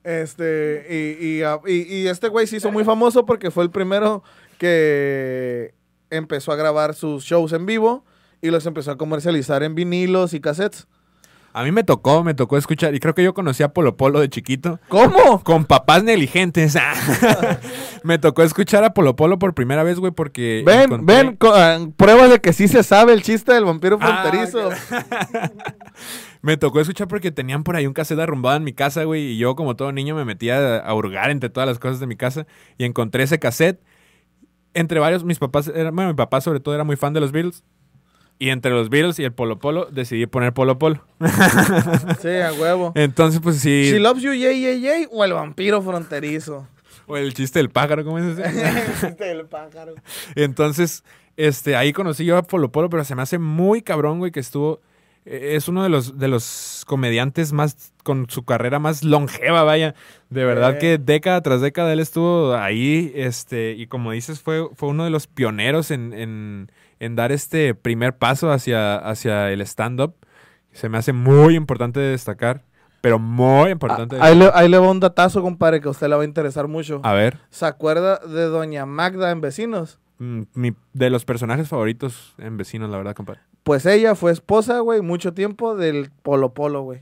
Este, 0.03 0.85
y, 0.89 1.39
y, 1.39 1.43
y- 1.67 1.95
y 2.03 2.07
este 2.07 2.29
güey 2.29 2.47
se 2.47 2.57
hizo 2.57 2.71
muy 2.71 2.83
famoso 2.83 3.25
porque 3.25 3.51
fue 3.51 3.63
el 3.63 3.69
primero 3.69 4.23
que 4.59 5.73
empezó 6.11 6.51
a 6.51 6.55
grabar 6.55 6.93
sus 6.93 7.23
shows 7.23 7.53
en 7.53 7.65
vivo 7.65 8.05
y 8.41 8.51
los 8.51 8.65
empezó 8.67 8.91
a 8.91 8.97
comercializar 8.97 9.63
en 9.63 9.73
vinilos 9.73 10.33
y 10.35 10.39
cassettes. 10.39 10.87
A 11.51 11.63
mí 11.63 11.71
me 11.71 11.83
tocó, 11.83 12.23
me 12.23 12.35
tocó 12.35 12.57
escuchar, 12.57 12.93
y 12.93 12.99
creo 12.99 13.15
que 13.15 13.23
yo 13.23 13.33
conocí 13.33 13.63
a 13.63 13.69
Polo 13.73 13.97
Polo 13.97 14.19
de 14.19 14.29
chiquito. 14.29 14.79
¿Cómo? 14.87 15.43
Con 15.43 15.65
papás 15.65 16.03
negligentes. 16.03 16.77
me 18.03 18.19
tocó 18.19 18.43
escuchar 18.43 18.83
a 18.83 18.93
Polo 18.93 19.15
Polo 19.15 19.39
por 19.39 19.55
primera 19.55 19.81
vez, 19.81 19.97
güey, 19.99 20.11
porque. 20.11 20.61
Ven, 20.63 20.91
encontré- 20.91 21.05
ven, 21.05 21.37
ah, 21.41 21.79
pruebas 21.97 22.29
de 22.29 22.39
que 22.39 22.53
sí 22.53 22.67
se 22.67 22.83
sabe 22.83 23.13
el 23.13 23.23
chiste 23.23 23.51
del 23.51 23.65
vampiro 23.65 23.97
Ah, 23.99 24.21
fronterizo. 24.29 24.69
Me 26.43 26.55
tocó 26.55 26.79
escuchar 26.79 27.07
porque 27.07 27.31
tenían 27.31 27.63
por 27.63 27.75
ahí 27.75 27.87
un 27.87 27.93
cassette 27.93 28.19
arrumbado 28.19 28.55
en 28.57 28.63
mi 28.63 28.71
casa, 28.73 29.03
güey, 29.03 29.31
y 29.33 29.37
yo 29.37 29.55
como 29.55 29.75
todo 29.75 29.91
niño 29.91 30.15
me 30.15 30.23
metía 30.25 30.77
a 30.77 30.93
hurgar 30.93 31.31
entre 31.31 31.49
todas 31.49 31.67
las 31.67 31.79
cosas 31.79 31.99
de 31.99 32.07
mi 32.07 32.15
casa 32.15 32.45
y 32.77 32.85
encontré 32.85 33.23
ese 33.23 33.39
cassette. 33.39 33.81
Entre 34.73 34.99
varios, 34.99 35.23
mis 35.23 35.39
papás, 35.39 35.67
eran- 35.73 35.95
bueno, 35.95 36.11
mi 36.11 36.15
papá 36.15 36.41
sobre 36.41 36.59
todo 36.59 36.75
era 36.75 36.83
muy 36.83 36.95
fan 36.95 37.13
de 37.13 37.19
los 37.19 37.31
Beatles. 37.31 37.63
Y 38.41 38.49
entre 38.51 38.71
los 38.71 38.89
Beatles 38.89 39.19
y 39.19 39.25
el 39.25 39.33
Polo 39.33 39.59
Polo 39.59 39.87
decidí 39.91 40.25
poner 40.25 40.53
Polo 40.53 40.79
Polo. 40.79 41.03
Sí, 42.21 42.29
a 42.29 42.53
huevo. 42.53 42.93
Entonces, 42.95 43.41
pues 43.41 43.57
sí. 43.57 43.89
She 43.91 43.99
loves 43.99 44.23
you, 44.23 44.31
yay, 44.33 44.79
yay, 44.79 45.07
o 45.11 45.25
el 45.25 45.33
vampiro 45.33 45.81
fronterizo. 45.81 46.65
O 47.07 47.17
el 47.17 47.33
chiste 47.33 47.59
del 47.59 47.69
pájaro, 47.69 48.05
¿cómo 48.05 48.19
es 48.19 48.37
ese? 48.37 49.11
del 49.19 49.45
pájaro. 49.45 49.95
Entonces, 50.35 51.03
este, 51.35 51.75
ahí 51.75 51.91
conocí 51.91 52.23
yo 52.23 52.37
a 52.37 52.43
Polo 52.43 52.71
Polo, 52.71 52.89
pero 52.89 53.03
se 53.03 53.15
me 53.15 53.21
hace 53.23 53.39
muy 53.39 53.81
cabrón, 53.81 54.19
güey, 54.19 54.31
que 54.31 54.39
estuvo. 54.39 54.79
Eh, 55.29 55.55
Es 55.55 55.67
uno 55.67 55.83
de 55.83 55.89
los, 55.89 56.17
de 56.17 56.27
los 56.27 56.83
comediantes 56.87 57.53
más, 57.53 57.93
con 58.03 58.29
su 58.29 58.43
carrera 58.43 58.79
más 58.79 59.03
longeva, 59.03 59.63
vaya. 59.63 59.95
De 60.29 60.43
verdad 60.45 60.75
Eh. 60.75 60.77
que 60.79 60.97
década 60.97 61.41
tras 61.41 61.61
década 61.61 61.93
él 61.93 61.99
estuvo 61.99 62.53
ahí, 62.55 63.11
este, 63.15 63.73
y 63.73 63.87
como 63.87 64.11
dices, 64.11 64.41
fue, 64.41 64.67
fue 64.75 64.89
uno 64.89 65.03
de 65.03 65.09
los 65.09 65.27
pioneros 65.27 65.91
en, 65.91 66.13
en, 66.13 66.71
en 66.99 67.15
dar 67.15 67.31
este 67.31 67.75
primer 67.75 68.17
paso 68.17 68.51
hacia, 68.51 68.95
hacia 68.97 69.51
el 69.51 69.61
stand-up. 69.61 70.15
Se 70.71 70.89
me 70.89 70.97
hace 70.97 71.13
muy 71.13 71.55
importante 71.55 71.99
destacar, 71.99 72.63
pero 73.01 73.17
muy 73.17 73.71
importante. 73.71 74.17
Ah, 74.19 74.25
Ahí 74.25 74.35
le, 74.37 74.51
ahí 74.53 74.69
le 74.69 74.77
va 74.77 74.89
un 74.91 74.99
datazo, 74.99 75.41
compadre, 75.41 75.81
que 75.81 75.87
a 75.87 75.91
usted 75.91 76.07
le 76.09 76.15
va 76.15 76.21
a 76.21 76.25
interesar 76.25 76.67
mucho. 76.67 77.01
A 77.03 77.13
ver, 77.13 77.39
¿Se 77.49 77.65
acuerda 77.65 78.17
de 78.19 78.43
Doña 78.43 78.85
Magda 78.85 79.31
en 79.31 79.41
Vecinos? 79.41 79.99
mm, 80.19 80.41
mi- 80.53 80.75
de 80.93 81.09
los 81.09 81.23
personajes 81.25 81.67
favoritos 81.69 82.35
en 82.37 82.57
Vecinos, 82.57 82.89
la 82.89 82.97
verdad, 82.97 83.15
compadre. 83.15 83.41
Pues 83.63 83.85
ella 83.85 84.15
fue 84.15 84.31
esposa, 84.31 84.79
güey, 84.79 85.01
mucho 85.01 85.33
tiempo 85.33 85.75
del 85.75 86.11
Polo 86.23 86.53
Polo, 86.53 86.81
güey. 86.81 87.01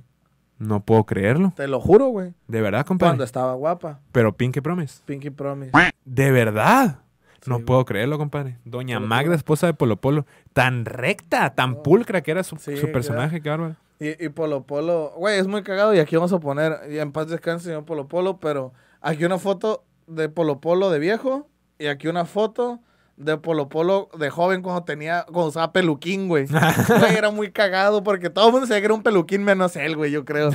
No 0.59 0.83
puedo 0.83 1.05
creerlo. 1.05 1.53
Te 1.55 1.67
lo 1.67 1.79
juro, 1.79 2.07
güey. 2.07 2.33
De 2.47 2.61
verdad, 2.61 2.85
compadre. 2.85 3.11
Cuando 3.11 3.23
estaba 3.23 3.53
guapa. 3.53 3.99
Pero 4.11 4.35
Pinky 4.35 4.59
Promise. 4.59 5.01
Pinky 5.05 5.29
Promise. 5.29 5.71
De 6.03 6.31
verdad. 6.31 7.01
Sí, 7.41 7.49
no 7.49 7.57
güey. 7.57 7.65
puedo 7.65 7.85
creerlo, 7.85 8.17
compadre. 8.17 8.57
Doña 8.65 8.97
Polo 8.97 9.07
Magda, 9.07 9.35
esposa 9.35 9.67
de 9.67 9.73
Polo 9.75 9.97
Polo. 9.97 10.25
Tan 10.53 10.85
recta, 10.85 11.53
tan 11.53 11.83
pulcra 11.83 12.21
que 12.21 12.31
era 12.31 12.43
su, 12.43 12.57
Sí, 12.57 12.75
su 12.77 12.91
personaje, 12.91 13.39
qué 13.41 13.49
bárbaro. 13.49 13.75
Y, 13.99 14.25
y 14.25 14.29
Polo 14.29 14.63
Polo, 14.63 15.13
güey, 15.15 15.37
es 15.39 15.47
muy 15.47 15.61
cagado. 15.61 15.93
Y 15.93 15.99
aquí 15.99 16.15
vamos 16.15 16.33
a 16.33 16.39
poner, 16.39 16.79
y 16.89 16.97
en 16.97 17.11
paz 17.11 17.27
descanse, 17.27 17.65
señor 17.65 17.85
Polo 17.85 18.07
Polo, 18.07 18.39
pero 18.39 18.73
aquí 19.01 19.25
una 19.25 19.37
foto 19.37 19.83
de 20.07 20.27
Polo 20.29 20.59
Polo 20.59 20.89
de 20.89 20.99
viejo 20.99 21.47
y 21.77 21.87
aquí 21.87 22.07
una 22.07 22.25
foto 22.25 22.79
de 23.17 23.37
Polo 23.37 23.67
Polo 23.67 24.09
de 24.17 24.29
joven 24.29 24.61
cuando 24.61 24.83
tenía, 24.83 25.23
cuando 25.25 25.47
usaba 25.47 25.73
peluquín, 25.73 26.27
güey. 26.27 26.45
Güey, 26.99 27.15
era 27.17 27.31
muy 27.31 27.51
cagado 27.51 28.03
porque 28.03 28.29
todo 28.29 28.47
el 28.47 28.51
mundo 28.53 28.67
sabía 28.67 28.81
que 28.81 28.85
era 28.85 28.93
un 28.93 29.03
peluquín 29.03 29.43
menos 29.43 29.75
él, 29.75 29.95
güey, 29.97 30.11
yo 30.11 30.23
creo. 30.23 30.51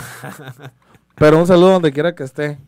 Pero 1.17 1.39
un 1.39 1.47
saludo 1.47 1.73
donde 1.73 1.93
quiera 1.93 2.15
que 2.15 2.23
esté. 2.25 2.59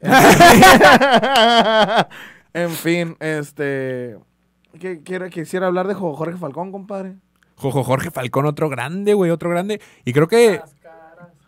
en 2.54 2.70
fin, 2.70 3.16
este... 3.20 4.18
¿qué- 4.78 5.02
quiere- 5.02 5.30
quisiera 5.30 5.66
hablar 5.66 5.86
de 5.88 5.94
Jo- 5.94 6.14
Jorge 6.14 6.36
Falcón, 6.36 6.72
compadre. 6.72 7.16
Jojo 7.56 7.84
Jorge 7.84 8.10
Falcón, 8.10 8.46
otro 8.46 8.68
grande, 8.68 9.14
güey, 9.14 9.30
otro 9.30 9.50
grande. 9.50 9.80
Y 10.04 10.12
creo 10.12 10.26
que. 10.26 10.60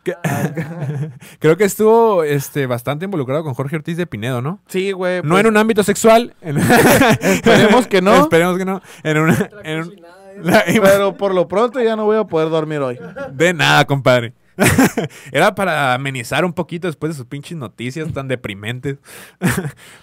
Que- 0.05 0.15
creo 1.41 1.57
que 1.57 1.65
estuvo 1.65 2.23
este, 2.23 2.67
bastante 2.67 3.07
involucrado 3.07 3.43
con 3.43 3.55
Jorge 3.55 3.77
Ortiz 3.77 3.97
de 3.97 4.07
Pinedo, 4.07 4.41
¿no? 4.43 4.61
Sí, 4.69 4.93
güey. 4.93 5.23
No 5.23 5.31
pues, 5.31 5.41
en 5.41 5.47
un 5.49 5.57
ámbito 5.57 5.83
sexual. 5.83 6.35
en- 6.41 6.59
Esperemos 7.21 7.87
que 7.89 8.01
no. 8.03 8.15
Esperemos 8.15 8.57
que 8.59 8.65
no. 8.65 8.81
En 9.03 9.19
una- 9.19 9.51
en 9.65 9.81
un- 9.81 9.97
la- 10.43 10.65
Pero 10.67 11.17
por 11.17 11.35
lo 11.35 11.49
pronto 11.49 11.81
ya 11.83 11.97
no 11.97 12.05
voy 12.05 12.17
a 12.19 12.25
poder 12.25 12.51
dormir 12.51 12.79
hoy. 12.81 12.99
De 13.33 13.53
nada, 13.55 13.85
compadre. 13.87 14.35
Era 15.33 15.55
para 15.57 15.95
amenizar 15.95 16.45
un 16.45 16.53
poquito 16.53 16.87
después 16.87 17.13
de 17.13 17.17
sus 17.17 17.27
pinches 17.27 17.59
noticias 17.59 18.13
tan 18.13 18.29
deprimentes. 18.29 18.99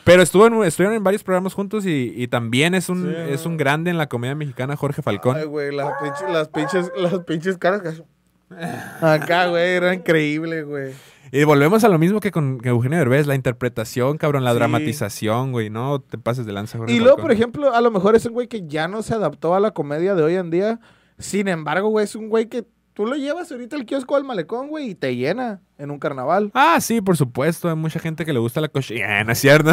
Pero 0.04 0.22
estuvo 0.22 0.46
en- 0.48 0.62
estuvieron 0.64 0.96
en 0.98 1.04
varios 1.04 1.24
programas 1.24 1.54
juntos 1.54 1.86
y, 1.86 2.14
y 2.16 2.28
también 2.28 2.74
es 2.76 2.90
un, 2.90 3.12
Sí, 3.12 3.16
es 3.30 3.46
un 3.46 3.56
grande 3.58 3.92
en 3.92 3.98
la 3.98 4.08
comedia 4.08 4.36
mexicana, 4.36 4.76
Jorge 4.76 5.02
Falcón. 5.02 5.38
Ay, 5.38 5.46
güey, 5.46 5.74
las 5.74 5.94
pinches, 6.02 6.30
las 6.30 6.48
pinches, 6.50 6.92
las 6.98 7.20
pinches 7.20 7.58
caras 7.58 7.82
que... 7.82 8.04
Acá, 9.02 9.48
güey, 9.48 9.70
era 9.76 9.94
increíble, 9.94 10.64
güey. 10.64 10.94
Y 11.32 11.44
volvemos 11.46 11.84
a 11.86 11.88
lo 11.90 11.98
mismo 11.98 12.20
que 12.20 12.30
con 12.32 12.60
Eugenio 12.64 12.98
Derbez, 12.98 13.26
la 13.26 13.36
interpretación, 13.36 14.18
cabrón, 14.18 14.44
la 14.44 14.52
Sí. 14.52 14.58
dramatización, 14.58 15.52
güey. 15.54 15.70
No 15.70 16.02
te 16.02 16.18
pases 16.18 16.46
de 16.46 16.52
lanza, 16.52 16.78
Jorge 16.78 16.94
Y 16.94 16.98
luego, 16.98 17.12
Falcón. 17.18 17.24
por 17.24 17.32
ejemplo, 17.32 17.74
a 17.74 17.80
lo 17.82 17.90
mejor 17.92 18.16
es 18.16 18.26
un 18.26 18.34
güey 18.34 18.48
que 18.48 18.68
ya 18.68 18.88
no 18.90 19.02
se 19.02 19.14
adaptó 19.14 19.56
a 19.56 19.60
la 19.62 19.72
comedia 19.72 20.14
de 20.16 20.24
hoy 20.24 20.36
en 20.36 20.50
día. 20.50 20.80
Sin 21.18 21.48
embargo, 21.48 21.88
güey, 21.90 22.04
es 22.04 22.16
un 22.16 22.28
güey 22.28 22.48
que 22.48 22.66
tú 22.94 23.06
lo 23.06 23.16
llevas 23.16 23.52
ahorita 23.52 23.76
al 23.76 23.86
kiosco 23.86 24.16
al 24.16 24.24
malecón, 24.24 24.68
güey, 24.68 24.90
y 24.92 24.96
te 24.96 25.16
llena 25.16 25.62
en 25.78 25.92
un 25.92 26.00
carnaval. 26.00 26.52
Ah, 26.54 26.80
sí, 26.82 27.02
por 27.02 27.18
supuesto. 27.18 27.70
Hay 27.70 27.76
mucha 27.76 28.00
gente 28.00 28.26
que 28.26 28.34
le 28.34 28.40
gusta 28.40 28.62
la 28.62 28.68
cochina, 28.70 29.24
¿no 29.24 29.32
es 29.32 29.40
cierto? 29.40 29.72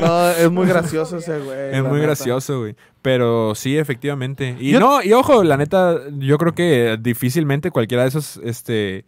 No, 0.00 0.30
es 0.30 0.50
muy 0.50 0.66
gracioso 0.66 1.18
ese 1.18 1.38
güey. 1.40 1.74
Es 1.74 1.82
muy 1.82 1.94
neta. 1.94 2.06
gracioso, 2.06 2.60
güey. 2.60 2.76
Pero 3.02 3.54
sí, 3.54 3.76
efectivamente. 3.76 4.56
Y 4.58 4.72
Yo- 4.72 4.80
no, 4.80 5.02
y 5.02 5.12
ojo, 5.12 5.42
la 5.44 5.56
neta, 5.56 5.98
yo 6.18 6.38
creo 6.38 6.52
que 6.54 6.96
difícilmente 7.00 7.70
cualquiera 7.70 8.02
de 8.04 8.08
esos, 8.08 8.38
este, 8.44 9.04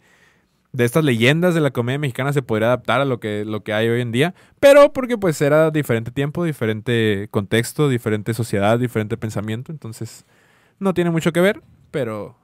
de 0.73 0.83
estas 0.85 1.03
leyendas 1.03 1.55
de 1.55 1.61
la 1.61 1.71
comedia 1.71 1.97
mexicana 1.97 2.33
se 2.33 2.43
podría 2.43 2.67
adaptar 2.67 3.01
a 3.01 3.05
lo 3.05 3.19
que, 3.19 3.45
lo 3.45 3.63
que 3.63 3.73
hay 3.73 3.87
hoy 3.87 4.01
en 4.01 4.11
día. 4.11 4.35
Pero 4.59 4.93
porque 4.93 5.17
pues 5.17 5.41
era 5.41 5.71
diferente 5.71 6.11
tiempo, 6.11 6.43
diferente 6.43 7.27
contexto, 7.31 7.89
diferente 7.89 8.33
sociedad, 8.35 8.77
diferente 8.77 9.17
pensamiento. 9.17 9.71
Entonces, 9.71 10.25
no 10.77 10.93
tiene 10.93 11.09
mucho 11.09 11.31
que 11.31 11.39
ver, 11.41 11.63
pero 11.89 12.37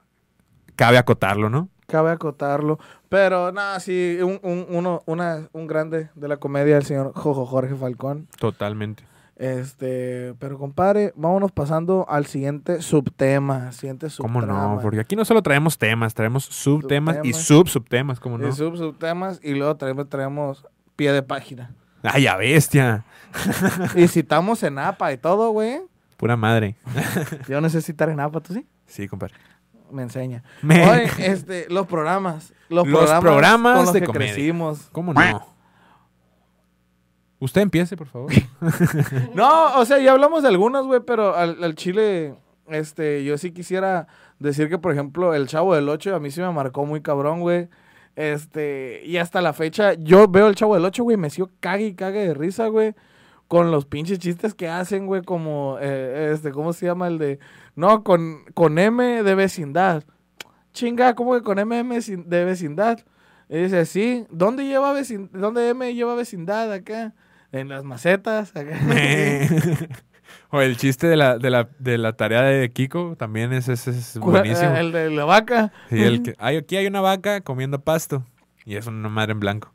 cabe 0.76 0.97
acotarlo, 0.97 1.49
¿no? 1.49 1.69
Cabe 1.88 2.11
acotarlo. 2.11 2.80
Pero, 3.09 3.51
nada, 3.51 3.80
sí, 3.80 4.17
un, 4.21 4.39
un, 4.41 4.65
uno, 4.69 5.03
una, 5.05 5.47
un 5.53 5.67
grande 5.67 6.09
de 6.15 6.28
la 6.28 6.38
comedia, 6.38 6.78
el 6.78 6.86
señor 6.86 7.13
Jojo 7.13 7.45
Jorge 7.45 7.76
Falcón. 7.76 8.28
Totalmente. 8.39 9.03
Este, 9.36 10.36
pero 10.39 10.57
compadre, 10.57 11.11
vámonos 11.15 11.51
pasando 11.51 12.05
al 12.07 12.26
siguiente 12.28 12.82
subtema. 12.82 13.71
Siguiente 13.71 14.07
¿Cómo 14.17 14.39
subtrama. 14.39 14.76
no? 14.76 14.80
Porque 14.82 14.99
aquí 14.99 15.15
no 15.15 15.26
solo 15.26 15.41
traemos 15.41 15.78
temas, 15.78 16.13
traemos 16.13 16.45
subtemas 16.45 17.17
y 17.24 17.34
Subtemas. 17.34 17.45
sub-subtemas, 17.47 18.19
¿cómo 18.19 18.38
no? 18.38 18.47
Y 18.47 18.51
sub 18.51 18.78
subtemas 18.78 19.39
y 19.43 19.53
luego 19.55 19.76
traemos, 19.76 20.07
traemos 20.07 20.65
pie 20.95 21.11
de 21.11 21.24
página. 21.24 21.74
¡Ay, 22.03 22.28
a 22.28 22.38
bestia! 22.38 23.05
y 23.95 24.07
citamos 24.07 24.61
en 24.63 24.78
APA 24.78 25.13
y 25.13 25.17
todo, 25.17 25.49
güey. 25.51 25.82
Pura 26.17 26.38
madre. 26.38 26.76
Yo 27.47 27.59
citar 27.69 28.09
en 28.09 28.19
APA, 28.19 28.39
¿tú 28.39 28.53
sí? 28.53 28.65
Sí, 28.86 29.07
compadre. 29.07 29.34
Me 29.93 30.01
enseña. 30.03 30.43
Me- 30.61 30.89
Oye, 30.89 31.09
este, 31.19 31.67
los 31.69 31.87
programas. 31.87 32.53
Los, 32.69 32.87
Los 32.87 33.01
programas, 33.01 33.21
programas 33.21 33.75
con 33.77 33.85
los 33.85 33.93
de 33.93 33.99
que 34.01 34.05
comedia. 34.07 34.33
crecimos. 34.33 34.89
¿Cómo 34.91 35.13
no? 35.13 35.47
Usted 37.39 37.61
empiece, 37.61 37.97
por 37.97 38.07
favor. 38.07 38.31
No, 39.35 39.75
o 39.77 39.85
sea, 39.85 39.99
ya 39.99 40.13
hablamos 40.13 40.43
de 40.43 40.49
algunos, 40.49 40.85
güey, 40.87 41.01
pero 41.05 41.35
al, 41.35 41.61
al 41.63 41.75
chile, 41.75 42.35
este, 42.67 43.23
yo 43.25 43.37
sí 43.37 43.51
quisiera 43.51 44.07
decir 44.39 44.69
que, 44.69 44.77
por 44.77 44.93
ejemplo, 44.93 45.33
el 45.33 45.47
Chavo 45.47 45.75
del 45.75 45.89
8 45.89 46.15
a 46.15 46.19
mí 46.19 46.31
sí 46.31 46.39
me 46.41 46.51
marcó 46.51 46.85
muy 46.85 47.01
cabrón, 47.01 47.41
güey. 47.41 47.67
Este, 48.15 49.01
y 49.05 49.17
hasta 49.17 49.41
la 49.41 49.53
fecha, 49.53 49.93
yo 49.95 50.27
veo 50.27 50.47
el 50.47 50.55
Chavo 50.55 50.75
del 50.75 50.85
8, 50.85 51.03
güey, 51.03 51.17
me 51.17 51.29
sigo 51.29 51.49
cague 51.59 51.87
y 51.87 51.93
cague 51.95 52.19
de 52.27 52.33
risa, 52.33 52.67
güey. 52.67 52.95
Con 53.49 53.71
los 53.71 53.85
pinches 53.85 54.19
chistes 54.19 54.53
que 54.55 54.69
hacen, 54.69 55.05
güey, 55.05 55.21
como, 55.21 55.77
eh, 55.81 56.31
este, 56.33 56.51
¿cómo 56.51 56.71
se 56.73 56.85
llama 56.85 57.07
el 57.07 57.17
de? 57.17 57.39
No, 57.76 58.03
con, 58.03 58.43
con 58.53 58.78
M 58.78 59.24
de 59.24 59.36
vecindad. 59.36 60.03
Chinga, 60.74 61.15
¿cómo 61.15 61.34
que 61.34 61.41
con 61.41 61.59
M 61.59 61.76
de 61.76 61.84
vecin- 61.84 62.26
de 62.26 62.45
vecindad? 62.45 62.99
Y 63.49 63.57
dice, 63.57 63.86
sí, 63.86 64.26
¿dónde 64.30 64.65
lleva 64.65 64.93
vecin- 64.93 65.30
¿Dónde 65.32 65.69
M 65.69 65.93
lleva 65.93 66.15
vecindad 66.15 66.71
acá? 66.71 67.13
En 67.51 67.69
las 67.69 67.84
macetas, 67.84 68.55
acá. 68.55 68.80
o 70.49 70.61
el 70.61 70.78
chiste 70.78 71.07
de 71.07 71.15
la, 71.15 71.38
de 71.38 71.49
la, 71.51 71.69
de 71.78 71.97
la 71.97 72.13
tarea 72.13 72.41
de 72.41 72.71
Kiko 72.71 73.15
también 73.15 73.53
es, 73.53 73.69
es, 73.69 74.17
buenísimo. 74.17 74.76
El 74.76 74.91
de 74.91 75.09
la 75.11 75.26
vaca. 75.26 75.71
Sí, 75.89 76.01
el 76.01 76.24
que, 76.24 76.36
ay, 76.39 76.57
aquí 76.57 76.78
hay 76.78 76.88
una 76.88 77.01
vaca 77.01 77.41
comiendo 77.41 77.80
pasto. 77.82 78.26
Y 78.65 78.76
es 78.76 78.88
una 78.88 79.09
madre 79.09 79.34
en 79.34 79.39
blanco. 79.39 79.74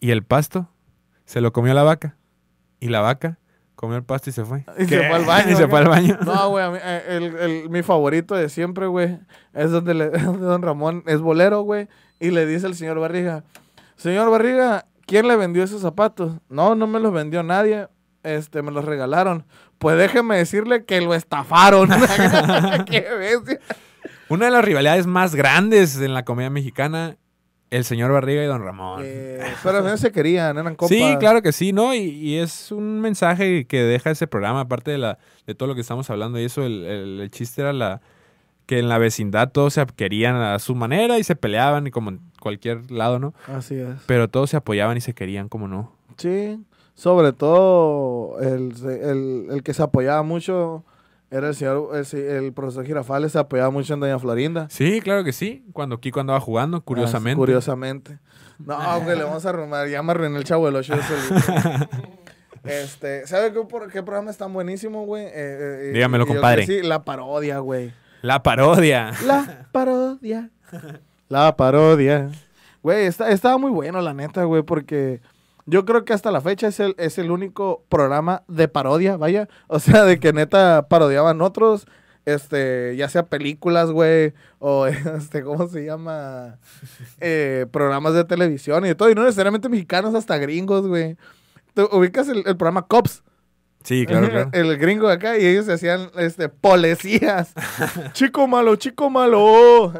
Y 0.00 0.10
el 0.10 0.22
pasto 0.22 0.68
se 1.24 1.40
lo 1.40 1.52
comió 1.52 1.74
la 1.74 1.82
vaca. 1.82 2.16
Y 2.80 2.88
la 2.88 3.00
vaca 3.00 3.38
Comió 3.78 3.96
el 3.96 4.02
pasto 4.02 4.28
y 4.28 4.32
se 4.32 4.44
fue. 4.44 4.64
Y 4.76 4.86
se 4.86 4.96
fue 5.06 5.14
al 5.14 5.24
baño, 5.24 5.50
y 5.52 5.54
se 5.54 5.68
fue 5.68 5.78
al 5.78 5.86
baño. 5.88 6.18
No, 6.26 6.48
güey, 6.50 6.64
eh, 6.82 7.02
el, 7.10 7.22
el- 7.36 7.70
mi 7.70 7.84
favorito 7.84 8.34
de 8.34 8.48
siempre, 8.48 8.88
güey, 8.88 9.20
es 9.54 9.70
donde, 9.70 9.94
le, 9.94 10.10
donde 10.18 10.44
Don 10.44 10.62
Ramón 10.62 11.04
es 11.06 11.20
bolero, 11.20 11.62
güey, 11.62 11.86
y 12.18 12.32
le 12.32 12.44
dice 12.44 12.66
al 12.66 12.74
señor 12.74 12.98
Barriga, 12.98 13.44
señor 13.94 14.32
Barriga, 14.32 14.86
¿quién 15.06 15.28
le 15.28 15.36
vendió 15.36 15.62
esos 15.62 15.80
zapatos? 15.80 16.32
No, 16.48 16.74
no 16.74 16.88
me 16.88 16.98
los 16.98 17.12
vendió 17.12 17.44
nadie, 17.44 17.86
este, 18.24 18.62
me 18.62 18.72
los 18.72 18.84
regalaron. 18.84 19.46
Pues 19.78 19.96
déjeme 19.96 20.36
decirle 20.36 20.84
que 20.84 21.00
lo 21.00 21.14
estafaron. 21.14 21.88
¡Qué 22.90 23.06
bestia! 23.16 23.60
Una 24.28 24.46
de 24.46 24.50
las 24.50 24.64
rivalidades 24.64 25.06
más 25.06 25.36
grandes 25.36 26.00
en 26.00 26.14
la 26.14 26.24
comedia 26.24 26.50
mexicana, 26.50 27.16
el 27.70 27.84
señor 27.84 28.10
Barriga 28.12 28.42
y 28.42 28.46
Don 28.46 28.62
Ramón. 28.62 29.02
Eh, 29.04 29.40
pero 29.62 29.82
no 29.82 29.96
se 29.96 30.10
querían, 30.12 30.56
eran 30.58 30.74
compas. 30.74 30.96
Sí, 30.96 31.16
claro 31.18 31.42
que 31.42 31.52
sí, 31.52 31.72
¿no? 31.72 31.94
Y, 31.94 31.98
y 31.98 32.36
es 32.38 32.72
un 32.72 33.00
mensaje 33.00 33.66
que 33.66 33.82
deja 33.82 34.10
ese 34.10 34.26
programa, 34.26 34.60
aparte 34.60 34.90
de, 34.90 34.98
la, 34.98 35.18
de 35.46 35.54
todo 35.54 35.68
lo 35.68 35.74
que 35.74 35.80
estamos 35.82 36.08
hablando 36.10 36.38
y 36.40 36.44
eso, 36.44 36.64
el, 36.64 36.84
el- 36.84 37.20
el 37.20 37.30
chiste 37.30 37.60
era 37.62 37.72
la 37.72 38.00
que 38.66 38.78
en 38.80 38.88
la 38.90 38.98
vecindad 38.98 39.50
todos 39.50 39.72
se 39.74 39.86
querían 39.96 40.36
a 40.36 40.58
su 40.58 40.74
manera 40.74 41.18
y 41.18 41.24
se 41.24 41.34
peleaban 41.36 41.86
y 41.86 41.90
como 41.90 42.10
en 42.10 42.20
cualquier 42.38 42.90
lado, 42.90 43.18
¿no? 43.18 43.32
Así 43.46 43.74
es. 43.76 43.96
Pero 44.06 44.28
todos 44.28 44.50
se 44.50 44.58
apoyaban 44.58 44.96
y 44.96 45.00
se 45.00 45.14
querían, 45.14 45.48
como 45.48 45.68
no. 45.68 45.92
Sí, 46.18 46.58
sobre 46.94 47.32
todo 47.32 48.38
el, 48.40 48.74
el, 48.86 49.46
el 49.50 49.62
que 49.62 49.72
se 49.72 49.82
apoyaba 49.82 50.22
mucho 50.22 50.84
era 51.30 51.48
el 51.48 51.54
señor, 51.54 51.90
el, 51.94 52.18
el 52.18 52.52
profesor 52.52 52.84
Girafales, 52.86 53.32
se 53.32 53.38
apoyaba 53.38 53.70
mucho 53.70 53.94
en 53.94 54.00
Doña 54.00 54.18
Florinda. 54.18 54.68
Sí, 54.70 55.00
claro 55.00 55.24
que 55.24 55.32
sí. 55.32 55.64
Cuando 55.72 56.00
Kiko 56.00 56.20
andaba 56.20 56.40
jugando, 56.40 56.80
curiosamente. 56.82 57.32
Ah, 57.34 57.42
curiosamente. 57.44 58.18
No, 58.58 58.76
güey, 59.04 59.16
le 59.18 59.24
vamos 59.24 59.44
a 59.44 59.48
arrumar. 59.50 59.88
Ya 59.88 60.02
me 60.02 60.12
arruiné 60.12 60.38
el 60.38 60.44
chavo 60.44 60.66
del 60.66 60.76
8 60.76 60.94
de 60.96 61.02
solito. 61.02 61.88
Este, 62.64 63.26
¿sabe 63.26 63.52
qué, 63.52 63.60
por- 63.60 63.90
qué 63.90 64.02
programa 64.02 64.30
es 64.30 64.36
tan 64.36 64.52
buenísimo, 64.52 65.06
güey? 65.06 65.24
Eh, 65.26 65.30
eh, 65.34 65.90
Dígamelo, 65.94 66.24
y 66.24 66.26
yo 66.28 66.34
compadre. 66.34 66.66
Sí, 66.66 66.82
la 66.82 67.04
parodia, 67.04 67.58
güey. 67.60 67.92
La 68.22 68.42
parodia. 68.42 69.12
La 69.26 69.66
parodia. 69.72 70.50
La 71.28 71.56
parodia. 71.56 72.30
Güey, 72.82 73.04
está, 73.06 73.30
estaba 73.30 73.58
muy 73.58 73.70
bueno, 73.70 74.00
la 74.00 74.14
neta, 74.14 74.44
güey, 74.44 74.62
porque 74.62 75.20
yo 75.68 75.84
creo 75.84 76.04
que 76.04 76.14
hasta 76.14 76.30
la 76.30 76.40
fecha 76.40 76.68
es 76.68 76.80
el, 76.80 76.94
es 76.98 77.18
el 77.18 77.30
único 77.30 77.84
programa 77.90 78.42
de 78.48 78.68
parodia, 78.68 79.16
vaya. 79.16 79.48
O 79.68 79.78
sea, 79.80 80.04
de 80.04 80.18
que 80.18 80.32
neta 80.32 80.88
parodiaban 80.88 81.42
otros, 81.42 81.86
este, 82.24 82.96
ya 82.96 83.08
sea 83.08 83.26
películas, 83.26 83.90
güey, 83.90 84.32
o 84.58 84.86
este, 85.16 85.42
¿cómo 85.42 85.68
se 85.68 85.84
llama? 85.84 86.58
Eh, 87.20 87.66
programas 87.70 88.14
de 88.14 88.24
televisión 88.24 88.84
y 88.86 88.88
de 88.88 88.94
todo, 88.94 89.10
y 89.10 89.14
no 89.14 89.24
necesariamente 89.24 89.68
mexicanos, 89.68 90.14
hasta 90.14 90.38
gringos, 90.38 90.86
güey. 90.86 91.16
¿Tú 91.74 91.86
ubicas 91.92 92.28
el, 92.28 92.38
el 92.46 92.56
programa 92.56 92.86
Cops? 92.86 93.22
Sí, 93.84 94.06
claro, 94.06 94.28
claro. 94.30 94.50
El 94.52 94.76
gringo 94.78 95.08
de 95.08 95.14
acá 95.14 95.38
y 95.38 95.46
ellos 95.46 95.66
se 95.66 95.74
hacían 95.74 96.10
este, 96.16 96.48
policías. 96.48 97.52
chico 98.12 98.48
malo, 98.48 98.76
chico 98.76 99.10
malo. 99.10 99.92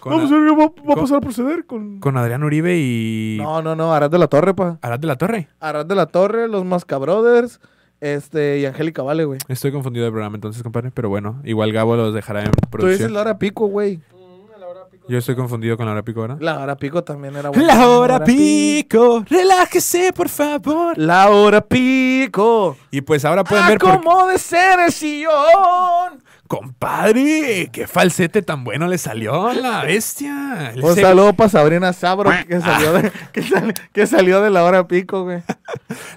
Con, 0.00 0.12
Vamos 0.12 0.32
a 0.32 0.34
ver 0.36 0.48
qué 0.48 0.56
va, 0.56 0.72
va 0.88 0.94
a 0.94 0.96
pasar 0.96 1.18
a 1.18 1.20
proceder 1.20 1.66
con... 1.66 2.00
con 2.00 2.16
Adrián 2.16 2.42
Uribe 2.42 2.76
y 2.78 3.36
No, 3.40 3.60
no, 3.62 3.76
no, 3.76 3.92
Arad 3.92 4.10
de 4.10 4.18
la 4.18 4.28
Torre, 4.28 4.54
pa. 4.54 4.78
Arad 4.82 4.98
de 4.98 5.06
la 5.06 5.16
Torre. 5.16 5.48
Arad 5.60 5.84
de 5.86 5.94
la 5.94 6.06
Torre, 6.06 6.48
los 6.48 6.64
Masca 6.64 6.96
Brothers, 6.98 7.60
este, 8.00 8.58
y 8.60 8.64
Angélica 8.66 9.02
Vale, 9.02 9.24
güey. 9.26 9.38
Estoy 9.48 9.72
confundido 9.72 10.06
de 10.06 10.10
programa 10.10 10.36
entonces, 10.36 10.62
compadre. 10.62 10.90
Pero 10.90 11.08
bueno, 11.10 11.40
igual 11.44 11.72
Gabo 11.72 11.96
los 11.96 12.14
dejará 12.14 12.40
en 12.40 12.46
Tú 12.46 12.56
dices 12.56 12.68
producción. 12.70 13.12
la 13.12 13.20
hora 13.20 13.38
pico, 13.38 13.66
güey. 13.66 13.98
Mm, 13.98 14.54
a 14.54 14.58
la 14.58 14.68
hora 14.68 14.80
pico. 14.90 14.99
Yo 15.10 15.18
estoy 15.18 15.34
confundido 15.34 15.76
con 15.76 15.86
la 15.86 15.92
hora 15.92 16.04
pico, 16.04 16.20
¿verdad? 16.20 16.36
La 16.38 16.60
hora 16.60 16.76
pico 16.76 17.02
también 17.02 17.34
era 17.34 17.48
buena. 17.50 17.74
La 17.74 17.88
hora 17.88 18.22
pico, 18.24 19.24
relájese, 19.28 20.12
por 20.12 20.28
favor. 20.28 20.96
La 20.96 21.30
hora 21.30 21.60
pico. 21.62 22.76
Y 22.92 23.00
pues 23.00 23.24
ahora 23.24 23.42
pueden 23.42 23.66
ver 23.66 23.78
por 23.78 23.90
Acomódese 23.90 24.74
en 24.74 24.80
el 24.82 24.92
sillón. 24.92 26.22
Compadre, 26.46 27.70
qué 27.72 27.88
falsete 27.88 28.42
tan 28.42 28.62
bueno 28.62 28.86
le 28.86 28.98
salió 28.98 29.48
a 29.48 29.54
la 29.54 29.82
bestia. 29.82 30.74
Un 30.80 30.94
se- 30.94 31.00
saludo 31.00 31.32
para 31.32 31.50
Sabrina 31.50 31.92
Sabro 31.92 32.30
que 32.48 32.60
salió 32.60 32.92
de, 32.92 33.10
que, 33.32 33.42
sal- 33.42 33.74
que 33.92 34.06
salió 34.06 34.40
de 34.40 34.50
la 34.50 34.62
hora 34.62 34.86
pico, 34.86 35.24
güey. 35.24 35.42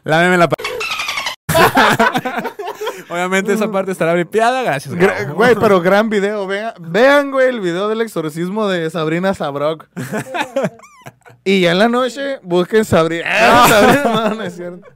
Láveme 0.04 0.38
la 0.38 0.50
pa- 0.50 0.56
Obviamente 3.10 3.54
esa 3.54 3.72
parte 3.72 3.92
estará 3.92 4.14
bripeada, 4.14 4.62
gracias. 4.64 4.96
Gra-. 4.96 5.34
Güey, 5.34 5.56
pero 5.56 5.82
gran 5.82 6.10
video. 6.10 6.48
Vean, 6.48 6.74
vean, 6.80 7.32
güey, 7.32 7.50
el 7.50 7.60
video 7.62 7.88
del 7.90 8.02
exorcismo 8.02 8.68
de 8.68 8.90
Sabrina 8.90 9.34
Sabrok. 9.34 9.88
y 11.44 11.62
ya 11.62 11.72
en 11.72 11.80
la 11.80 11.90
noche 11.90 12.40
busquen 12.44 12.86
Sabrina. 12.86 13.24
Ah, 13.30 13.66
Sabrina, 13.70 14.04
no, 14.30 14.36
no 14.36 14.44
es 14.44 14.56
cierto. 14.56 14.88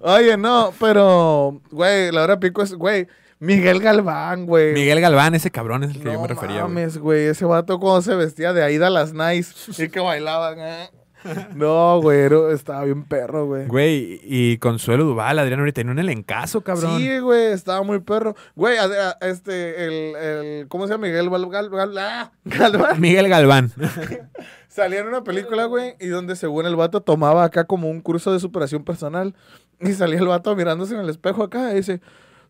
Oye, 0.00 0.36
no, 0.36 0.72
pero, 0.78 1.60
güey, 1.70 2.12
la 2.12 2.22
hora 2.22 2.38
pico 2.38 2.62
es, 2.62 2.72
güey, 2.74 3.06
Miguel 3.40 3.80
Galván, 3.80 4.46
güey. 4.46 4.72
Miguel 4.72 5.00
Galván, 5.00 5.34
ese 5.34 5.50
cabrón 5.50 5.84
es 5.84 5.90
el 5.90 5.98
que 5.98 6.04
yo 6.04 6.12
no 6.14 6.22
me 6.22 6.28
refería. 6.28 6.62
güey. 6.62 6.74
mames, 6.74 6.98
güey, 6.98 7.26
ese 7.26 7.44
vato 7.44 7.78
cuando 7.78 8.02
se 8.02 8.14
vestía 8.14 8.52
de 8.52 8.62
Aida 8.62 8.90
las 8.90 9.12
Nice 9.12 9.52
y 9.82 9.88
que 9.88 10.00
bailaban. 10.00 10.58
eh. 10.60 10.90
No, 11.54 12.00
güey, 12.00 12.28
estaba 12.52 12.84
bien 12.84 13.04
perro, 13.04 13.46
güey. 13.46 13.66
Güey, 13.66 14.20
y 14.22 14.58
Consuelo 14.58 15.04
Duval, 15.04 15.38
Adrián 15.38 15.60
ahorita 15.60 15.80
en 15.80 15.90
un 15.90 15.98
elencazo, 15.98 16.60
cabrón. 16.62 16.98
Sí, 16.98 17.18
güey, 17.18 17.52
estaba 17.52 17.82
muy 17.82 18.00
perro. 18.00 18.34
Güey, 18.54 18.76
a- 18.78 18.84
a- 19.20 19.26
este, 19.26 19.84
el, 19.84 20.16
el, 20.16 20.68
¿cómo 20.68 20.86
se 20.86 20.92
llama? 20.94 21.06
Miguel 21.06 21.28
Gal- 21.30 21.70
Gal- 21.70 21.98
ah, 21.98 22.32
Galván. 22.44 23.00
Miguel 23.00 23.28
Galván. 23.28 23.72
Salía 24.68 25.00
en 25.00 25.08
una 25.08 25.24
película, 25.24 25.64
güey, 25.64 25.94
y 25.98 26.06
donde 26.08 26.36
según 26.36 26.66
el 26.66 26.76
vato 26.76 27.00
tomaba 27.00 27.44
acá 27.44 27.64
como 27.64 27.88
un 27.90 28.00
curso 28.00 28.32
de 28.32 28.38
superación 28.40 28.84
personal. 28.84 29.34
Y 29.80 29.92
salía 29.92 30.18
el 30.18 30.26
vato 30.26 30.54
mirándose 30.56 30.94
en 30.94 31.00
el 31.00 31.08
espejo 31.08 31.42
acá 31.44 31.72
y 31.72 31.76
dice, 31.76 32.00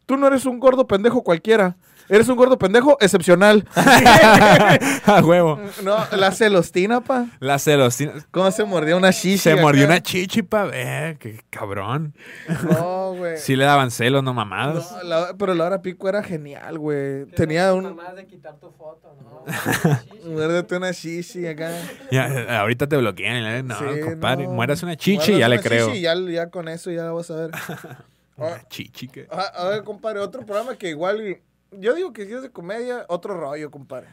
tú 0.06 0.16
no 0.16 0.26
eres 0.26 0.46
un 0.46 0.58
gordo 0.58 0.86
pendejo 0.86 1.22
cualquiera. 1.22 1.76
Eres 2.08 2.28
un 2.28 2.36
gordo 2.36 2.58
pendejo 2.58 2.96
excepcional. 3.00 3.66
A 5.06 5.20
huevo. 5.22 5.60
no, 5.82 5.96
la 6.16 6.32
celostina, 6.32 7.00
pa. 7.02 7.26
La 7.40 7.58
celostina. 7.58 8.12
¿Cómo 8.30 8.50
se 8.50 8.64
mordía 8.64 8.96
una 8.96 9.12
chichi? 9.12 9.38
Se 9.38 9.56
mordió 9.56 9.84
una 9.86 10.00
chichi, 10.02 10.42
pa' 10.42 10.64
ver. 10.64 11.18
Qué 11.18 11.40
cabrón. 11.50 12.14
No, 12.70 13.14
güey. 13.14 13.36
Sí 13.38 13.56
le 13.56 13.64
daban 13.64 13.90
celos, 13.90 14.22
no 14.22 14.32
mamadas. 14.34 14.90
No, 14.90 15.02
la- 15.02 15.34
pero 15.38 15.54
la 15.54 15.64
hora 15.66 15.82
pico 15.82 16.08
era 16.08 16.22
genial, 16.22 16.78
güey. 16.78 17.26
Tenía 17.26 17.74
un... 17.74 17.94
Más 17.96 18.14
de 18.16 18.26
quitar 18.26 18.56
tu 18.58 18.70
foto, 18.70 19.14
¿no? 19.22 19.44
Muérdete 20.30 20.76
una 20.76 20.92
chichi 20.92 21.46
acá. 21.46 21.70
Ya, 22.10 22.28
eh, 22.28 22.56
ahorita 22.56 22.86
te 22.86 22.96
bloquean. 22.96 23.36
¿eh? 23.44 23.62
No, 23.62 23.78
Sí, 23.78 24.00
compadre, 24.02 24.44
no. 24.44 24.52
mueras 24.52 24.82
una 24.82 24.96
chichi, 24.96 25.16
Muérdete 25.32 25.38
ya 25.40 25.48
le 25.48 25.54
una 25.56 25.62
creo. 25.62 25.86
chichi 25.88 25.98
y 25.98 26.02
ya, 26.02 26.14
ya 26.30 26.50
con 26.50 26.68
eso 26.68 26.90
ya 26.90 27.10
vas 27.12 27.30
a 27.30 27.36
ver. 27.36 27.50
Una 28.38 28.62
chichi 28.68 29.08
que... 29.08 29.26
Ah, 29.32 29.50
a 29.52 29.68
ver, 29.70 29.82
compadre, 29.82 30.20
otro 30.20 30.46
programa 30.46 30.76
que 30.76 30.90
igual... 30.90 31.38
Yo 31.72 31.94
digo 31.94 32.12
que 32.12 32.26
si 32.26 32.32
es 32.32 32.42
de 32.42 32.50
comedia, 32.50 33.04
otro 33.08 33.38
rollo, 33.38 33.70
compadre. 33.70 34.08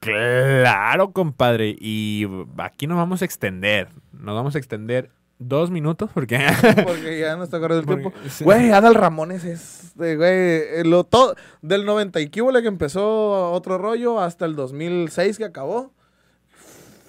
Claro, 0.00 1.12
compadre. 1.12 1.76
Y 1.78 2.26
aquí 2.58 2.86
nos 2.86 2.96
vamos 2.96 3.22
a 3.22 3.24
extender. 3.24 3.88
Nos 4.12 4.34
vamos 4.34 4.54
a 4.54 4.58
extender 4.58 5.10
dos 5.38 5.70
minutos 5.70 6.10
porque... 6.12 6.38
Porque 6.84 7.20
ya 7.20 7.36
no 7.36 7.44
está 7.44 7.58
corriendo 7.60 7.80
el 7.92 8.02
Porque- 8.02 8.18
tiempo. 8.18 8.30
sí. 8.34 8.44
Güey, 8.44 8.70
Adal 8.70 8.94
Ramones 8.94 9.44
es... 9.44 9.92
de, 9.96 10.16
güey, 10.16 10.30
eh, 10.30 10.82
lo, 10.84 11.04
todo, 11.04 11.34
del 11.60 11.84
90 11.84 12.20
y 12.20 12.28
que 12.30 12.40
empezó 12.40 13.52
otro 13.52 13.78
rollo 13.78 14.20
hasta 14.20 14.44
el 14.46 14.56
2006 14.56 15.38
que 15.38 15.44
acabó. 15.44 15.92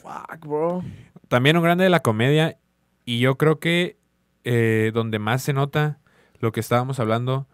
Fuck, 0.01 0.45
bro. 0.45 0.83
También 1.27 1.57
un 1.57 1.63
grande 1.63 1.83
de 1.85 1.89
la 1.89 2.01
comedia. 2.01 2.57
Y 3.05 3.19
yo 3.19 3.37
creo 3.37 3.59
que 3.59 3.97
eh, 4.43 4.91
donde 4.93 5.19
más 5.19 5.41
se 5.41 5.53
nota 5.53 5.99
lo 6.39 6.51
que 6.51 6.59
estábamos 6.59 6.99
hablando 6.99 7.47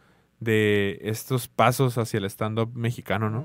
de 0.43 0.99
estos 1.01 1.47
pasos 1.47 1.97
hacia 1.97 2.17
el 2.19 2.25
stand-up 2.25 2.71
mexicano, 2.75 3.29
¿no? 3.29 3.43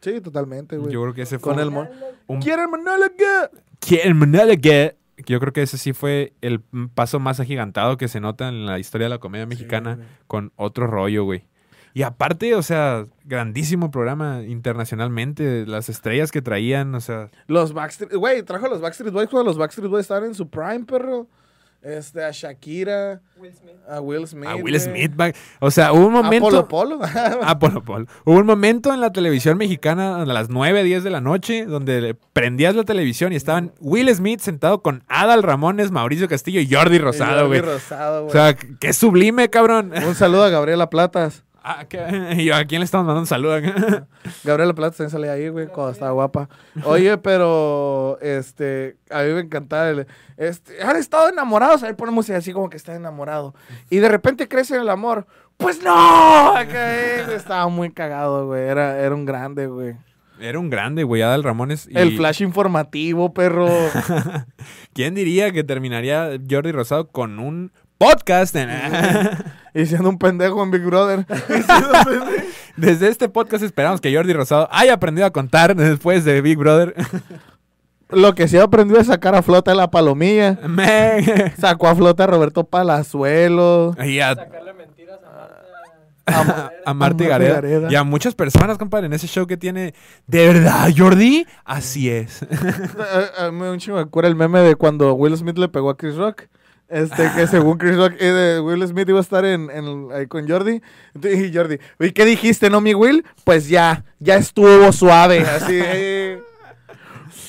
Sí, 0.00 0.20
totalmente, 0.20 0.76
güey. 0.78 0.92
Yo 0.92 1.02
creo 1.02 1.14
que 1.14 1.22
ese 1.22 1.38
fue 1.38 1.52
Con 1.54 1.62
el... 1.62 1.70
mon- 1.70 1.88
un 2.26 2.40
¿Quieren 2.40 2.70
nada 2.82 4.56
que- 4.56 4.96
Yo 5.26 5.40
creo 5.40 5.52
que 5.52 5.62
ese 5.62 5.78
sí 5.78 5.92
fue 5.92 6.32
el 6.42 6.60
paso 6.94 7.18
más 7.20 7.40
agigantado 7.40 7.96
que 7.96 8.08
se 8.08 8.20
nota 8.20 8.48
en 8.48 8.66
la 8.66 8.78
historia 8.78 9.06
de 9.06 9.10
la 9.10 9.18
comedia 9.18 9.46
mexicana 9.46 9.98
con 10.26 10.52
otro 10.56 10.86
rollo, 10.86 11.24
güey. 11.24 11.44
Y 11.94 12.02
aparte, 12.02 12.54
o 12.54 12.62
sea, 12.62 13.06
grandísimo 13.24 13.90
programa 13.90 14.42
internacionalmente, 14.42 15.64
las 15.66 15.88
estrellas 15.88 16.30
que 16.30 16.42
traían, 16.42 16.94
o 16.94 17.00
sea, 17.00 17.30
Los 17.46 17.72
Backstreet... 17.72 18.12
Güey, 18.14 18.42
trajo 18.42 18.66
a 18.66 18.68
los 18.68 18.82
Backstreet 18.82 19.12
Boys 19.12 19.28
cuando 19.30 19.48
los 19.50 19.56
Backstreet 19.58 19.88
Boys 19.90 20.02
estaban 20.02 20.24
en 20.24 20.34
su 20.34 20.48
prime, 20.50 20.84
perro. 20.84 21.26
Este, 21.86 22.24
a 22.24 22.32
Shakira, 22.32 23.20
Will 23.38 23.52
Smith. 23.54 23.76
a 23.88 24.00
Will 24.00 24.26
Smith. 24.26 24.48
a 24.48 24.56
Will. 24.56 24.80
Smith, 24.80 25.12
o 25.60 25.70
sea, 25.70 25.92
hubo 25.92 26.08
un 26.08 26.16
A 26.16 26.22
momento... 26.22 26.66
Polo 26.66 26.98
Polo. 26.98 27.00
Ah, 27.42 27.58
Polo 27.60 27.82
Polo. 27.84 28.06
Hubo 28.24 28.38
un 28.40 28.46
momento 28.46 28.92
en 28.92 29.00
la 29.00 29.12
televisión 29.12 29.56
mexicana 29.56 30.20
a 30.22 30.26
las 30.26 30.48
9, 30.50 30.82
10 30.82 31.04
de 31.04 31.10
la 31.10 31.20
noche 31.20 31.64
donde 31.64 32.16
prendías 32.32 32.74
la 32.74 32.82
televisión 32.82 33.32
y 33.32 33.36
estaban 33.36 33.72
Will 33.78 34.12
Smith 34.12 34.40
sentado 34.40 34.82
con 34.82 35.04
Adal 35.06 35.44
Ramones, 35.44 35.92
Mauricio 35.92 36.26
Castillo 36.28 36.60
y 36.60 36.68
Jordi 36.68 36.98
Rosado, 36.98 37.42
Jordi 37.46 37.46
güey. 37.46 37.60
Rosado, 37.60 38.18
O 38.18 38.22
güey. 38.24 38.32
sea, 38.32 38.56
qué 38.80 38.92
sublime, 38.92 39.48
cabrón. 39.48 39.92
Un 40.06 40.14
saludo 40.16 40.42
a 40.42 40.48
Gabriela 40.50 40.90
Platas. 40.90 41.44
Ah, 41.68 41.84
¿qué? 41.88 41.98
Y 42.38 42.44
yo, 42.44 42.54
¿a 42.54 42.64
quién 42.64 42.80
le 42.80 42.84
estamos 42.84 43.06
mandando 43.06 43.22
un 43.22 43.26
saludo 43.26 43.54
acá? 43.54 44.06
Gabriela 44.44 44.72
Platas 44.72 44.98
también 44.98 45.10
salía 45.10 45.32
ahí, 45.32 45.48
güey, 45.48 45.66
cuando 45.66 45.90
estaba 45.92 46.12
guapa. 46.12 46.48
Oye, 46.84 47.18
pero, 47.18 48.18
este, 48.20 48.96
a 49.10 49.22
mí 49.22 49.32
me 49.32 49.40
encantaba 49.40 49.88
el, 49.90 50.06
este, 50.36 50.80
han 50.82 50.94
estado 50.96 51.28
enamorados, 51.28 51.82
ahí 51.82 51.94
ponemos 51.94 52.30
así 52.30 52.52
como 52.52 52.70
que 52.70 52.76
está 52.76 52.94
enamorado. 52.94 53.54
Y 53.90 53.96
de 53.98 54.08
repente 54.08 54.46
crece 54.46 54.76
el 54.76 54.88
amor. 54.88 55.26
pues 55.56 55.82
no. 55.82 56.54
Eh, 56.60 57.26
Estaba 57.34 57.66
muy 57.68 57.90
cagado, 57.90 58.46
güey. 58.46 58.62
Era, 58.62 58.98
era 59.00 59.14
un 59.14 59.24
grande, 59.24 59.66
güey. 59.66 59.96
Era 60.38 60.58
un 60.58 60.68
grande, 60.68 61.02
güey, 61.02 61.22
Adal 61.22 61.42
Ramones. 61.42 61.88
y- 61.90 61.98
El 61.98 62.14
flash 62.16 62.42
informativo, 62.42 63.32
perro. 63.32 63.66
¿Quién 64.92 65.14
diría 65.14 65.50
que 65.50 65.64
terminaría 65.64 66.30
Jordi 66.48 66.72
Rosado 66.72 67.08
con 67.08 67.38
un 67.38 67.72
podcast? 67.98 68.54
en- 68.56 68.70
y 69.74 69.86
siendo 69.86 70.08
un 70.08 70.18
pendejo 70.18 70.62
en 70.62 70.70
Big 70.70 70.82
Brother. 70.82 71.26
Desde 72.76 73.08
este 73.08 73.28
podcast 73.28 73.62
esperamos 73.62 74.00
que 74.00 74.14
Jordi 74.14 74.32
Rosado 74.32 74.68
haya 74.70 74.94
aprendido 74.94 75.26
a 75.26 75.30
contar 75.30 75.74
después 75.76 76.24
de 76.24 76.40
Big 76.40 76.58
Brother. 76.58 76.94
Lo 78.08 78.34
que 78.34 78.46
sí 78.46 78.56
aprendió 78.56 78.98
es 79.00 79.08
sacar 79.08 79.34
a 79.34 79.42
flota 79.42 79.74
la 79.74 79.90
palomilla. 79.90 80.58
Me- 80.68 81.52
Sacó 81.58 81.88
a 81.88 81.96
flota 81.96 82.24
a 82.24 82.26
Roberto 82.28 82.64
Palazuelo. 82.64 83.94
y 84.04 84.20
a, 84.20 84.34
Sacarle 84.36 84.72
mentiras 84.74 85.18
a 85.26 85.30
Marta. 85.32 85.56
a, 86.26 86.32
a 86.40 86.44
Marta 86.44 86.72
A 86.84 86.94
Marta 86.94 87.24
Gareda. 87.24 87.54
Gareda. 87.54 87.88
Y 87.90 87.96
a 87.96 88.04
muchas 88.04 88.34
personas, 88.36 88.78
compadre, 88.78 89.06
en 89.06 89.12
ese 89.12 89.26
show 89.26 89.46
que 89.48 89.56
tiene. 89.56 89.92
¿De 90.28 90.46
verdad, 90.46 90.88
Jordi? 90.96 91.46
Así 91.64 92.08
es. 92.08 92.44
A- 93.38 93.46
a 93.46 93.50
mí 93.50 93.62
un 93.66 93.78
chingo 93.78 93.96
me 93.96 94.02
acuerda 94.04 94.28
el 94.28 94.36
meme 94.36 94.60
de 94.60 94.76
cuando 94.76 95.12
Will 95.14 95.36
Smith 95.36 95.58
le 95.58 95.68
pegó 95.68 95.90
a 95.90 95.96
Chris 95.96 96.14
Rock. 96.14 96.44
Este, 96.88 97.30
que 97.34 97.46
según 97.48 97.78
Chris 97.78 97.96
Rock, 97.96 98.12
eh, 98.20 98.60
Will 98.62 98.86
Smith 98.86 99.08
iba 99.08 99.18
a 99.18 99.22
estar 99.22 99.44
en, 99.44 99.70
en- 99.70 100.08
ahí 100.12 100.26
con 100.26 100.48
Jordi. 100.48 100.80
Y 101.22 101.52
Jordi, 101.54 101.78
¿y 101.98 102.12
qué 102.12 102.24
dijiste, 102.24 102.70
no, 102.70 102.80
mi 102.80 102.94
Will? 102.94 103.24
Pues 103.44 103.68
ya, 103.68 104.04
ya 104.20 104.36
estuvo 104.36 104.92
suave. 104.92 105.40
Así, 105.40 105.72
eh. 105.82 106.40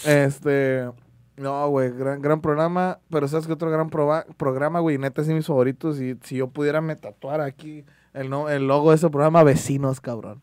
Este. 0.06 0.90
No, 1.36 1.70
güey, 1.70 1.92
gran, 1.92 2.20
gran 2.22 2.42
programa. 2.42 2.98
Pero 3.12 3.28
¿sabes 3.28 3.46
qué 3.46 3.54
otro 3.54 3.70
gran 3.70 3.90
proba- 3.92 4.26
programa, 4.38 4.80
güey? 4.80 4.98
Neta, 4.98 5.22
es 5.22 5.28
de 5.28 5.36
mis 5.36 5.46
favoritos. 5.46 6.02
Y 6.02 6.18
si 6.24 6.38
yo 6.38 6.48
pudiera 6.48 6.82
me 6.82 6.96
tatuar 6.96 7.42
aquí 7.42 7.86
el, 8.14 8.30
no, 8.32 8.50
el 8.50 8.66
logo 8.68 8.90
de 8.90 8.96
ese 8.96 9.10
programa, 9.12 9.44
Vecinos, 9.44 10.02
cabrón. 10.02 10.42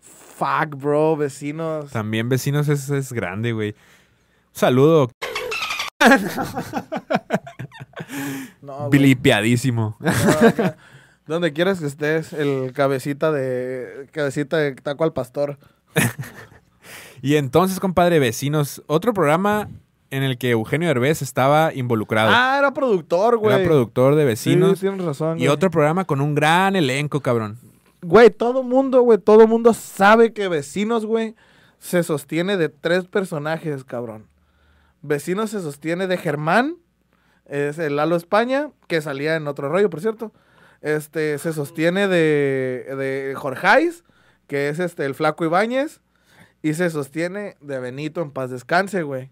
Fuck, 0.00 0.74
bro, 0.76 1.16
Vecinos. 1.16 1.92
También 1.92 2.28
vecinos 2.28 2.68
es, 2.68 2.90
es 2.90 3.12
grande, 3.12 3.52
güey. 3.52 3.70
Un 3.70 3.76
saludo. 4.52 5.10
No, 8.62 8.88
acá, 8.88 10.76
Donde 11.26 11.52
quieras 11.52 11.80
que 11.80 11.86
estés, 11.86 12.32
el 12.32 12.72
cabecita 12.72 13.32
de 13.32 14.08
cabecita 14.12 14.56
de 14.58 14.74
taco 14.74 15.04
al 15.04 15.12
pastor. 15.12 15.58
Y 17.22 17.36
entonces, 17.36 17.80
compadre, 17.80 18.18
vecinos, 18.18 18.82
otro 18.86 19.12
programa 19.12 19.68
en 20.10 20.22
el 20.22 20.38
que 20.38 20.50
Eugenio 20.50 20.88
Derbez 20.88 21.22
estaba 21.22 21.72
involucrado. 21.74 22.30
Ah, 22.32 22.56
era 22.58 22.72
productor, 22.72 23.38
güey. 23.38 23.54
Era 23.54 23.64
productor 23.64 24.14
de 24.14 24.24
vecinos. 24.24 24.78
Sí, 24.78 24.86
tienes 24.86 25.04
razón. 25.04 25.38
y 25.38 25.40
güey. 25.40 25.48
otro 25.48 25.70
programa 25.70 26.04
con 26.04 26.20
un 26.20 26.34
gran 26.34 26.76
elenco, 26.76 27.20
cabrón. 27.20 27.58
Güey, 28.02 28.30
todo 28.30 28.62
mundo, 28.62 29.00
güey, 29.02 29.18
todo 29.18 29.48
mundo 29.48 29.74
sabe 29.74 30.32
que 30.32 30.48
Vecinos, 30.48 31.04
güey, 31.04 31.34
se 31.78 32.02
sostiene 32.02 32.56
de 32.56 32.68
tres 32.68 33.06
personajes, 33.06 33.82
cabrón. 33.84 34.26
Vecinos 35.02 35.50
se 35.50 35.60
sostiene 35.60 36.06
de 36.06 36.16
Germán, 36.16 36.76
es 37.48 37.78
el 37.78 37.96
Lalo 37.96 38.16
España, 38.16 38.70
que 38.88 39.00
salía 39.00 39.36
en 39.36 39.46
otro 39.48 39.68
rollo, 39.68 39.90
por 39.90 40.00
cierto. 40.00 40.32
Este, 40.82 41.38
se 41.38 41.52
sostiene 41.52 42.06
de, 42.08 42.84
de 42.96 43.34
Jorgeis, 43.36 44.04
que 44.46 44.68
es 44.68 44.78
este, 44.78 45.04
el 45.04 45.14
Flaco 45.14 45.44
Ibáñez. 45.44 46.00
Y 46.62 46.74
se 46.74 46.90
sostiene 46.90 47.56
de 47.60 47.78
Benito 47.78 48.22
en 48.22 48.30
paz 48.32 48.50
descanse, 48.50 49.02
güey. 49.02 49.30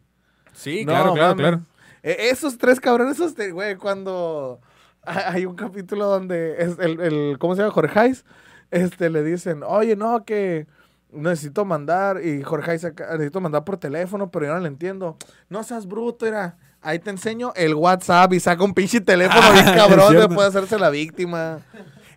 Sí, 0.52 0.84
No, 0.84 0.92
claro, 0.92 1.14
claro, 1.14 1.36
claro. 1.36 1.60
E- 2.02 2.28
esos 2.30 2.58
tres 2.58 2.78
cabrones, 2.80 3.14
esos, 3.18 3.34
güey, 3.52 3.74
cuando 3.76 4.60
ha- 5.04 5.32
hay 5.32 5.44
un 5.46 5.56
capítulo 5.56 6.06
donde 6.06 6.62
es 6.62 6.78
el, 6.78 7.00
el- 7.00 7.36
¿cómo 7.40 7.56
se 7.56 7.62
llama? 7.62 7.72
Jorge 7.74 7.98
Hayes, 7.98 8.24
este, 8.70 9.10
le 9.10 9.22
dicen, 9.24 9.62
oye, 9.66 9.96
no, 9.96 10.24
que 10.24 10.66
necesito 11.10 11.64
mandar, 11.64 12.24
y 12.24 12.42
Jorge 12.42 12.70
Hayes 12.72 12.84
acá, 12.84 13.08
necesito 13.12 13.40
mandar 13.40 13.64
por 13.64 13.78
teléfono, 13.78 14.30
pero 14.30 14.46
yo 14.46 14.54
no 14.54 14.60
le 14.60 14.68
entiendo. 14.68 15.16
No 15.48 15.64
seas 15.64 15.86
bruto, 15.86 16.26
era, 16.26 16.56
ahí 16.85 16.99
te 16.99 17.11
enseño 17.11 17.53
el 17.57 17.74
WhatsApp 17.74 18.32
y 18.35 18.41
saca 18.41 18.62
un 18.62 18.74
pinche 18.74 19.01
teléfono 19.01 19.53
bien 19.53 19.66
Ah, 19.68 19.74
cabrón, 19.76 20.01
es 20.01 20.07
te 20.09 20.16
cierto. 20.16 20.35
puede 20.35 20.49
hacerse 20.49 20.78
la 20.78 20.91
víctima. 20.91 21.59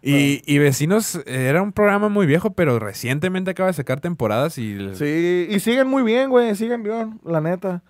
Y, 0.01 0.41
y 0.45 0.59
Vecinos 0.59 1.15
eh, 1.15 1.47
era 1.49 1.61
un 1.61 1.73
programa 1.73 2.07
muy 2.07 2.25
viejo, 2.27 2.51
pero 2.53 2.77
recientemente 2.79 3.51
acaba 3.51 3.67
de 3.67 3.73
sacar 3.73 3.99
temporadas 3.99 4.57
y... 4.57 4.93
Sí, 4.95 5.47
y 5.49 5.59
siguen 5.59 5.87
muy 5.87 6.03
bien, 6.03 6.29
güey, 6.29 6.55
siguen 6.55 6.83
bien, 6.83 7.19
la 7.25 7.41
neta. 7.41 7.81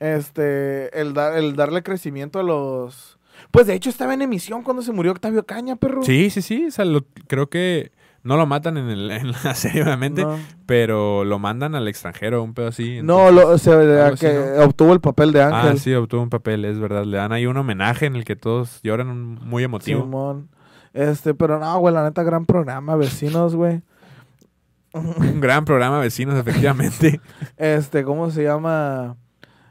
Este, 0.00 0.98
el, 1.00 1.14
dar, 1.14 1.36
el 1.36 1.54
darle 1.56 1.82
crecimiento 1.82 2.38
a 2.40 2.42
los... 2.42 3.18
Pues 3.50 3.66
de 3.66 3.74
hecho 3.74 3.90
estaba 3.90 4.14
en 4.14 4.22
emisión 4.22 4.62
cuando 4.62 4.82
se 4.82 4.92
murió 4.92 5.12
Octavio 5.12 5.44
Caña, 5.46 5.76
perro. 5.76 6.02
Sí, 6.02 6.30
sí, 6.30 6.42
sí. 6.42 6.66
o 6.66 6.70
sea, 6.70 6.84
lo- 6.84 7.04
creo 7.26 7.48
que 7.48 7.92
no 8.24 8.36
lo 8.36 8.46
matan 8.46 8.76
en, 8.78 8.88
el- 8.88 9.10
en 9.12 9.30
la 9.30 9.54
serie, 9.54 9.82
obviamente, 9.84 10.22
No, 10.22 10.36
pero 10.66 11.24
lo 11.24 11.38
mandan 11.38 11.74
al 11.76 11.86
extranjero, 11.86 12.42
un 12.42 12.52
pedo 12.54 12.68
así. 12.68 13.00
no 13.02 13.28
entonces- 13.28 13.34
lo, 13.44 13.48
o 13.50 13.58
sea, 13.58 14.06
así, 14.08 14.26
que 14.26 14.34
¿no? 14.58 14.64
obtuvo 14.64 14.92
el 14.92 15.00
papel 15.00 15.32
de 15.32 15.42
Ángel. 15.42 15.72
Ah, 15.74 15.76
sí, 15.78 15.94
obtuvo 15.94 16.22
un 16.22 16.30
papel, 16.30 16.64
es 16.64 16.78
verdad. 16.80 17.04
Le 17.04 17.16
dan 17.18 17.32
ahí 17.32 17.46
un 17.46 17.56
homenaje 17.56 18.06
en 18.06 18.16
el 18.16 18.24
que 18.24 18.34
todos 18.36 18.80
lloran 18.82 19.16
muy 19.36 19.62
emotivo. 19.62 20.00
Simón. 20.02 20.48
Este, 20.92 21.34
pero 21.34 21.58
no, 21.58 21.78
güey, 21.78 21.92
la 21.94 22.02
neta, 22.04 22.22
gran 22.22 22.46
programa, 22.46 22.96
vecinos, 22.96 23.54
güey. 23.54 23.82
Un 24.92 25.40
gran 25.40 25.64
programa, 25.64 25.98
Vecinos, 25.98 26.36
efectivamente. 26.38 27.20
Este, 27.56 28.04
¿cómo 28.04 28.30
se 28.30 28.44
llama? 28.44 29.16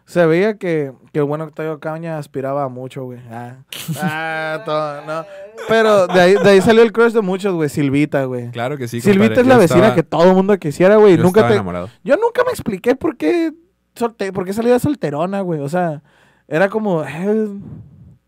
Se 0.06 0.26
veía 0.26 0.58
que, 0.58 0.92
que 1.14 1.20
el 1.20 1.26
buen 1.26 1.40
Octavio 1.42 1.80
Caña 1.80 2.18
aspiraba 2.18 2.64
a 2.66 2.70
mucho, 2.70 3.04
güey. 3.06 3.20
Ah, 3.32 3.58
Ah, 4.02 4.62
todo, 4.66 5.02
no. 5.06 5.26
Pero 5.68 6.08
de 6.08 6.20
ahí, 6.20 6.34
de 6.34 6.50
ahí 6.50 6.62
salió 6.62 6.84
el 6.84 6.92
crush 6.92 7.14
de 7.14 7.22
muchos, 7.22 7.54
güey. 7.56 7.70
Silvita, 7.70 8.26
güey. 8.26 8.52
claro 8.52 8.78
que 8.78 8.88
sí. 8.88 9.00
Silvita 9.00 9.36
compadre. 9.36 9.42
es 9.42 9.48
la 9.48 9.54
Yo 9.56 9.60
vecina 9.62 9.80
estaba- 9.80 9.96
que 9.96 10.04
todo 10.04 10.24
el 10.30 10.34
mundo 10.36 10.58
quisiera, 10.60 10.98
güey. 10.98 11.16
yo 11.18 11.24
Nunca 11.24 11.40
estaba 11.40 11.50
te... 11.50 11.54
enamorado. 11.56 11.90
Yo 12.04 12.16
nunca 12.18 12.44
me 12.44 12.52
expliqué 12.52 12.96
por 12.96 13.16
qué, 13.18 13.54
solte... 13.96 14.34
por 14.34 14.46
qué 14.46 14.54
salía 14.54 14.78
solterona, 14.80 15.40
güey. 15.42 15.62
O 15.62 15.70
sea, 15.70 16.02
era 16.48 16.68
como... 16.70 17.04
eh, 17.04 17.48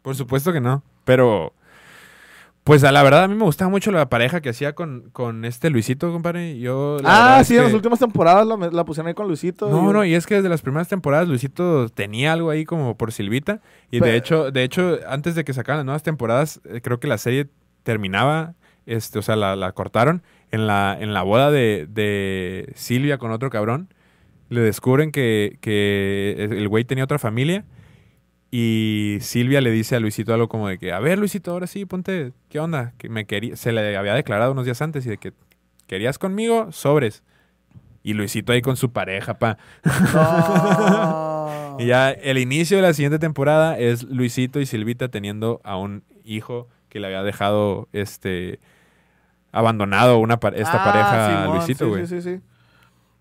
Por 0.01 0.15
supuesto 0.15 0.53
que 0.53 0.61
no. 0.61 0.81
Pero, 1.03 1.53
pues 2.65 2.83
a 2.83 2.91
la 2.91 3.01
verdad, 3.03 3.23
a 3.23 3.27
mí 3.29 3.35
me 3.35 3.43
gustaba 3.45 3.69
mucho 3.69 3.91
la 3.91 4.09
pareja 4.09 4.41
que 4.41 4.49
hacía 4.49 4.73
con, 4.73 5.09
con 5.13 5.45
este 5.45 5.69
Luisito, 5.69 6.11
compadre. 6.11 6.59
Yo, 6.59 6.97
la 7.01 7.37
Ah, 7.37 7.43
sí, 7.43 7.55
en 7.55 7.63
las 7.63 7.73
últimas 7.73 7.99
temporadas 7.99 8.45
la, 8.45 8.57
la 8.57 8.83
pusieron 8.83 9.07
ahí 9.07 9.13
con 9.13 9.27
Luisito. 9.27 9.69
No, 9.69 9.89
y- 9.91 9.93
no, 9.93 10.03
y 10.03 10.15
es 10.15 10.25
que 10.25 10.35
desde 10.35 10.49
las 10.49 10.61
primeras 10.63 10.87
temporadas 10.87 11.27
Luisito 11.27 11.87
tenía 11.89 12.33
algo 12.33 12.49
ahí 12.49 12.65
como 12.65 12.97
por 12.97 13.11
Silvita. 13.13 13.61
Y 13.91 13.99
de 13.99 14.15
hecho, 14.17 14.51
de 14.51 14.63
hecho, 14.63 14.97
antes 15.07 15.35
de 15.35 15.43
que 15.45 15.53
sacaran 15.53 15.77
las 15.79 15.85
nuevas 15.85 16.03
temporadas, 16.03 16.59
eh, 16.65 16.81
creo 16.81 16.99
que 16.99 17.07
la 17.07 17.17
serie 17.19 17.47
terminaba, 17.83 18.55
este, 18.87 19.19
o 19.19 19.21
sea, 19.21 19.35
la, 19.35 19.55
la 19.55 19.71
cortaron 19.71 20.23
en 20.51 20.65
la, 20.67 20.97
en 20.99 21.13
la 21.13 21.21
boda 21.21 21.51
de, 21.51 21.87
de 21.89 22.71
Silvia 22.75 23.17
con 23.19 23.29
otro 23.31 23.49
cabrón. 23.51 23.93
Le 24.49 24.61
descubren 24.61 25.11
que, 25.11 25.57
que 25.61 26.35
el 26.51 26.67
güey 26.67 26.83
tenía 26.83 27.03
otra 27.03 27.19
familia. 27.19 27.63
Y 28.57 29.17
Silvia 29.19 29.59
le 29.59 29.69
dice 29.69 29.97
a 29.97 29.99
Luisito 29.99 30.33
algo 30.33 30.47
como 30.47 30.69
de 30.69 30.77
que, 30.77 30.93
a 30.93 30.99
ver, 31.01 31.19
Luisito, 31.19 31.51
ahora 31.51 31.67
sí, 31.67 31.83
ponte, 31.83 32.31
¿qué 32.47 32.61
onda? 32.61 32.93
Que 32.97 33.09
me 33.09 33.25
quería, 33.25 33.57
se 33.57 33.73
le 33.73 33.97
había 33.97 34.13
declarado 34.13 34.53
unos 34.53 34.63
días 34.63 34.81
antes 34.81 35.05
y 35.05 35.09
de 35.09 35.17
que 35.17 35.33
querías 35.87 36.17
conmigo, 36.17 36.71
sobres. 36.71 37.21
Y 38.01 38.13
Luisito 38.13 38.53
ahí 38.53 38.61
con 38.61 38.77
su 38.77 38.93
pareja, 38.93 39.39
pa. 39.39 39.57
Y 41.79 41.87
ya 41.87 42.11
el 42.11 42.37
inicio 42.37 42.77
de 42.77 42.83
la 42.83 42.93
siguiente 42.93 43.19
temporada 43.19 43.77
es 43.77 44.03
Luisito 44.03 44.61
y 44.61 44.65
Silvita 44.65 45.09
teniendo 45.09 45.59
a 45.65 45.75
un 45.75 46.05
hijo 46.23 46.69
que 46.87 47.01
le 47.01 47.07
había 47.07 47.23
dejado 47.23 47.89
este 47.91 48.61
abandonado 49.51 50.19
una 50.19 50.35
esta 50.35 50.81
Ah, 50.81 50.85
pareja 50.85 51.43
a 51.43 51.47
Luisito, 51.47 51.83
sí, 51.83 51.89
güey. 51.89 52.07
Sí, 52.07 52.21
sí, 52.21 52.35
sí. 52.37 52.41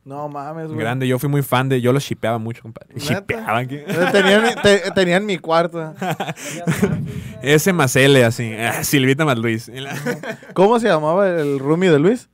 No 0.04 0.28
mames, 0.28 0.66
güey. 0.68 0.78
Grande, 0.80 1.08
yo 1.08 1.18
fui 1.18 1.28
muy 1.30 1.42
fan 1.42 1.68
de, 1.70 1.80
yo 1.80 1.92
lo 1.92 1.98
shipeaba 1.98 2.38
mucho, 2.38 2.60
compadre. 2.62 2.94
¿Neta? 2.94 3.14
Shipeaba, 3.14 3.64
¿qué? 3.64 3.78
Tenía, 4.12 4.36
en 4.36 4.42
mi- 4.42 4.62
te- 4.62 4.90
tenía 4.94 5.16
en 5.16 5.24
mi 5.26 5.38
cuarto. 5.38 5.94
Ese 7.42 7.72
más 7.72 7.94
L, 7.96 8.24
así. 8.24 8.52
ah, 8.54 8.84
Silvita 8.84 9.24
más 9.24 9.38
Luis. 9.38 9.70
¿Cómo 10.54 10.78
se 10.80 10.88
llamaba 10.88 11.28
el 11.28 11.58
roomie 11.58 11.90
de 11.90 11.98
Luis? 11.98 12.28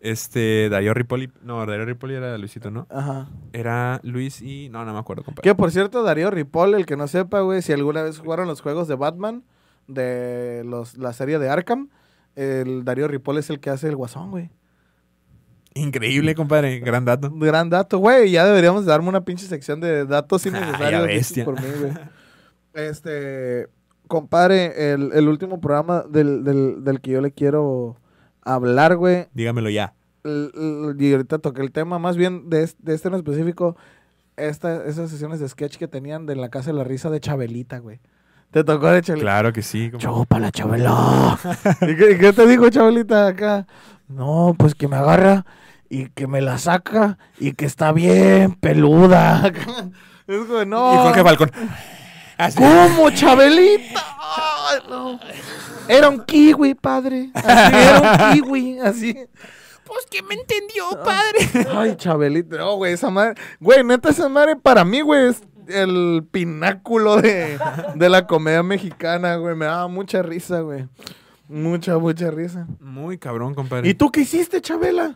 Este, 0.00 0.68
Darío 0.68 0.94
Ripoli. 0.94 1.30
No, 1.42 1.64
Darío 1.66 1.84
Ripoli 1.84 2.14
era 2.14 2.36
Luisito, 2.38 2.70
¿no? 2.70 2.86
Ajá. 2.90 3.28
Era 3.52 4.00
Luis 4.04 4.40
y. 4.42 4.68
No, 4.68 4.84
no 4.84 4.92
me 4.92 4.98
acuerdo, 4.98 5.24
compadre. 5.24 5.48
Que 5.48 5.54
por 5.54 5.70
cierto, 5.70 6.02
Darío 6.02 6.30
Ripoll, 6.30 6.74
el 6.74 6.86
que 6.86 6.96
no 6.96 7.08
sepa, 7.08 7.40
güey, 7.40 7.62
si 7.62 7.72
alguna 7.72 8.02
vez 8.02 8.18
jugaron 8.18 8.46
los 8.46 8.60
juegos 8.60 8.86
de 8.86 8.94
Batman, 8.94 9.42
de 9.88 10.62
los, 10.64 10.96
la 10.98 11.12
serie 11.12 11.38
de 11.38 11.48
Arkham, 11.48 11.88
el 12.36 12.84
Darío 12.84 13.08
Ripoll 13.08 13.38
es 13.38 13.50
el 13.50 13.58
que 13.60 13.70
hace 13.70 13.88
el 13.88 13.96
guasón, 13.96 14.30
güey. 14.30 14.50
Increíble, 15.74 16.34
compadre. 16.34 16.80
Gran 16.80 17.04
dato. 17.04 17.30
Gran 17.34 17.70
dato, 17.70 17.98
güey. 17.98 18.30
Ya 18.30 18.44
deberíamos 18.46 18.84
darme 18.86 19.08
una 19.08 19.24
pinche 19.24 19.46
sección 19.46 19.80
de 19.80 20.04
datos 20.06 20.44
Ah, 20.46 20.48
innecesarios 20.48 21.32
por 21.44 21.60
mí, 21.60 21.68
güey. 21.80 21.92
Este, 22.74 23.66
compadre, 24.06 24.92
el, 24.92 25.10
el 25.12 25.28
último 25.28 25.60
programa 25.60 26.04
del, 26.08 26.44
del, 26.44 26.84
del 26.84 27.00
que 27.00 27.10
yo 27.12 27.20
le 27.20 27.32
quiero 27.32 27.96
hablar, 28.42 28.96
güey, 28.96 29.26
Dígamelo 29.34 29.68
ya. 29.70 29.94
l- 30.22 30.50
l- 30.54 30.94
y 30.98 31.12
ahorita 31.12 31.38
toqué 31.38 31.62
el 31.62 31.72
tema, 31.72 31.98
más 31.98 32.16
bien 32.16 32.48
de, 32.48 32.70
de 32.78 32.94
este 32.94 33.08
en 33.08 33.14
específico, 33.14 33.76
esta, 34.36 34.84
esas 34.86 35.10
sesiones 35.10 35.40
de 35.40 35.48
sketch 35.48 35.76
que 35.76 35.88
tenían 35.88 36.26
de 36.26 36.36
la 36.36 36.50
Casa 36.50 36.70
de 36.70 36.76
la 36.78 36.84
Risa 36.84 37.10
de 37.10 37.18
Chabelita, 37.20 37.78
güey. 37.78 37.98
¿Te 38.52 38.62
tocó 38.64 38.86
de 38.92 39.02
Chabelita? 39.02 39.24
Claro 39.24 39.52
que 39.52 39.62
sí. 39.62 39.90
compadre. 39.90 40.14
Chúpala, 40.14 40.50
Chabela. 40.52 41.38
¿Y 41.82 41.96
qué, 41.96 42.12
y 42.12 42.18
qué 42.18 42.32
te 42.32 42.46
dijo 42.46 42.68
Chabelita 42.70 43.26
acá? 43.26 43.66
No, 44.08 44.54
pues 44.58 44.74
que 44.74 44.88
me 44.88 44.96
agarra 44.96 45.44
y 45.90 46.08
que 46.08 46.26
me 46.26 46.40
la 46.40 46.58
saca 46.58 47.18
y 47.38 47.52
que 47.52 47.66
está 47.66 47.92
bien 47.92 48.52
peluda. 48.54 49.46
es 50.26 50.44
como, 50.46 50.64
no. 50.64 50.94
Y 50.94 50.96
Jorge 50.98 51.22
Falcón. 51.22 51.50
Así. 52.38 52.58
¿Cómo, 52.58 53.10
Chabelita? 53.10 54.00
No. 54.88 55.18
Era 55.88 56.08
un 56.08 56.24
kiwi, 56.24 56.74
padre. 56.74 57.30
Así, 57.34 57.76
era 57.76 58.00
un 58.00 58.32
kiwi, 58.34 58.78
así. 58.80 59.14
Pues 59.84 60.04
que 60.10 60.22
me 60.22 60.34
entendió, 60.34 60.84
padre. 61.02 61.66
Ay, 61.74 61.96
Chabelita. 61.96 62.58
No, 62.58 62.76
güey, 62.76 62.92
esa 62.92 63.08
madre. 63.08 63.40
Güey, 63.58 63.82
neta, 63.84 64.10
esa 64.10 64.28
madre 64.28 64.54
para 64.56 64.84
mí, 64.84 65.00
güey, 65.00 65.28
es 65.28 65.42
el 65.68 66.26
pináculo 66.30 67.22
de, 67.22 67.58
de 67.94 68.08
la 68.10 68.26
comedia 68.26 68.62
mexicana, 68.62 69.36
güey. 69.36 69.56
Me 69.56 69.64
daba 69.64 69.88
mucha 69.88 70.20
risa, 70.20 70.60
güey. 70.60 70.86
Mucha, 71.48 71.98
mucha 71.98 72.30
risa. 72.30 72.66
Muy 72.80 73.18
cabrón, 73.18 73.54
compadre. 73.54 73.88
¿Y 73.88 73.94
tú 73.94 74.10
qué 74.10 74.20
hiciste, 74.20 74.60
Chabela? 74.60 75.14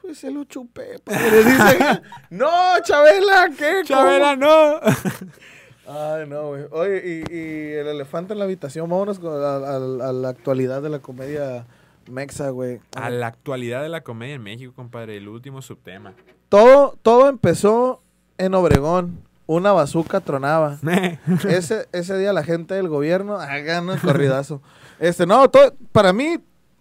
Pues 0.00 0.18
se 0.18 0.30
lo 0.30 0.44
chupé, 0.44 0.98
padre. 1.02 1.44
Dice, 1.44 2.02
no, 2.30 2.48
Chabela, 2.82 3.50
¿qué? 3.56 3.82
Chabela, 3.84 4.36
no. 4.36 4.80
Ay, 5.86 6.26
no, 6.28 6.48
güey. 6.48 6.64
Oye, 6.70 7.24
y, 7.30 7.34
y 7.34 7.72
el 7.72 7.86
elefante 7.88 8.32
en 8.32 8.38
la 8.38 8.46
habitación. 8.46 8.88
Vámonos 8.88 9.18
con- 9.18 9.32
a, 9.42 9.56
a- 9.56 10.08
a 10.08 10.12
la 10.12 10.28
actualidad 10.30 10.80
de 10.82 10.88
la 10.88 11.00
comedia 11.00 11.66
mexa, 12.10 12.48
güey. 12.50 12.80
A 12.96 13.10
la 13.10 13.26
actualidad 13.26 13.82
de 13.82 13.90
la 13.90 14.02
comedia 14.02 14.34
en 14.34 14.42
México, 14.42 14.72
compadre. 14.74 15.16
El 15.18 15.28
último 15.28 15.60
subtema. 15.60 16.14
Todo, 16.48 16.96
todo 17.02 17.28
empezó 17.28 18.02
en 18.38 18.54
Obregón. 18.54 19.20
Una 19.46 19.72
bazuca 19.72 20.20
tronaba. 20.20 20.78
Ese, 21.48 21.86
ese 21.92 22.16
día 22.16 22.32
la 22.32 22.44
gente 22.44 22.72
del 22.74 22.88
gobierno 22.88 23.36
hagan 23.36 23.90
un 23.90 23.98
corridazo. 23.98 24.62
Este, 25.04 25.26
no, 25.26 25.50
todo, 25.50 25.74
para 25.92 26.14
mí, 26.14 26.38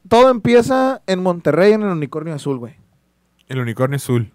todo 0.08 0.30
empieza 0.30 1.02
en 1.08 1.22
Monterrey, 1.22 1.74
en 1.74 1.82
el 1.82 1.90
Unicornio 1.90 2.34
Azul, 2.34 2.58
güey. 2.58 2.78
El 3.50 3.60
unicornio 3.60 3.98
azul. 3.98 4.32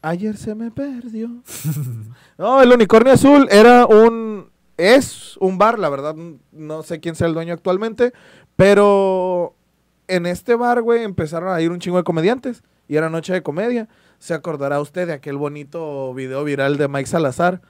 Ayer 0.00 0.38
se 0.38 0.54
me 0.54 0.70
perdió. 0.70 1.28
no, 2.38 2.62
el 2.62 2.72
Unicornio 2.72 3.12
Azul 3.12 3.46
era 3.50 3.84
un. 3.84 4.48
Es 4.78 5.36
un 5.36 5.58
bar, 5.58 5.78
la 5.78 5.90
verdad. 5.90 6.16
No 6.50 6.82
sé 6.82 7.00
quién 7.00 7.14
sea 7.14 7.26
el 7.26 7.34
dueño 7.34 7.52
actualmente. 7.52 8.14
Pero 8.56 9.54
en 10.08 10.24
este 10.24 10.54
bar, 10.54 10.80
güey, 10.80 11.04
empezaron 11.04 11.54
a 11.54 11.60
ir 11.60 11.72
un 11.72 11.80
chingo 11.80 11.98
de 11.98 12.04
comediantes. 12.04 12.62
Y 12.88 12.96
era 12.96 13.10
noche 13.10 13.34
de 13.34 13.42
comedia. 13.42 13.86
Se 14.18 14.32
acordará 14.32 14.80
usted 14.80 15.06
de 15.06 15.12
aquel 15.12 15.36
bonito 15.36 16.14
video 16.14 16.42
viral 16.42 16.78
de 16.78 16.88
Mike 16.88 17.06
Salazar. 17.06 17.60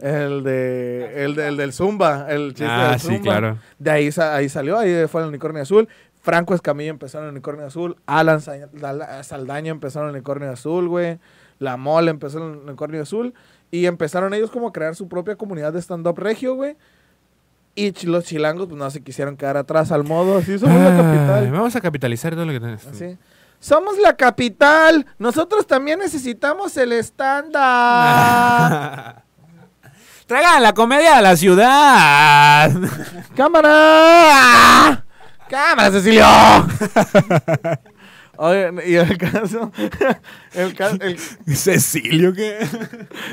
El 0.00 0.42
de. 0.42 1.24
El, 1.24 1.34
de- 1.36 1.48
el 1.48 1.56
del 1.56 1.72
Zumba. 1.72 2.26
El 2.28 2.48
chiste 2.54 2.66
Ah, 2.68 2.90
del 2.90 3.00
sí, 3.00 3.06
Zumba. 3.06 3.22
claro. 3.22 3.58
De 3.78 3.90
ahí, 3.90 4.10
ahí 4.18 4.48
salió, 4.48 4.78
ahí 4.78 5.06
fue 5.08 5.22
el 5.22 5.28
Unicornio 5.28 5.62
Azul. 5.62 5.88
Franco 6.22 6.54
Escamilla 6.54 6.90
empezó 6.90 7.18
en 7.18 7.24
el 7.24 7.30
Unicornio 7.30 7.66
Azul. 7.66 7.96
Alan 8.06 8.40
Saldaña 8.40 9.70
empezó 9.70 10.00
en 10.00 10.06
el 10.06 10.10
Unicornio 10.12 10.50
Azul, 10.50 10.88
güey. 10.88 11.18
La 11.58 11.76
Mole 11.76 12.10
empezó 12.10 12.38
en 12.38 12.52
el 12.52 12.58
Unicornio 12.60 13.02
Azul. 13.02 13.34
Y 13.70 13.86
empezaron 13.86 14.32
ellos 14.34 14.50
como 14.50 14.68
a 14.68 14.72
crear 14.72 14.94
su 14.96 15.08
propia 15.08 15.36
comunidad 15.36 15.72
de 15.72 15.80
stand-up 15.82 16.18
regio, 16.18 16.54
güey. 16.54 16.76
Y 17.76 17.92
los 18.06 18.24
chilangos 18.24 18.66
pues 18.68 18.78
no 18.78 18.88
se 18.90 19.02
quisieron 19.02 19.36
quedar 19.36 19.56
atrás 19.56 19.90
al 19.92 20.04
modo. 20.04 20.38
Así 20.38 20.58
somos 20.58 20.80
la 20.80 20.96
capital. 20.96 21.50
Vamos 21.50 21.76
a 21.76 21.80
capitalizar 21.80 22.34
todo 22.34 22.46
lo 22.46 22.52
que 22.52 22.60
tenés. 22.60 22.86
Así. 22.86 23.18
Somos 23.60 23.98
la 23.98 24.16
capital. 24.16 25.06
Nosotros 25.18 25.66
también 25.66 25.98
necesitamos 25.98 26.76
el 26.76 26.92
stand-up. 26.92 27.52
Traigan 30.26 30.62
la 30.62 30.72
comedia 30.72 31.18
a 31.18 31.22
la 31.22 31.36
ciudad. 31.36 32.70
¡Cámara! 33.36 35.04
¡Cámara, 35.48 35.90
Cecilio! 35.90 36.24
Oye, 38.36 38.72
y 38.86 38.94
el 38.96 39.16
caso, 39.16 39.70
el 40.54 40.74
ca- 40.74 40.96
el- 41.00 41.18
Cecilio, 41.54 42.32
¿qué? 42.32 42.58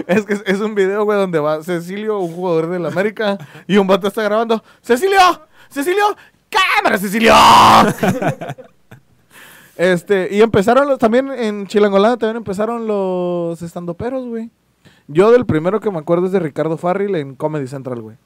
es 0.05 0.25
que 0.25 0.37
es, 0.45 0.59
un 0.59 0.75
video, 0.75 1.05
güey, 1.05 1.17
donde 1.17 1.39
va 1.39 1.63
Cecilio, 1.63 2.19
un 2.19 2.35
jugador 2.35 2.69
del 2.69 2.85
América, 2.85 3.39
y 3.65 3.77
un 3.77 3.87
vato 3.87 4.07
está 4.07 4.21
grabando, 4.21 4.63
¡Cecilio! 4.83 5.47
¡Cecilio! 5.71 6.15
¡Cámara, 6.51 6.99
Cecilio! 6.99 7.33
este, 9.75 10.27
y 10.31 10.41
empezaron 10.43 10.87
los, 10.87 10.99
también 10.99 11.31
en 11.31 11.65
Chilangolanda 11.65 12.17
también 12.17 12.37
empezaron 12.37 12.85
los 12.85 13.59
estandoperos, 13.63 14.27
güey. 14.27 14.51
Yo 15.07 15.31
del 15.31 15.45
primero 15.45 15.79
que 15.79 15.91
me 15.91 15.97
acuerdo 15.99 16.25
es 16.27 16.31
de 16.31 16.39
Ricardo 16.39 16.77
Farril 16.77 17.15
en 17.15 17.35
Comedy 17.35 17.67
Central, 17.67 18.01
güey. 18.01 18.17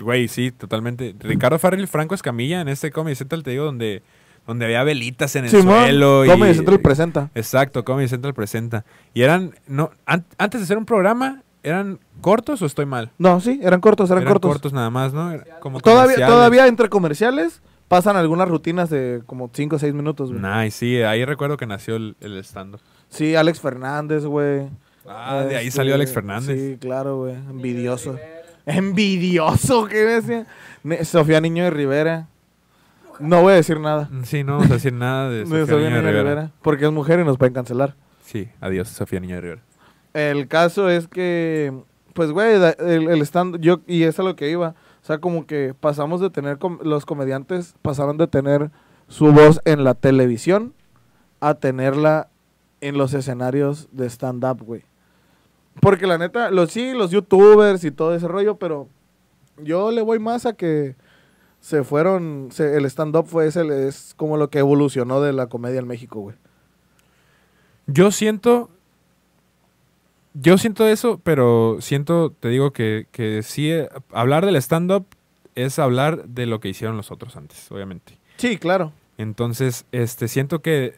Güey, 0.00 0.26
sí, 0.28 0.50
totalmente. 0.50 1.14
Ricardo 1.20 1.58
Farrell, 1.58 1.86
Franco 1.86 2.14
Escamilla, 2.14 2.60
en 2.60 2.68
este 2.68 2.90
Comedy 2.90 3.14
Central, 3.14 3.42
te 3.44 3.50
digo, 3.50 3.64
donde, 3.64 4.02
donde 4.46 4.64
había 4.64 4.82
velitas 4.82 5.36
en 5.36 5.44
el 5.44 5.50
Simón, 5.50 5.84
suelo. 5.84 6.24
Comedy 6.26 6.50
y, 6.50 6.54
Central 6.54 6.80
presenta. 6.80 7.30
Exacto, 7.34 7.84
Comedy 7.84 8.08
Central 8.08 8.34
presenta. 8.34 8.84
Y 9.14 9.22
eran, 9.22 9.54
no, 9.68 9.90
an- 10.06 10.24
antes 10.38 10.60
de 10.60 10.64
hacer 10.64 10.78
un 10.78 10.86
programa, 10.86 11.42
¿eran 11.62 12.00
cortos 12.20 12.60
o 12.62 12.66
estoy 12.66 12.86
mal? 12.86 13.12
No, 13.18 13.40
sí, 13.40 13.60
eran 13.62 13.80
cortos, 13.80 14.10
eran, 14.10 14.24
cortos. 14.24 14.72
nada 14.72 14.90
más, 14.90 15.12
¿no? 15.12 15.32
Como 15.60 15.80
Todavía, 15.80 16.26
todavía 16.26 16.66
entre 16.66 16.88
comerciales 16.88 17.62
pasan 17.86 18.16
algunas 18.16 18.48
rutinas 18.48 18.90
de 18.90 19.22
como 19.26 19.50
5 19.52 19.76
o 19.76 19.78
6 19.78 19.94
minutos, 19.94 20.32
güey. 20.32 20.42
Nice, 20.42 20.78
sí, 20.78 21.02
ahí 21.02 21.24
recuerdo 21.24 21.56
que 21.56 21.66
nació 21.66 21.94
el, 21.96 22.16
el 22.20 22.38
stand-up. 22.38 22.80
Sí, 23.08 23.36
Alex 23.36 23.60
Fernández, 23.60 24.24
güey. 24.24 24.68
Ah, 25.06 25.44
de 25.48 25.56
ahí 25.56 25.66
Este, 25.68 25.76
salió 25.78 25.94
Alex 25.94 26.12
Fernández. 26.12 26.58
Sí, 26.60 26.76
claro, 26.80 27.18
güey. 27.18 27.34
Envidioso. 27.34 28.16
Envidioso, 28.66 29.86
¿qué 29.86 29.98
decía? 30.04 30.46
Sofía 31.04 31.40
Niño 31.40 31.64
de 31.64 31.70
Rivera. 31.70 32.28
No 33.20 33.42
voy 33.42 33.52
a 33.52 33.56
decir 33.56 33.78
nada. 33.80 34.08
Sí, 34.24 34.42
no 34.44 34.54
vamos 34.54 34.70
a 34.70 34.74
decir 34.74 34.92
nada 34.92 35.28
de 35.30 35.42
Sofía, 35.46 35.66
Sofía 35.66 35.90
Niño 35.90 36.02
de 36.02 36.12
Rivera. 36.12 36.50
Porque 36.62 36.86
es 36.86 36.92
mujer 36.92 37.20
y 37.20 37.24
nos 37.24 37.36
pueden 37.38 37.54
cancelar. 37.54 37.94
Sí, 38.24 38.48
adiós, 38.60 38.88
Sofía 38.88 39.20
Niño 39.20 39.36
de 39.36 39.40
Rivera. 39.40 39.62
El 40.14 40.46
caso 40.48 40.88
es 40.90 41.08
que, 41.08 41.72
pues, 42.14 42.30
güey, 42.32 42.54
el, 42.78 43.08
el 43.08 43.22
stand, 43.22 43.58
yo, 43.60 43.80
y 43.86 44.02
eso 44.02 44.10
es 44.10 44.18
a 44.20 44.22
lo 44.22 44.36
que 44.36 44.50
iba. 44.50 44.70
O 45.02 45.04
sea, 45.06 45.18
como 45.18 45.46
que 45.46 45.74
pasamos 45.78 46.20
de 46.20 46.30
tener, 46.30 46.58
com- 46.58 46.78
los 46.82 47.06
comediantes 47.06 47.74
pasaron 47.82 48.18
de 48.18 48.26
tener 48.28 48.70
su 49.08 49.32
voz 49.32 49.60
en 49.64 49.84
la 49.84 49.94
televisión 49.94 50.74
a 51.40 51.54
tenerla 51.54 52.28
en 52.80 52.96
los 52.98 53.12
escenarios 53.14 53.88
de 53.92 54.06
stand-up, 54.08 54.62
güey. 54.64 54.84
Porque 55.80 56.06
la 56.06 56.18
neta, 56.18 56.50
los 56.50 56.70
sí, 56.70 56.92
los 56.92 57.10
youtubers 57.10 57.82
y 57.84 57.90
todo 57.90 58.14
ese 58.14 58.28
rollo, 58.28 58.56
pero 58.56 58.88
yo 59.62 59.90
le 59.90 60.02
voy 60.02 60.18
más 60.18 60.46
a 60.46 60.52
que 60.52 60.94
se 61.60 61.84
fueron, 61.84 62.48
se- 62.50 62.76
el 62.76 62.84
stand-up 62.86 63.26
fue 63.26 63.46
ese, 63.46 63.86
es 63.88 64.14
como 64.16 64.36
lo 64.36 64.50
que 64.50 64.58
evolucionó 64.58 65.20
de 65.20 65.32
la 65.32 65.46
comedia 65.46 65.78
en 65.80 65.86
México, 65.86 66.20
güey. 66.20 66.36
Yo 67.86 68.10
siento. 68.10 68.70
Yo 70.34 70.56
siento 70.56 70.86
eso, 70.86 71.20
pero 71.22 71.76
siento, 71.80 72.32
te 72.38 72.48
digo 72.48 72.72
que, 72.72 73.06
que 73.12 73.42
sí, 73.42 73.70
eh, 73.70 73.88
hablar 74.12 74.46
del 74.46 74.56
stand-up 74.56 75.04
es 75.54 75.78
hablar 75.78 76.24
de 76.26 76.46
lo 76.46 76.58
que 76.58 76.70
hicieron 76.70 76.96
los 76.96 77.10
otros 77.10 77.36
antes, 77.36 77.70
obviamente. 77.70 78.18
Sí, 78.38 78.56
claro. 78.56 78.92
Entonces, 79.18 79.84
este, 79.92 80.28
siento 80.28 80.62
que, 80.62 80.94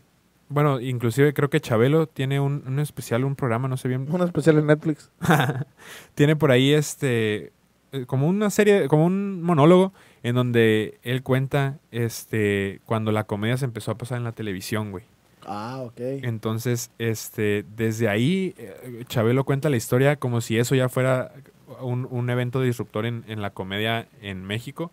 bueno, 0.49 0.81
inclusive 0.81 1.33
creo 1.33 1.51
que 1.51 1.61
Chabelo 1.61 2.07
tiene 2.07 2.41
un, 2.41 2.63
un 2.67 2.79
especial, 2.79 3.25
un 3.25 3.37
programa, 3.37 3.69
no 3.69 3.77
sé 3.77 3.89
bien, 3.89 4.07
Una 4.11 4.25
especial 4.25 4.59
en 4.59 4.67
Netflix. 4.67 5.11
tiene 6.15 6.37
por 6.37 6.51
ahí 6.51 6.73
este, 6.73 7.53
eh, 7.93 8.07
como 8.07 8.29
una 8.29 8.51
serie, 8.51 8.89
como 8.89 9.07
un 9.07 9.43
monólogo 9.43 9.93
en 10.23 10.35
donde 10.35 10.99
él 11.03 11.23
cuenta, 11.23 11.79
este, 11.93 12.81
cuando 12.87 13.13
la 13.13 13.25
comedia 13.25 13.57
se 13.57 13.65
empezó 13.65 13.91
a 13.91 13.99
pasar 13.99 14.19
en 14.19 14.25
la 14.25 14.33
televisión, 14.33 14.91
güey. 14.91 15.05
Ah, 15.47 15.81
ok. 15.83 16.01
Entonces, 16.23 16.91
este, 16.99 17.65
desde 17.77 18.09
ahí, 18.09 18.55
eh, 18.57 19.05
Chabelo 19.09 19.45
cuenta 19.45 19.69
la 19.69 19.77
historia 19.77 20.17
como 20.17 20.41
si 20.41 20.59
eso 20.59 20.75
ya 20.75 20.89
fuera 20.89 21.33
un, 21.81 22.09
un 22.11 22.31
evento 22.31 22.61
disruptor 22.61 23.07
en, 23.07 23.25
en 23.29 23.43
la 23.43 23.51
comedia 23.51 24.09
en 24.23 24.43
México. 24.45 24.91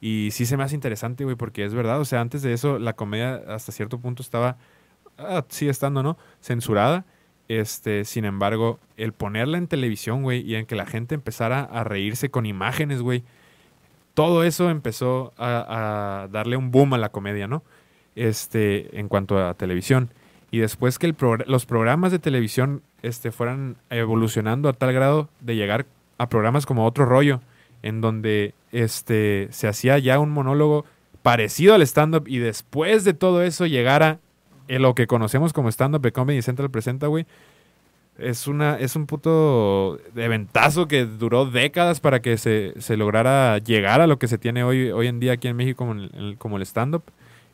Y 0.00 0.30
sí 0.32 0.46
se 0.46 0.56
me 0.56 0.62
hace 0.62 0.74
interesante, 0.74 1.24
güey, 1.24 1.36
porque 1.36 1.64
es 1.64 1.74
verdad. 1.74 2.00
O 2.00 2.04
sea, 2.04 2.20
antes 2.20 2.42
de 2.42 2.52
eso, 2.52 2.78
la 2.78 2.94
comedia 2.94 3.42
hasta 3.48 3.72
cierto 3.72 3.98
punto 3.98 4.22
estaba, 4.22 4.56
ah, 5.18 5.44
sigue 5.48 5.70
estando, 5.70 6.02
¿no? 6.02 6.16
Censurada. 6.40 7.04
Este, 7.48 8.04
sin 8.04 8.24
embargo, 8.24 8.78
el 8.96 9.12
ponerla 9.12 9.56
en 9.58 9.68
televisión, 9.68 10.22
güey, 10.22 10.40
y 10.40 10.54
en 10.54 10.66
que 10.66 10.76
la 10.76 10.86
gente 10.86 11.14
empezara 11.14 11.62
a 11.62 11.82
reírse 11.82 12.30
con 12.30 12.44
imágenes, 12.44 13.00
güey, 13.00 13.24
todo 14.14 14.44
eso 14.44 14.68
empezó 14.68 15.32
a, 15.38 16.28
darle 16.30 16.56
un 16.56 16.70
boom 16.70 16.94
a 16.94 16.98
la 16.98 17.08
comedia, 17.10 17.46
¿no? 17.46 17.62
Este, 18.16 18.98
en 18.98 19.08
cuanto 19.08 19.38
a 19.38 19.54
televisión. 19.54 20.10
Y 20.50 20.58
después 20.58 20.98
que 20.98 21.06
el 21.06 21.16
los 21.46 21.66
programas 21.66 22.10
de 22.10 22.18
televisión 22.18 22.82
este, 23.02 23.30
fueran 23.32 23.76
evolucionando 23.90 24.68
a 24.68 24.72
tal 24.72 24.92
grado 24.92 25.28
de 25.40 25.56
llegar 25.56 25.86
a 26.18 26.28
programas 26.28 26.66
como 26.66 26.84
Otro 26.84 27.06
Rollo, 27.06 27.40
en 27.82 28.00
donde 28.00 28.54
este, 28.72 29.48
se 29.50 29.68
hacía 29.68 29.98
ya 29.98 30.18
un 30.18 30.30
monólogo 30.30 30.84
parecido 31.22 31.74
al 31.74 31.82
stand-up 31.82 32.24
y 32.26 32.38
después 32.38 33.04
de 33.04 33.14
todo 33.14 33.42
eso 33.42 33.66
llegara 33.66 34.18
en 34.68 34.82
lo 34.82 34.94
que 34.94 35.06
conocemos 35.06 35.52
como 35.52 35.68
stand-up 35.70 36.02
de 36.02 36.12
Comedy 36.12 36.42
Central 36.42 36.70
presenta, 36.70 37.06
güey. 37.08 37.26
es 38.18 38.46
una 38.46 38.78
es 38.78 38.96
un 38.96 39.06
puto 39.06 39.98
eventazo 40.16 40.88
que 40.88 41.06
duró 41.06 41.46
décadas 41.46 42.00
para 42.00 42.20
que 42.20 42.36
se, 42.36 42.74
se 42.78 42.96
lograra 42.96 43.58
llegar 43.58 44.00
a 44.00 44.06
lo 44.06 44.18
que 44.18 44.28
se 44.28 44.38
tiene 44.38 44.64
hoy, 44.64 44.90
hoy 44.90 45.06
en 45.06 45.20
día 45.20 45.32
aquí 45.32 45.48
en 45.48 45.56
México 45.56 45.78
como 45.78 45.92
el, 45.94 46.36
como 46.38 46.56
el 46.56 46.62
stand-up. 46.62 47.02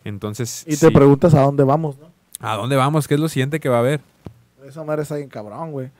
Entonces, 0.04 0.64
Y 0.66 0.76
sí. 0.76 0.86
te 0.86 0.92
preguntas 0.92 1.34
a 1.34 1.40
dónde 1.40 1.64
vamos, 1.64 1.96
¿no? 1.98 2.06
¿a 2.40 2.56
dónde 2.56 2.76
vamos? 2.76 3.08
¿Qué 3.08 3.14
es 3.14 3.20
lo 3.20 3.28
siguiente 3.28 3.58
que 3.60 3.68
va 3.70 3.76
a 3.76 3.80
haber? 3.80 4.00
Esa 4.66 4.84
madre 4.84 5.02
está 5.02 5.16
bien 5.16 5.28
cabrón, 5.28 5.72
güey. 5.72 5.90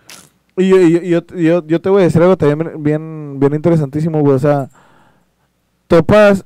Y 0.57 0.69
yo, 0.69 0.77
yo, 0.77 1.01
yo, 1.01 1.37
yo, 1.37 1.67
yo 1.67 1.81
te 1.81 1.89
voy 1.89 2.03
a 2.03 2.05
decir 2.05 2.23
algo 2.23 2.37
también 2.37 2.83
bien, 2.83 3.41
bien 3.41 3.55
interesantísimo, 3.55 4.21
güey. 4.21 4.35
O 4.35 4.39
sea, 4.39 4.69
topas 5.89 6.45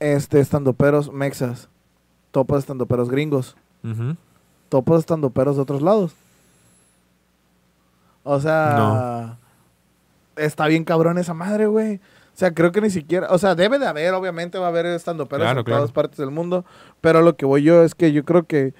este, 0.00 0.40
estandoperos 0.40 1.12
mexas, 1.12 1.68
topas 2.30 2.60
estandoperos 2.60 3.10
gringos, 3.10 3.56
Ujú. 3.84 4.16
topas 4.68 5.00
estandoperos 5.00 5.56
de 5.56 5.62
otros 5.62 5.82
lados. 5.82 6.12
O 8.24 8.40
sea, 8.40 9.36
está 10.36 10.66
bien 10.68 10.84
cabrón 10.84 11.18
esa 11.18 11.34
madre, 11.34 11.66
güey. 11.66 11.96
O 11.96 12.34
sea, 12.34 12.54
creo 12.54 12.72
que 12.72 12.80
ni 12.80 12.88
siquiera, 12.90 13.28
o 13.30 13.38
sea, 13.38 13.54
debe 13.54 13.78
de 13.78 13.86
haber, 13.86 14.14
obviamente 14.14 14.58
va 14.58 14.66
a 14.66 14.68
haber 14.68 14.86
estandoperos 14.86 15.44
Claro, 15.44 15.60
en 15.60 15.64
claro. 15.64 15.80
todas 15.80 15.92
partes 15.92 16.16
del 16.18 16.30
mundo, 16.30 16.64
pero 17.00 17.20
lo 17.20 17.36
que 17.36 17.44
voy 17.44 17.62
yo 17.62 17.82
es 17.82 17.94
que 17.94 18.12
yo 18.12 18.24
creo 18.24 18.44
que 18.44 18.72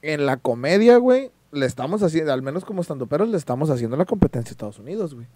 en 0.00 0.26
la 0.26 0.36
comedia, 0.36 0.96
güey, 0.96 1.30
le 1.52 1.66
estamos 1.66 2.02
haciendo, 2.02 2.32
al 2.32 2.42
menos 2.42 2.64
como 2.64 2.80
estandoperos, 2.80 3.28
le 3.28 3.36
estamos 3.36 3.70
haciendo 3.70 3.96
la 3.96 4.04
competencia 4.06 4.50
a 4.50 4.52
Estados 4.52 4.78
Unidos, 4.80 5.14
güey. 5.14 5.26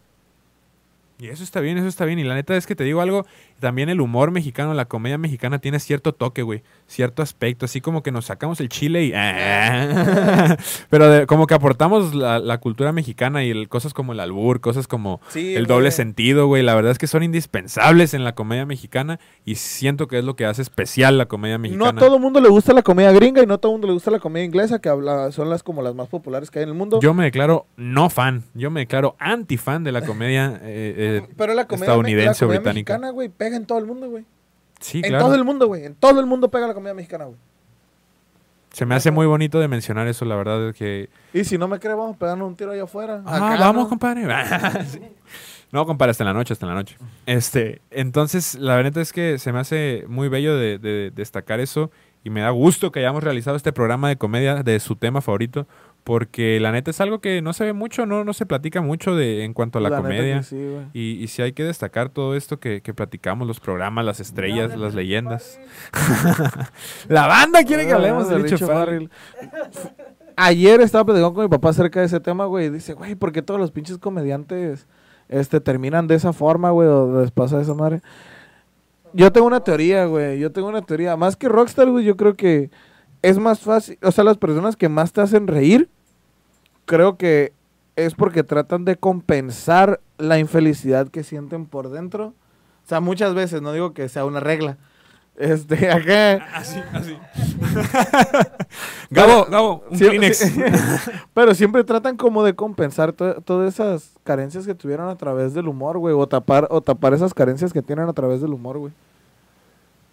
Y 1.19 1.29
eso 1.29 1.43
está 1.45 1.61
bien, 1.61 1.79
eso 1.79 1.87
está 1.89 2.05
bien. 2.05 2.19
Y 2.19 2.25
la 2.25 2.35
neta 2.35 2.57
es 2.57 2.67
que 2.67 2.77
te 2.77 2.85
digo 2.85 3.01
algo, 3.01 3.25
también 3.59 3.89
el 3.89 4.01
humor 4.03 4.31
mexicano, 4.33 4.75
la 4.75 4.85
comedia 4.85 5.17
mexicana 5.17 5.59
tiene 5.59 5.81
cierto 5.81 6.13
toque, 6.13 6.43
güey. 6.43 6.63
Cierto 6.87 7.23
aspecto, 7.23 7.65
así 7.65 7.81
como 7.81 8.03
que 8.03 8.13
nos 8.13 8.27
sacamos 8.27 8.61
el 8.61 8.69
chile 8.69 9.05
y... 9.05 9.13
Pero 10.91 11.11
de- 11.11 11.27
como 11.27 11.47
que 11.47 11.55
aportamos 11.55 12.15
la, 12.15 12.39
la 12.39 12.59
cultura 12.59 12.93
mexicana 12.93 13.45
y 13.45 13.51
el- 13.51 13.69
cosas 13.69 13.95
como 13.95 14.13
el 14.13 14.21
albur, 14.21 14.61
cosas 14.61 14.87
como 14.87 15.21
Sí, 15.29 15.55
el 15.55 15.65
güey. 15.67 15.77
doble 15.77 15.91
sentido, 15.91 16.47
güey. 16.47 16.63
La 16.63 16.75
verdad 16.75 16.93
es 16.93 16.99
que 16.99 17.07
son 17.07 17.23
indispensables 17.23 18.15
en 18.15 18.25
la 18.25 18.35
comedia 18.35 18.67
mexicana 18.67 19.19
y 19.45 19.57
siento 19.57 20.09
que 20.09 20.19
es 20.19 20.25
lo 20.25 20.37
que 20.37 20.45
hace 20.47 20.63
especial 20.63 21.19
la 21.19 21.27
comedia 21.27 21.59
mexicana. 21.59 21.93
No 21.93 21.99
a 21.99 22.01
todo 22.01 22.19
mundo 22.19 22.41
le 22.41 22.49
gusta 22.49 22.73
la 22.73 22.83
comedia 22.83 23.13
gringa 23.13 23.43
y 23.43 23.47
no 23.47 23.55
a 23.55 23.59
todo 23.59 23.73
mundo 23.73 23.87
le 23.87 23.93
gusta 23.95 24.11
la 24.11 24.19
comedia 24.19 24.45
inglesa, 24.45 24.81
que 24.81 24.89
habla, 24.89 25.33
son 25.33 25.49
las 25.51 25.63
como 25.63 25.83
las 25.83 25.95
más 25.95 26.09
populares 26.09 26.51
que 26.51 26.59
hay 26.59 26.65
en 26.65 26.69
el 26.71 26.75
mundo. 26.75 27.01
Yo 27.01 27.15
me 27.15 27.25
declaro 27.25 27.67
no 27.77 28.11
fan, 28.11 28.45
yo 28.55 28.71
me 28.71 28.81
declaro 28.81 29.17
anti-fan 29.19 29.85
de 29.85 29.93
la 29.93 30.03
comedia 30.03 30.61
eh, 30.63 30.95
eh, 31.07 31.29
pero 31.37 31.55
la 31.55 31.67
comedia, 31.67 31.87
estadounidense 31.87 32.45
la 32.45 32.47
comedia 32.47 32.61
británica. 32.61 32.93
mexicana, 32.95 33.11
güey, 33.11 33.29
pega 33.29 33.57
en 33.57 33.67
todo 33.67 33.79
el 33.79 33.87
mundo, 33.87 34.09
güey. 34.11 34.25
Sí, 34.81 34.99
en 34.99 35.11
claro. 35.11 35.25
todo 35.27 35.35
el 35.35 35.45
mundo, 35.45 35.67
güey. 35.67 35.85
En 35.85 35.95
todo 35.95 36.21
el 36.21 36.27
mundo 36.27 36.51
pega 36.51 36.67
la 36.67 36.75
comedia 36.75 36.95
mexicana, 36.95 37.25
güey. 37.27 37.39
Se 38.73 38.85
me 38.85 38.95
hace 38.95 39.11
muy 39.11 39.27
bonito 39.27 39.59
de 39.59 39.69
mencionar 39.69 40.07
eso, 40.07 40.27
la 40.27 40.37
verdad 40.37 40.69
es 40.69 40.77
que... 40.77 41.09
Y 41.33 41.45
si 41.45 41.57
no 41.57 41.67
me 41.67 41.79
crees, 41.79 41.97
vamos 41.97 42.17
a 42.17 42.19
pegarnos 42.19 42.47
un 42.47 42.57
tiro 42.57 42.73
allá 42.73 42.83
afuera. 42.83 43.23
Ah, 43.25 43.37
Acá, 43.37 43.57
vamos, 43.59 43.85
¿no? 43.85 43.89
compadre. 43.89 44.27
No, 45.73 45.85
compadre, 45.85 46.13
hasta 46.13 46.23
en 46.23 46.29
la 46.29 46.33
noche, 46.33 46.53
hasta 46.53 46.65
en 46.65 46.69
la 46.69 46.75
noche. 46.77 46.97
Este, 47.27 47.81
entonces, 47.91 48.55
la 48.55 48.77
verdad 48.77 48.99
es 48.99 49.13
que 49.13 49.39
se 49.39 49.53
me 49.53 49.59
hace 49.59 50.05
muy 50.07 50.29
bello 50.29 50.57
de, 50.57 50.79
de 50.79 51.11
destacar 51.11 51.59
eso 51.59 51.91
y 52.23 52.31
me 52.31 52.41
da 52.41 52.51
gusto 52.51 52.93
que 52.93 53.01
hayamos 53.01 53.23
realizado 53.25 53.57
este 53.57 53.73
programa 53.73 54.09
de 54.09 54.17
comedia 54.17 54.63
de 54.63 54.79
su 54.79 54.97
tema 54.97 55.21
favorito, 55.21 55.67
porque 56.07 56.61
la 56.61 56.71
neta 56.71 56.93
es 56.93 57.01
algo 57.01 57.19
que 57.19 57.43
no 57.43 57.53
se 57.53 57.65
ve 57.65 57.73
mucho, 57.73 58.07
no, 58.07 58.23
no 58.23 58.33
se 58.33 58.47
platica 58.47 58.81
mucho 58.81 59.17
de 59.17 59.43
en 59.43 59.53
cuanto 59.53 59.81
a 59.81 59.83
la, 59.83 59.97
comedia. 59.97 60.45
sí. 60.45 60.57
Y, 60.93 61.21
y 61.21 61.27
sí 61.27 61.43
hay 61.43 61.53
que 61.53 61.65
destacar 61.65 62.11
todo 62.11 62.37
esto 62.37 62.61
que, 62.61 62.81
que 62.81 62.95
platicamos, 62.95 63.49
los 63.49 63.59
programas, 63.59 64.05
las 64.05 64.21
estrellas, 64.21 64.77
las 64.77 64.95
leyendas. 64.95 65.59
La 67.09 67.27
banda 67.27 67.65
quiere 67.65 67.87
que 67.87 67.93
hablemos 67.93 68.29
de 68.29 68.37
de 68.37 68.43
Richo 68.45 68.55
Richo 68.55 68.67
Farrell. 68.69 69.11
Ayer 70.37 70.81
estaba 70.81 71.07
platicando 71.07 71.35
con 71.35 71.43
mi 71.43 71.51
papá 71.51 71.71
acerca 71.71 71.99
de 71.99 72.07
ese 72.07 72.21
tema, 72.21 72.45
güey. 72.47 72.67
Y 72.67 72.71
dice, 72.71 72.95
güey, 72.95 73.17
¿por 73.17 73.33
qué 73.33 73.43
todos 73.43 73.59
los 73.59 73.73
pinches 73.73 73.99
comediantes 73.99 74.87
este, 75.29 75.61
terminan 75.61 76.07
de 76.07 76.15
esa 76.15 76.33
forma, 76.33 76.71
güey? 76.71 76.87
O 76.87 77.21
les 77.21 77.33
pasa 77.33 77.61
esa 77.61 77.75
madre. 77.75 78.01
Yo 79.13 79.33
tengo 79.33 79.49
una 79.49 79.65
teoría, 79.65 80.05
güey. 80.05 80.39
Yo 80.39 80.53
tengo 80.53 80.69
una 80.69 80.83
teoría. 80.83 81.17
Más 81.17 81.35
que 81.35 81.49
Rockstar, 81.49 81.91
güey, 81.91 82.05
yo 82.05 82.17
creo 82.17 82.35
que 82.37 82.71
es 83.23 83.41
más 83.41 83.59
fácil. 83.59 83.99
O 84.03 84.13
sea, 84.13 84.23
las 84.23 84.39
personas 84.39 84.77
que 84.77 84.89
más 84.89 85.13
te 85.13 85.21
hacen 85.21 85.49
reír, 85.49 85.91
creo 86.87 87.17
que 87.19 87.53
es 87.97 88.15
porque 88.15 88.43
tratan 88.43 88.85
de 88.85 88.97
compensar 88.97 90.01
la 90.19 90.39
infelicidad 90.39 91.09
que 91.09 91.23
sienten 91.25 91.67
por 91.67 91.91
dentro. 91.91 92.29
O 92.85 92.89
sea, 92.89 93.01
muchas 93.01 93.35
veces, 93.35 93.61
no 93.63 93.73
digo 93.73 93.93
que 93.93 94.09
sea 94.09 94.25
una 94.25 94.41
regla. 94.41 94.77
Este, 95.37 95.91
acá. 95.91 96.47
Así, 96.55 96.81
así. 96.95 97.17
Gabo, 99.11 99.47
Gabo, 99.51 99.85
un 99.91 99.99
sí. 99.99 100.07
Pero 101.35 101.55
siempre 101.55 101.85
tratan 101.85 102.17
como 102.17 102.43
de 102.43 102.55
compensar 102.55 103.13
to- 103.13 103.41
todas 103.43 103.75
esas 103.75 104.13
carencias 104.25 104.67
que 104.67 104.75
tuvieron 104.75 105.09
a 105.09 105.17
través 105.17 105.55
del 105.55 105.69
humor, 105.69 105.99
güey. 105.99 106.15
O 106.15 106.27
tapar, 106.27 106.67
o 106.71 106.81
tapar 106.81 107.15
esas 107.15 107.35
carencias 107.35 107.73
que 107.73 107.83
tienen 107.83 108.09
a 108.09 108.13
través 108.13 108.41
del 108.41 108.53
humor, 108.53 108.79
güey. 108.79 108.93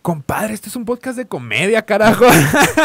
Compadre, 0.03 0.53
este 0.53 0.67
es 0.69 0.75
un 0.75 0.83
podcast 0.85 1.17
de 1.17 1.25
comedia, 1.27 1.81
carajo. 1.85 2.25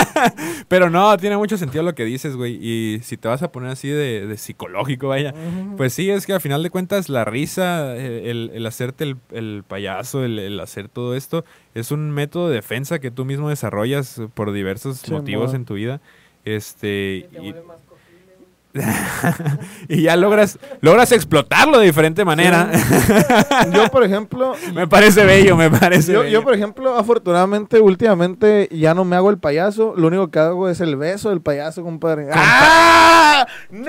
Pero 0.69 0.89
no, 0.89 1.17
tiene 1.17 1.37
mucho 1.37 1.59
sentido 1.59 1.83
lo 1.83 1.95
que 1.95 2.05
dices, 2.05 2.37
güey. 2.37 2.59
Y 2.63 3.01
si 3.03 3.17
te 3.17 3.27
vas 3.29 3.43
a 3.43 3.51
poner 3.53 3.71
así 3.71 3.89
de, 3.89 4.27
de 4.27 4.37
psicológico, 4.37 5.09
vaya. 5.09 5.35
Pues 5.77 5.93
sí, 5.93 6.09
es 6.11 6.27
que 6.27 6.33
al 6.33 6.41
final 6.41 6.63
de 6.63 6.71
cuentas 6.71 7.09
la 7.09 7.25
risa, 7.25 7.97
eh, 7.97 8.31
el, 8.31 8.53
el 8.55 8.65
hacerte 8.67 9.03
el, 9.05 9.17
el 9.33 9.65
payaso, 9.67 10.25
el, 10.25 10.39
el 10.39 10.59
hacer 10.61 10.89
todo 10.89 11.15
esto, 11.17 11.45
es 11.75 11.91
un 11.91 12.11
método 12.13 12.49
de 12.49 12.55
defensa 12.55 13.01
que 13.01 13.11
tú 13.11 13.25
mismo 13.25 13.49
desarrollas 13.49 14.21
por 14.35 14.53
diversos 14.53 14.99
Sí, 14.99 15.11
motivos 15.11 15.51
mo. 15.51 15.57
en 15.57 15.65
tu 15.65 15.75
vida. 15.75 16.01
Este, 16.45 17.29
Te 17.33 17.39
y, 17.39 17.41
vuelves 17.53 17.65
más 17.67 17.81
cogible, 17.83 18.35
güey. 18.39 18.49
y 19.89 20.03
ya 20.03 20.17
logras, 20.17 20.59
logras 20.81 21.13
explotarlo 21.13 21.79
de 21.79 21.87
diferente 21.87 22.25
manera. 22.25 22.71
Yo, 23.73 23.89
por 23.89 24.05
ejemplo, 24.05 24.55
me 24.75 24.87
parece 24.87 25.25
bello, 25.25 25.57
me 25.57 25.71
parece 25.71 26.13
yo, 26.13 26.21
bello. 26.21 26.31
yo, 26.33 26.45
por 26.45 26.55
ejemplo, 26.55 26.97
afortunadamente, 26.97 27.81
últimamente 27.81 28.69
ya 28.71 28.95
no 28.95 29.05
me 29.05 29.17
hago 29.17 29.31
el 29.31 29.39
payaso. 29.39 29.95
Lo 29.97 30.09
único 30.09 30.31
que 30.31 30.39
hago 30.39 30.69
es 30.69 30.81
el 30.81 30.97
beso 30.97 31.31
del 31.31 31.41
payaso, 31.41 31.83
compadre. 31.83 32.29
¡Ah! 32.33 33.47
¡No! 33.71 33.89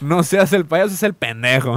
No 0.00 0.22
seas 0.22 0.52
el 0.52 0.64
payaso, 0.64 0.94
es 0.94 1.02
el 1.02 1.14
pendejo. 1.14 1.76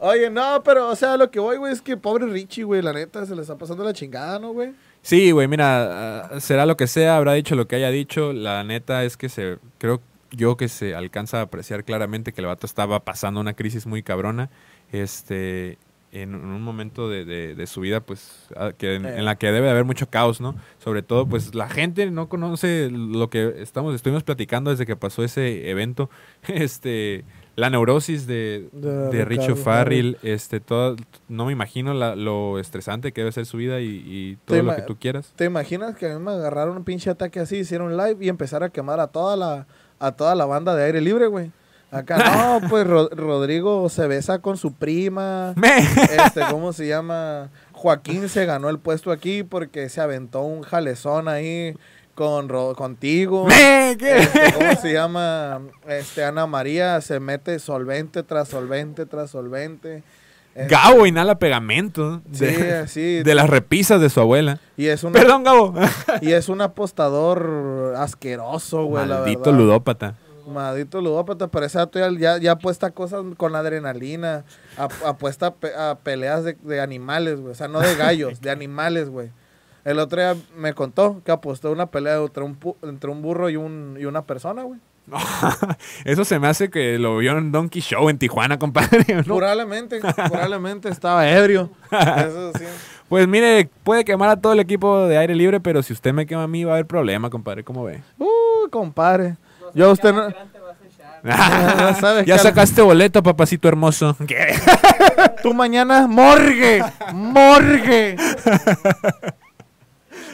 Oye, 0.00 0.30
no, 0.30 0.62
pero, 0.62 0.88
o 0.88 0.96
sea, 0.96 1.16
lo 1.16 1.30
que 1.30 1.40
voy, 1.40 1.56
güey, 1.56 1.72
es 1.72 1.80
que 1.80 1.96
pobre 1.96 2.26
Richie, 2.26 2.64
güey, 2.64 2.82
la 2.82 2.92
neta, 2.92 3.24
se 3.26 3.34
le 3.34 3.42
está 3.42 3.56
pasando 3.56 3.84
la 3.84 3.92
chingada, 3.92 4.38
¿no, 4.38 4.52
güey? 4.52 4.72
Sí, 5.02 5.30
güey, 5.30 5.48
mira, 5.48 6.26
ah, 6.36 6.40
será 6.40 6.66
lo 6.66 6.76
que 6.76 6.86
sea, 6.86 7.16
habrá 7.16 7.32
dicho 7.34 7.54
lo 7.54 7.66
que 7.66 7.76
haya 7.76 7.90
dicho. 7.90 8.32
La 8.32 8.62
neta 8.64 9.04
es 9.04 9.16
que 9.16 9.28
se, 9.28 9.58
creo 9.78 10.02
yo 10.30 10.56
que 10.56 10.68
se 10.68 10.94
alcanza 10.94 11.38
a 11.38 11.42
apreciar 11.42 11.84
claramente 11.84 12.32
que 12.32 12.40
el 12.42 12.46
vato 12.46 12.66
estaba 12.66 13.00
pasando 13.04 13.40
una 13.40 13.54
crisis 13.54 13.86
muy 13.86 14.02
cabrona. 14.02 14.50
Este, 14.92 15.78
en 16.12 16.34
un 16.34 16.60
momento 16.62 17.08
de, 17.08 17.24
de- 17.24 17.54
de 17.54 17.66
su 17.66 17.80
vida, 17.80 18.00
pues, 18.00 18.48
ah, 18.56 18.72
que 18.76 18.96
en, 18.96 19.06
en 19.06 19.24
la 19.24 19.36
que 19.36 19.46
debe 19.50 19.66
de 19.66 19.70
haber 19.72 19.84
mucho 19.84 20.08
caos, 20.10 20.40
¿no? 20.40 20.56
Sobre 20.78 21.02
todo, 21.02 21.26
pues, 21.26 21.54
la 21.54 21.68
gente 21.68 22.10
no 22.10 22.28
conoce 22.28 22.90
lo 22.90 23.30
que 23.30 23.54
estamos, 23.62 23.94
estuvimos 23.94 24.24
platicando 24.24 24.70
desde 24.70 24.84
que 24.86 24.96
pasó 24.96 25.24
ese 25.24 25.70
evento. 25.70 26.10
Este, 26.48 27.24
la 27.58 27.70
neurosis 27.70 28.26
de, 28.28 28.68
De 28.72 29.08
de 29.10 29.24
Richo 29.24 29.56
Farrell, 29.56 30.16
este, 30.22 30.60
todo, 30.60 30.94
no 31.28 31.44
me 31.46 31.52
imagino 31.52 31.92
la- 31.92 32.14
lo 32.14 32.58
estresante 32.60 33.10
que 33.12 33.22
debe 33.22 33.32
ser 33.32 33.46
su 33.46 33.56
vida 33.56 33.80
y, 33.80 33.86
y 34.06 34.36
todo 34.44 34.62
lo 34.62 34.76
que 34.76 34.82
tú 34.82 34.96
quieras. 34.96 35.32
¿Te 35.34 35.44
imaginas 35.46 35.96
que 35.96 36.06
a 36.10 36.16
mí 36.16 36.24
me 36.24 36.30
agarraron 36.30 36.76
un 36.76 36.84
pinche 36.84 37.10
ataque 37.10 37.40
así, 37.40 37.56
hicieron 37.56 37.96
live 37.96 38.16
y 38.24 38.28
empezar 38.28 38.62
a 38.62 38.68
quemar 38.70 39.00
a 39.00 39.08
toda 39.08 39.36
la, 39.36 39.66
a 39.98 40.12
toda 40.12 40.34
la 40.36 40.44
banda 40.46 40.76
de 40.76 40.84
aire 40.84 41.00
libre, 41.00 41.26
güey? 41.26 41.50
Acá, 41.90 42.18
no, 42.60 42.60
pues 42.70 42.86
Ro- 42.86 43.08
Rodrigo 43.10 43.88
se 43.88 44.06
besa 44.06 44.38
con 44.40 44.56
su 44.56 44.72
prima. 44.74 45.54
Este, 46.24 46.42
¿cómo 46.50 46.72
se 46.72 46.86
llama? 46.86 47.48
Joaquín 47.72 48.28
se 48.28 48.44
ganó 48.46 48.68
el 48.68 48.78
puesto 48.78 49.10
aquí 49.10 49.42
porque 49.42 49.88
se 49.88 50.00
aventó 50.00 50.42
un 50.42 50.62
jalezón 50.62 51.26
ahí 51.28 51.74
con 52.14 52.48
Ro- 52.48 52.74
contigo. 52.76 53.46
¿Qué? 53.96 54.18
Este, 54.18 54.52
¿Cómo 54.54 54.74
se 54.76 54.92
llama? 54.92 55.60
Este, 55.86 56.24
Ana 56.24 56.46
María 56.46 57.00
se 57.00 57.20
mete 57.20 57.58
solvente 57.58 58.22
tras 58.22 58.48
solvente 58.48 59.06
tras 59.06 59.30
solvente. 59.30 60.02
Este, 60.54 60.74
Gabo 60.74 61.06
inhala 61.06 61.38
pegamento 61.38 62.20
Sí, 62.32 62.46
de, 62.46 62.74
así. 62.78 63.22
de 63.22 63.34
las 63.34 63.48
repisas 63.48 64.00
de 64.00 64.10
su 64.10 64.20
abuela. 64.20 64.58
Y 64.76 64.86
es 64.86 65.02
Perdón, 65.12 65.44
Gabo. 65.44 65.74
y 66.20 66.32
es 66.32 66.48
un 66.48 66.60
apostador 66.60 67.94
asqueroso, 67.96 68.84
güey, 68.84 69.06
Maldito 69.06 69.52
ludópata. 69.52 70.14
Maldito 70.48 71.00
ludópata, 71.02 71.48
pero 71.48 71.66
ese 71.66 71.78
ya, 71.92 72.10
ya, 72.18 72.38
ya 72.38 72.52
apuesta 72.52 72.90
cosas 72.90 73.22
con 73.36 73.54
adrenalina, 73.54 74.44
ap- 74.78 75.04
apuesta 75.06 75.48
a, 75.48 75.54
pe- 75.54 75.74
a 75.76 75.98
peleas 76.02 76.42
de, 76.42 76.54
de 76.62 76.80
animales, 76.80 77.38
güey, 77.38 77.52
o 77.52 77.54
sea, 77.54 77.68
no 77.68 77.80
de 77.80 77.94
gallos, 77.96 78.40
de 78.40 78.50
animales, 78.50 79.10
güey. 79.10 79.30
El 79.88 79.98
otro 80.00 80.20
día 80.20 80.36
me 80.56 80.74
contó 80.74 81.22
que 81.24 81.32
apostó 81.32 81.72
una 81.72 81.86
pelea 81.86 82.16
entre 82.16 82.42
un, 82.42 82.58
pu- 82.60 82.76
entre 82.82 83.10
un 83.10 83.22
burro 83.22 83.48
y, 83.48 83.56
un, 83.56 83.96
y 83.98 84.04
una 84.04 84.22
persona, 84.22 84.62
güey. 84.62 84.78
Eso 86.04 86.24
se 86.26 86.38
me 86.38 86.48
hace 86.48 86.68
que 86.68 86.98
lo 86.98 87.16
vio 87.16 87.38
en 87.38 87.50
Donkey 87.50 87.80
Show 87.80 88.10
en 88.10 88.18
Tijuana, 88.18 88.58
compadre. 88.58 89.06
¿no? 89.26 89.36
Probablemente, 89.36 90.00
probablemente 90.28 90.90
estaba 90.90 91.26
ebrio. 91.30 91.70
Eso 91.90 92.52
sí. 92.58 92.64
Pues 93.08 93.26
mire, 93.26 93.70
puede 93.84 94.04
quemar 94.04 94.28
a 94.28 94.36
todo 94.36 94.52
el 94.52 94.60
equipo 94.60 95.06
de 95.06 95.16
aire 95.16 95.34
libre, 95.34 95.60
pero 95.60 95.82
si 95.82 95.94
usted 95.94 96.12
me 96.12 96.26
quema 96.26 96.42
a 96.42 96.48
mí 96.48 96.64
va 96.64 96.72
a 96.72 96.74
haber 96.74 96.86
problema, 96.86 97.30
compadre. 97.30 97.64
¿Cómo 97.64 97.84
ve? 97.84 98.02
Uh, 98.18 98.68
compadre. 98.70 99.36
Yo 99.74 99.88
a 99.88 99.92
usted 99.92 100.12
no- 100.12 100.28
ya 101.24 101.94
sabes, 101.98 102.26
sacaste 102.42 102.80
boleto, 102.82 103.22
papacito 103.22 103.66
hermoso. 103.68 104.16
¿Qué? 104.26 104.54
Tú 105.42 105.52
mañana, 105.54 106.06
morgue, 106.06 106.82
morgue. 107.12 108.16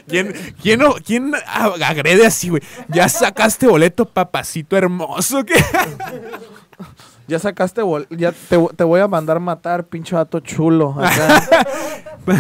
¿Quién, 0.06 0.34
quién, 0.60 0.80
quién 1.04 1.32
agrede 1.46 2.26
así, 2.26 2.50
güey? 2.50 2.62
Ya 2.88 3.08
sacaste 3.08 3.66
boleto, 3.66 4.04
papacito 4.04 4.76
hermoso. 4.76 5.44
¿Qué? 5.44 5.54
Ya 7.26 7.38
sacaste, 7.38 7.80
bol 7.80 8.06
ya 8.10 8.32
te, 8.32 8.58
te 8.76 8.84
voy 8.84 9.00
a 9.00 9.08
mandar 9.08 9.40
matar, 9.40 9.84
pinche 9.84 10.14
vato 10.14 10.40
chulo. 10.40 10.94
acá. 10.98 11.42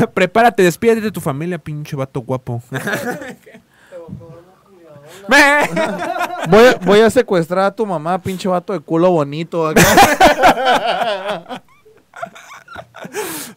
Prepárate, 0.14 0.62
despídete 0.62 1.00
de 1.00 1.10
tu 1.10 1.22
familia, 1.22 1.56
pinche 1.56 1.96
vato 1.96 2.20
guapo. 2.20 2.62
Voy, 5.28 5.40
a, 6.66 6.74
voy 6.82 7.00
a 7.00 7.08
secuestrar 7.08 7.64
a 7.64 7.74
tu 7.74 7.86
mamá, 7.86 8.18
pinche 8.18 8.46
vato 8.46 8.74
de 8.74 8.80
culo 8.80 9.10
bonito. 9.10 9.66
acá. 9.68 9.82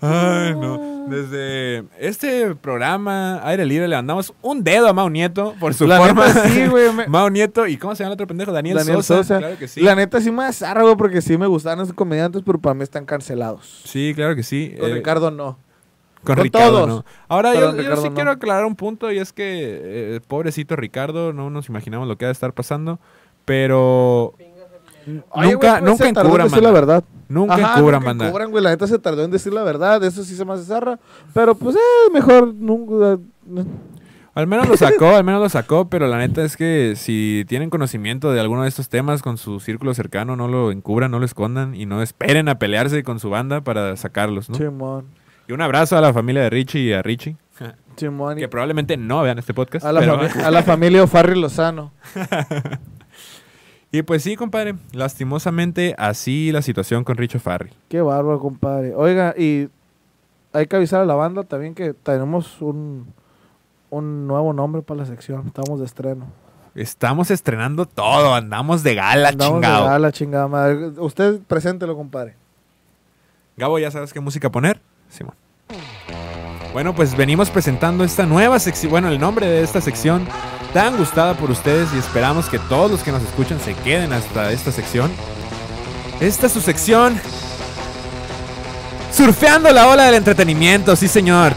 Ay, 0.01 0.53
no. 0.55 1.05
Desde 1.07 1.85
este 1.99 2.53
programa, 2.55 3.39
Aire 3.47 3.65
Libre, 3.65 3.87
le 3.87 3.95
mandamos 3.95 4.33
un 4.41 4.63
dedo 4.63 4.87
a 4.89 4.93
Mau 4.93 5.09
Nieto 5.09 5.55
por 5.59 5.73
su 5.73 5.87
La 5.87 5.97
forma. 5.99 6.27
neta, 6.27 6.49
sí, 6.49 6.67
güey, 6.67 6.91
me- 6.93 7.07
Mau 7.07 7.29
Nieto, 7.29 7.65
¿y 7.67 7.77
cómo 7.77 7.95
se 7.95 8.03
llama 8.03 8.11
el 8.11 8.13
otro 8.15 8.27
pendejo? 8.27 8.51
Daniel, 8.51 8.77
Daniel 8.77 8.97
Sosa. 8.97 9.17
Sosa. 9.23 9.37
Claro 9.39 9.57
que 9.57 9.67
sí. 9.67 9.81
La 9.81 9.95
neta 9.95 10.19
sí 10.19 10.31
me 10.31 10.43
azarra, 10.45 10.83
güey, 10.83 10.95
porque 10.97 11.21
sí 11.21 11.37
me 11.37 11.47
gustaban 11.47 11.79
esos 11.79 11.93
comediantes, 11.93 12.43
pero 12.45 12.59
para 12.59 12.73
mí 12.73 12.83
están 12.83 13.05
cancelados. 13.05 13.81
Sí, 13.85 14.11
claro 14.15 14.35
que 14.35 14.43
sí. 14.43 14.75
Con 14.79 14.89
Eh, 14.91 14.93
Ricardo 14.95 15.31
no. 15.31 15.57
Con, 16.23 16.35
con 16.35 16.43
Ricardo, 16.43 16.71
todos. 16.71 16.87
no. 16.89 17.05
Ahora 17.29 17.53
yo, 17.53 17.67
con 17.67 17.75
yo 17.77 17.81
Ricardo 17.83 18.01
sí 18.01 18.09
no. 18.09 18.15
quiero 18.15 18.31
aclarar 18.31 18.65
un 18.65 18.75
punto 18.75 19.11
y 19.13 19.19
es 19.19 19.31
que 19.31 20.15
eh, 20.15 20.19
pobrecito 20.27 20.75
Ricardo, 20.75 21.31
no 21.31 21.49
nos 21.49 21.69
imaginamos 21.69 22.07
lo 22.07 22.17
que 22.17 22.25
ha 22.25 22.27
de 22.27 22.33
estar 22.33 22.51
pasando, 22.53 22.99
pero 23.45 24.33
Oye, 25.07 25.13
nunca, 25.15 25.33
güey, 25.43 25.57
pues, 25.57 25.81
nunca 25.83 26.05
se 26.05 26.13
tardó 26.13 26.19
en 26.21 26.27
encubran, 26.35 26.47
decir 26.49 26.63
la 26.63 26.71
verdad. 26.71 27.03
Nunca 27.29 27.53
Ajá, 27.55 27.77
encubran, 27.77 27.99
nunca 28.01 28.05
banda. 28.09 28.27
encubran, 28.27 28.51
güey. 28.51 28.63
La 28.63 28.69
neta 28.71 28.87
se 28.87 28.99
tardó 28.99 29.23
en 29.23 29.31
decir 29.31 29.53
la 29.53 29.63
verdad. 29.63 30.03
Eso 30.03 30.23
sí 30.23 30.35
se 30.35 30.45
me 30.45 30.53
hace 30.53 30.63
zarra. 30.65 30.99
Pero 31.33 31.55
pues, 31.55 31.75
eh, 31.75 32.11
mejor 32.13 32.53
nunca. 32.53 33.19
Al 34.33 34.45
menos 34.45 34.67
lo 34.69 34.77
sacó, 34.77 35.15
al 35.15 35.23
menos 35.23 35.41
lo 35.41 35.49
sacó, 35.49 35.89
pero 35.89 36.07
la 36.07 36.19
neta 36.19 36.43
es 36.43 36.55
que 36.57 36.93
si 36.95 37.43
tienen 37.47 37.71
conocimiento 37.71 38.31
de 38.31 38.39
alguno 38.39 38.61
de 38.63 38.69
estos 38.69 38.87
temas 38.87 39.23
con 39.23 39.37
su 39.37 39.59
círculo 39.59 39.95
cercano, 39.95 40.35
no 40.35 40.47
lo 40.47 40.71
encubran, 40.71 41.09
no 41.09 41.17
lo 41.17 41.25
escondan 41.25 41.73
y 41.73 41.87
no 41.87 42.03
esperen 42.03 42.47
a 42.47 42.59
pelearse 42.59 43.01
con 43.03 43.19
su 43.19 43.31
banda 43.31 43.61
para 43.61 43.95
sacarlos, 43.97 44.47
¿no? 44.49 44.55
Chimón. 44.55 45.05
Y 45.47 45.53
un 45.53 45.61
abrazo 45.61 45.97
a 45.97 46.01
la 46.01 46.13
familia 46.13 46.43
de 46.43 46.49
Richie 46.51 46.81
y 46.81 46.93
a 46.93 47.01
Richie, 47.01 47.35
Chimón. 47.95 48.37
y- 48.37 48.41
que 48.41 48.47
probablemente 48.47 48.95
no 48.95 49.23
vean 49.23 49.39
este 49.39 49.55
podcast. 49.55 49.83
A 49.85 49.91
la, 49.91 50.01
pero- 50.01 50.19
a 50.45 50.51
la 50.51 50.61
familia 50.61 51.01
Ofarri 51.03 51.39
Lozano. 51.39 51.91
Y 53.97 54.03
pues 54.03 54.21
sí, 54.21 54.35
compadre, 54.35 54.75
lastimosamente 54.91 55.95
así 55.97 56.51
la 56.51 56.61
situación 56.61 57.03
con 57.03 57.17
Richo 57.17 57.39
Farrell. 57.39 57.73
Qué 57.89 57.99
bárbaro, 57.99 58.39
compadre. 58.39 58.93
Oiga, 58.93 59.33
y 59.35 59.69
hay 60.53 60.67
que 60.67 60.75
avisar 60.75 61.01
a 61.01 61.05
la 61.05 61.15
banda 61.15 61.41
también 61.41 61.73
que 61.73 61.95
tenemos 61.95 62.61
un, 62.61 63.07
un 63.89 64.27
nuevo 64.27 64.53
nombre 64.53 64.83
para 64.83 64.99
la 64.99 65.05
sección. 65.07 65.47
Estamos 65.47 65.79
de 65.79 65.85
estreno. 65.87 66.27
Estamos 66.75 67.31
estrenando 67.31 67.87
todo, 67.87 68.35
andamos 68.35 68.83
de 68.83 68.93
gala, 68.93 69.29
Andamos 69.29 69.61
de 69.61 69.67
chingado. 69.67 69.85
gala, 69.85 70.11
chingada 70.11 70.47
madre. 70.47 70.89
Usted 70.99 71.39
preséntelo, 71.47 71.95
compadre. 71.95 72.35
Gabo, 73.55 73.79
¿ya 73.79 73.89
sabes 73.89 74.13
qué 74.13 74.19
música 74.19 74.51
poner? 74.51 74.79
Simón. 75.09 75.33
Bueno, 76.73 76.93
pues 76.93 77.15
venimos 77.15 77.49
presentando 77.49 78.03
esta 78.03 78.25
nueva 78.25 78.59
sección, 78.59 78.91
bueno, 78.91 79.09
el 79.09 79.19
nombre 79.19 79.47
de 79.47 79.63
esta 79.63 79.81
sección 79.81 80.27
tan 80.73 80.97
gustada 80.97 81.33
por 81.33 81.49
ustedes 81.49 81.89
y 81.93 81.97
esperamos 81.97 82.47
que 82.47 82.59
todos 82.59 82.91
los 82.91 83.03
que 83.03 83.11
nos 83.11 83.23
escuchan 83.23 83.59
se 83.59 83.73
queden 83.73 84.13
hasta 84.13 84.51
esta 84.51 84.71
sección. 84.71 85.11
Esta 86.19 86.47
es 86.47 86.53
su 86.53 86.61
sección. 86.61 87.19
Surfeando 89.11 89.71
la 89.71 89.87
ola 89.87 90.05
del 90.05 90.15
entretenimiento, 90.15 90.95
sí 90.95 91.07
señor. 91.07 91.55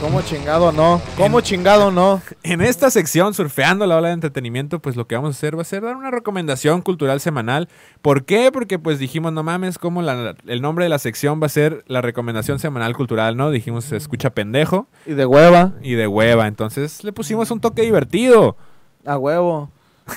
¿Cómo 0.00 0.22
chingado 0.22 0.70
no? 0.70 1.00
¿Cómo 1.16 1.40
En- 1.40 1.44
chingado 1.44 1.90
no? 1.90 2.22
En 2.44 2.60
esta 2.60 2.88
sección, 2.88 3.34
surfeando 3.34 3.84
la 3.84 3.96
ola 3.96 4.08
de 4.08 4.14
entretenimiento, 4.14 4.78
pues 4.78 4.94
lo 4.94 5.06
que 5.08 5.16
vamos 5.16 5.34
a 5.34 5.36
hacer 5.36 5.58
va 5.58 5.62
a 5.62 5.64
ser 5.64 5.82
dar 5.82 5.96
una 5.96 6.12
recomendación 6.12 6.82
cultural 6.82 7.20
semanal. 7.20 7.68
¿Por 8.00 8.24
qué? 8.24 8.50
Porque 8.52 8.78
pues 8.78 9.00
dijimos, 9.00 9.32
no 9.32 9.42
mames, 9.42 9.76
como 9.76 10.00
la- 10.00 10.36
el 10.46 10.62
nombre 10.62 10.84
de 10.84 10.88
la 10.88 11.00
sección 11.00 11.40
va 11.42 11.46
a 11.46 11.50
ser 11.50 11.84
la 11.88 12.00
recomendación 12.00 12.60
semanal 12.60 12.94
cultural, 12.96 13.36
¿no? 13.36 13.50
Dijimos, 13.50 13.84
se 13.86 13.96
escucha 13.96 14.30
pendejo 14.30 14.86
Y 15.04 15.14
de 15.14 15.26
hueva. 15.26 15.72
y 15.82 15.94
de 15.94 16.06
hueva. 16.06 16.46
Entonces 16.46 17.02
le 17.02 17.12
pusimos 17.12 17.50
un 17.50 17.60
toque 17.60 17.82
divertido. 17.82 18.56
A 19.04 19.18
huevo. 19.18 19.70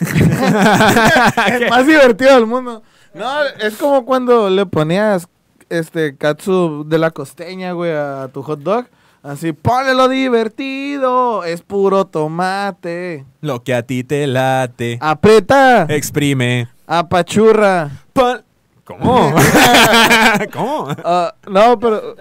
el 1.51 1.69
más 1.69 1.87
divertido 1.87 2.35
del 2.35 2.45
mundo. 2.45 2.83
No, 3.15 3.43
es 3.59 3.75
como 3.77 4.05
cuando 4.05 4.49
le 4.49 4.65
ponías 4.67 5.27
este 5.69 6.15
katsu 6.15 6.85
de 6.87 6.97
la 6.99 7.09
costeña, 7.11 7.71
güey, 7.71 7.91
a 7.91 8.29
tu 8.31 8.43
hot 8.43 8.59
dog. 8.59 8.85
Así, 9.23 9.53
ponle 9.53 9.93
lo 9.93 10.09
divertido, 10.09 11.43
es 11.43 11.61
puro 11.61 12.05
tomate. 12.05 13.23
Lo 13.41 13.63
que 13.63 13.75
a 13.75 13.83
ti 13.83 14.03
te 14.03 14.25
late. 14.25 14.97
Aprieta, 14.99 15.85
Exprime. 15.89 16.67
apachurra. 16.87 17.91
Pon- 18.13 18.41
¿Cómo? 18.83 19.33
¿Cómo? 20.53 20.87
Ah, 21.05 21.35
no, 21.47 21.79
pero 21.79 22.15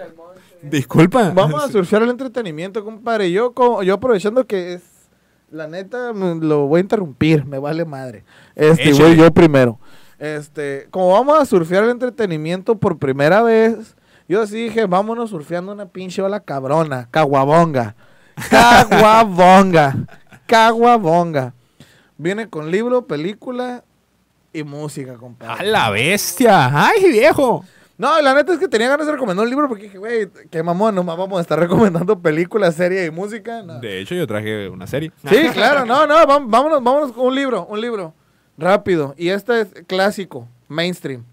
Disculpa. 0.61 1.31
vamos 1.33 1.63
a 1.63 1.69
surfear 1.69 2.03
el 2.03 2.09
entretenimiento, 2.11 2.83
compadre. 2.85 3.31
Yo, 3.31 3.51
yo 3.83 3.93
aprovechando 3.95 4.45
que 4.45 4.73
es, 4.73 4.83
la 5.49 5.67
neta, 5.67 6.13
me- 6.13 6.35
lo 6.35 6.67
voy 6.67 6.77
a 6.77 6.81
interrumpir, 6.81 7.45
me 7.45 7.57
vale 7.57 7.83
madre. 7.83 8.23
Este, 8.55 8.93
voy 8.93 9.15
yo 9.17 9.31
primero. 9.33 9.79
Este, 10.19 10.87
como 10.91 11.13
vamos 11.13 11.39
a 11.39 11.45
surfear 11.45 11.83
el 11.85 11.89
entretenimiento 11.89 12.75
por 12.77 12.99
primera 12.99 13.41
vez, 13.41 13.95
yo 14.31 14.47
sí 14.47 14.63
dije, 14.63 14.85
vámonos 14.85 15.29
surfeando 15.29 15.73
una 15.73 15.87
pinche 15.87 16.21
ola 16.21 16.39
cabrona, 16.39 17.09
caguabonga. 17.11 17.95
Caguabonga. 18.49 19.93
Caguabonga. 20.47 21.53
Viene 22.17 22.47
con 22.47 22.71
libro, 22.71 23.05
película 23.07 23.83
y 24.53 24.63
música, 24.63 25.13
¡A 25.13 25.17
compadre. 25.17 25.67
la 25.67 25.89
bestia! 25.89 26.87
¡Ay, 26.87 27.11
viejo! 27.11 27.65
No, 27.97 28.21
la 28.21 28.33
neta 28.33 28.53
es 28.53 28.59
que 28.59 28.69
tenía 28.69 28.87
ganas 28.87 29.05
de 29.05 29.11
recomendar 29.11 29.43
un 29.43 29.49
libro 29.49 29.67
porque 29.67 29.83
dije, 29.83 29.97
güey, 29.97 30.29
qué 30.49 30.63
mamón, 30.63 30.95
nomás 30.95 31.17
vamos 31.17 31.37
a 31.37 31.41
estar 31.41 31.59
recomendando 31.59 32.17
películas, 32.17 32.75
serie 32.75 33.05
y 33.05 33.11
música. 33.11 33.61
No. 33.63 33.79
De 33.79 33.99
hecho, 33.99 34.15
yo 34.15 34.25
traje 34.27 34.69
una 34.69 34.87
serie. 34.87 35.11
Sí, 35.29 35.49
claro, 35.53 35.85
no, 35.85 36.07
no, 36.07 36.15
vámonos, 36.25 36.81
vámonos 36.81 37.11
con 37.11 37.25
un 37.27 37.35
libro, 37.35 37.65
un 37.65 37.81
libro. 37.81 38.13
Rápido. 38.57 39.13
Y 39.17 39.27
este 39.27 39.61
es 39.61 39.67
clásico, 39.87 40.47
mainstream. 40.69 41.25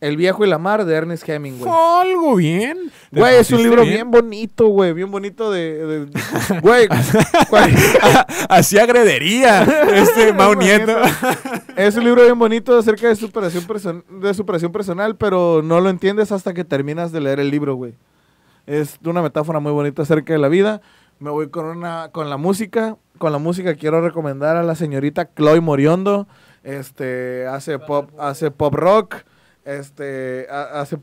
El 0.00 0.16
viejo 0.16 0.44
y 0.46 0.48
la 0.48 0.56
mar 0.58 0.86
de 0.86 0.94
Ernest 0.94 1.28
Hemingway. 1.28 1.70
Algo 1.70 2.36
bien. 2.36 2.90
Güey, 3.12 3.36
es 3.36 3.50
un 3.50 3.62
libro 3.62 3.82
bien 3.82 4.10
bonito, 4.10 4.66
güey, 4.68 4.94
bien 4.94 5.10
bonito 5.10 5.50
de... 5.50 6.06
de- 6.06 6.20
Güey, 6.62 6.88
Así 8.48 8.78
agredería 8.78 9.62
este 9.94 10.32
Mau 10.36 10.54
Nieto. 10.54 10.92
es 11.76 11.96
un 11.96 12.04
libro 12.04 12.22
bien 12.22 12.38
bonito 12.38 12.78
acerca 12.78 13.08
de 13.08 13.16
superación, 13.16 13.64
person- 13.66 14.04
de 14.20 14.32
superación 14.34 14.72
personal, 14.72 15.16
pero 15.16 15.60
no 15.62 15.80
lo 15.80 15.90
entiendes 15.90 16.32
hasta 16.32 16.54
que 16.54 16.64
terminas 16.64 17.12
de 17.12 17.20
leer 17.20 17.40
el 17.40 17.50
libro, 17.50 17.74
güey. 17.74 17.94
Es 18.66 18.98
una 19.04 19.22
metáfora 19.22 19.60
muy 19.60 19.72
bonita 19.72 20.02
acerca 20.02 20.32
de 20.32 20.38
la 20.38 20.48
vida. 20.48 20.80
Me 21.18 21.30
voy 21.30 21.48
con 21.50 21.66
una 21.66 22.08
con 22.12 22.30
la 22.30 22.36
música. 22.36 22.96
Con 23.18 23.32
la 23.32 23.38
música 23.38 23.74
quiero 23.74 24.00
recomendar 24.00 24.56
a 24.56 24.62
la 24.62 24.74
señorita 24.74 25.30
Chloe 25.34 25.60
Moriondo. 25.60 26.26
Este 26.62 27.46
hace 27.46 27.78
pop, 27.78 28.10
hace 28.18 28.50
pop 28.50 28.74
rock, 28.74 29.16
este 29.64 30.46
ha- 30.50 30.80
hace 30.80 30.98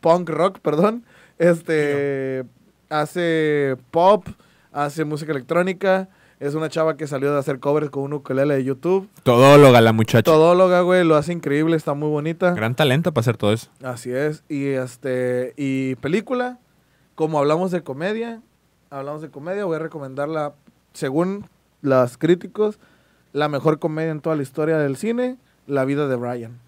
punk 0.00 0.28
rock, 0.30 0.58
perdón. 0.60 1.04
Este 1.38 2.44
hace 2.88 3.76
pop, 3.90 4.26
hace 4.72 5.04
música 5.04 5.32
electrónica. 5.32 6.08
Es 6.38 6.54
una 6.54 6.70
chava 6.70 6.96
que 6.96 7.06
salió 7.06 7.32
de 7.34 7.38
hacer 7.38 7.60
covers 7.60 7.90
con 7.90 8.02
un 8.04 8.14
ukulele 8.14 8.54
de 8.54 8.64
YouTube. 8.64 9.10
Todóloga 9.24 9.82
la 9.82 9.92
muchacha. 9.92 10.22
Todóloga, 10.22 10.80
güey, 10.80 11.04
lo 11.04 11.16
hace 11.16 11.34
increíble, 11.34 11.76
está 11.76 11.92
muy 11.92 12.08
bonita. 12.08 12.54
Gran 12.54 12.74
talento 12.74 13.12
para 13.12 13.20
hacer 13.20 13.36
todo 13.36 13.52
eso. 13.52 13.68
Así 13.82 14.10
es. 14.10 14.42
Y 14.48 14.68
este 14.68 15.52
y 15.58 15.96
película, 15.96 16.58
como 17.14 17.38
hablamos 17.38 17.70
de 17.72 17.82
comedia, 17.82 18.40
hablamos 18.88 19.20
de 19.20 19.28
comedia, 19.30 19.66
voy 19.66 19.76
a 19.76 19.80
recomendarla 19.80 20.54
según 20.94 21.44
los 21.82 22.16
críticos, 22.16 22.78
la 23.34 23.48
mejor 23.48 23.78
comedia 23.78 24.10
en 24.10 24.20
toda 24.20 24.34
la 24.34 24.42
historia 24.42 24.78
del 24.78 24.96
cine, 24.96 25.36
La 25.66 25.84
vida 25.84 26.08
de 26.08 26.16
Brian. 26.16 26.58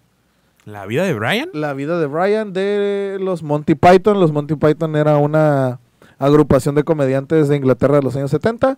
¿La 0.65 0.85
vida 0.85 1.03
de 1.03 1.13
Brian? 1.13 1.49
La 1.53 1.73
vida 1.73 1.99
de 1.99 2.05
Brian 2.05 2.53
de 2.53 3.17
los 3.19 3.43
Monty 3.43 3.75
Python. 3.75 4.19
Los 4.19 4.31
Monty 4.31 4.55
Python 4.55 4.95
era 4.95 5.17
una 5.17 5.79
agrupación 6.19 6.75
de 6.75 6.83
comediantes 6.83 7.49
de 7.49 7.57
Inglaterra 7.57 7.97
de 7.97 8.03
los 8.03 8.15
años 8.15 8.31
70. 8.31 8.77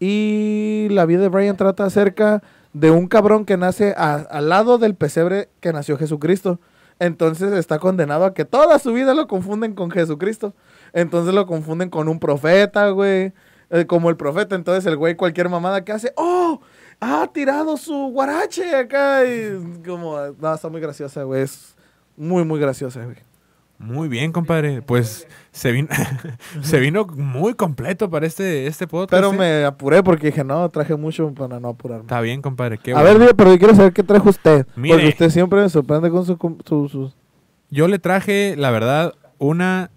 Y 0.00 0.88
la 0.90 1.04
vida 1.04 1.20
de 1.20 1.28
Brian 1.28 1.56
trata 1.56 1.84
acerca 1.84 2.42
de 2.72 2.90
un 2.90 3.06
cabrón 3.06 3.44
que 3.44 3.56
nace 3.56 3.92
al 3.92 4.48
lado 4.48 4.78
del 4.78 4.94
pesebre 4.94 5.50
que 5.60 5.72
nació 5.72 5.98
Jesucristo. 5.98 6.58
Entonces 6.98 7.52
está 7.52 7.78
condenado 7.78 8.24
a 8.24 8.32
que 8.32 8.46
toda 8.46 8.78
su 8.78 8.94
vida 8.94 9.12
lo 9.12 9.26
confunden 9.26 9.74
con 9.74 9.90
Jesucristo. 9.90 10.54
Entonces 10.94 11.34
lo 11.34 11.46
confunden 11.46 11.90
con 11.90 12.08
un 12.08 12.18
profeta, 12.18 12.88
güey. 12.90 13.34
eh, 13.68 13.84
como 13.86 14.08
el 14.08 14.16
profeta. 14.16 14.54
Entonces 14.54 14.86
el 14.86 14.96
güey, 14.96 15.16
cualquier 15.16 15.50
mamada 15.50 15.84
que 15.84 15.92
hace, 15.92 16.12
¡oh! 16.16 16.60
Ha 17.00 17.26
tirado 17.32 17.76
su 17.76 17.94
guarache 18.12 18.74
acá. 18.74 19.24
Y 19.24 19.82
como, 19.86 20.16
no, 20.40 20.54
está 20.54 20.68
muy 20.68 20.80
graciosa, 20.80 21.22
güey. 21.24 21.42
Es 21.42 21.76
muy, 22.16 22.44
muy 22.44 22.58
graciosa, 22.58 23.04
güey. 23.04 23.16
Muy 23.78 24.08
bien, 24.08 24.32
compadre. 24.32 24.80
Pues 24.80 25.28
se 25.52 25.70
vino, 25.72 25.88
se 26.62 26.80
vino 26.80 27.06
muy 27.06 27.52
completo 27.52 28.08
para 28.08 28.26
este, 28.26 28.66
este 28.66 28.86
podcast. 28.86 29.10
Pero 29.22 29.34
¿eh? 29.34 29.36
me 29.36 29.64
apuré 29.66 30.02
porque 30.02 30.28
dije, 30.28 30.42
no, 30.44 30.66
traje 30.70 30.96
mucho 30.96 31.32
para 31.34 31.60
no 31.60 31.68
apurarme. 31.68 32.04
Está 32.04 32.22
bien, 32.22 32.40
compadre. 32.40 32.78
Qué 32.78 32.92
A 32.92 33.02
bueno. 33.02 33.18
ver, 33.18 33.36
pero 33.36 33.52
yo 33.52 33.58
quiero 33.58 33.74
saber 33.74 33.92
qué 33.92 34.02
trajo 34.02 34.30
usted. 34.30 34.66
Mire. 34.76 34.94
Porque 34.94 35.08
usted 35.10 35.28
siempre 35.30 35.60
me 35.60 35.68
sorprende 35.68 36.08
con 36.10 36.24
su, 36.24 36.38
com- 36.38 36.58
su- 36.64 36.88
sus... 36.88 37.16
Yo 37.68 37.86
le 37.88 37.98
traje, 37.98 38.54
la 38.56 38.70
verdad, 38.70 39.12
una 39.36 39.90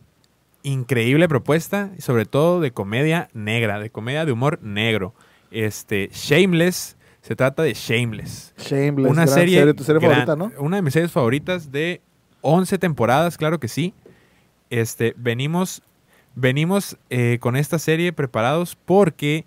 increíble 0.64 1.30
propuesta, 1.30 1.92
y 1.98 2.02
sobre 2.02 2.26
todo 2.26 2.60
de 2.60 2.72
comedia 2.72 3.30
negra, 3.34 3.80
de 3.80 3.90
comedia 3.90 4.26
de 4.26 4.34
humor 4.34 4.60
negro. 4.62 5.14
Este, 5.52 6.10
Shameless, 6.14 6.96
se 7.22 7.36
trata 7.36 7.64
de 7.64 7.74
Shameless. 7.74 8.54
Shameless. 8.58 9.12
una 9.12 9.24
gran 9.26 9.36
serie, 9.36 9.74
Tu 9.74 9.84
serie 9.84 10.00
gran- 10.02 10.26
favorita, 10.28 10.36
¿no? 10.36 10.52
Una 10.64 10.78
de 10.78 10.82
mis 10.82 10.94
series 10.94 11.12
favoritas 11.12 11.72
de 11.72 12.02
11 12.42 12.78
temporadas, 12.78 13.38
claro 13.38 13.60
que 13.60 13.68
sí. 13.68 13.94
Este, 14.70 15.14
venimos, 15.18 15.82
venimos 16.36 16.98
eh, 17.10 17.38
con 17.42 17.56
esta 17.56 17.80
serie 17.80 18.14
preparados 18.14 18.76
porque 18.86 19.46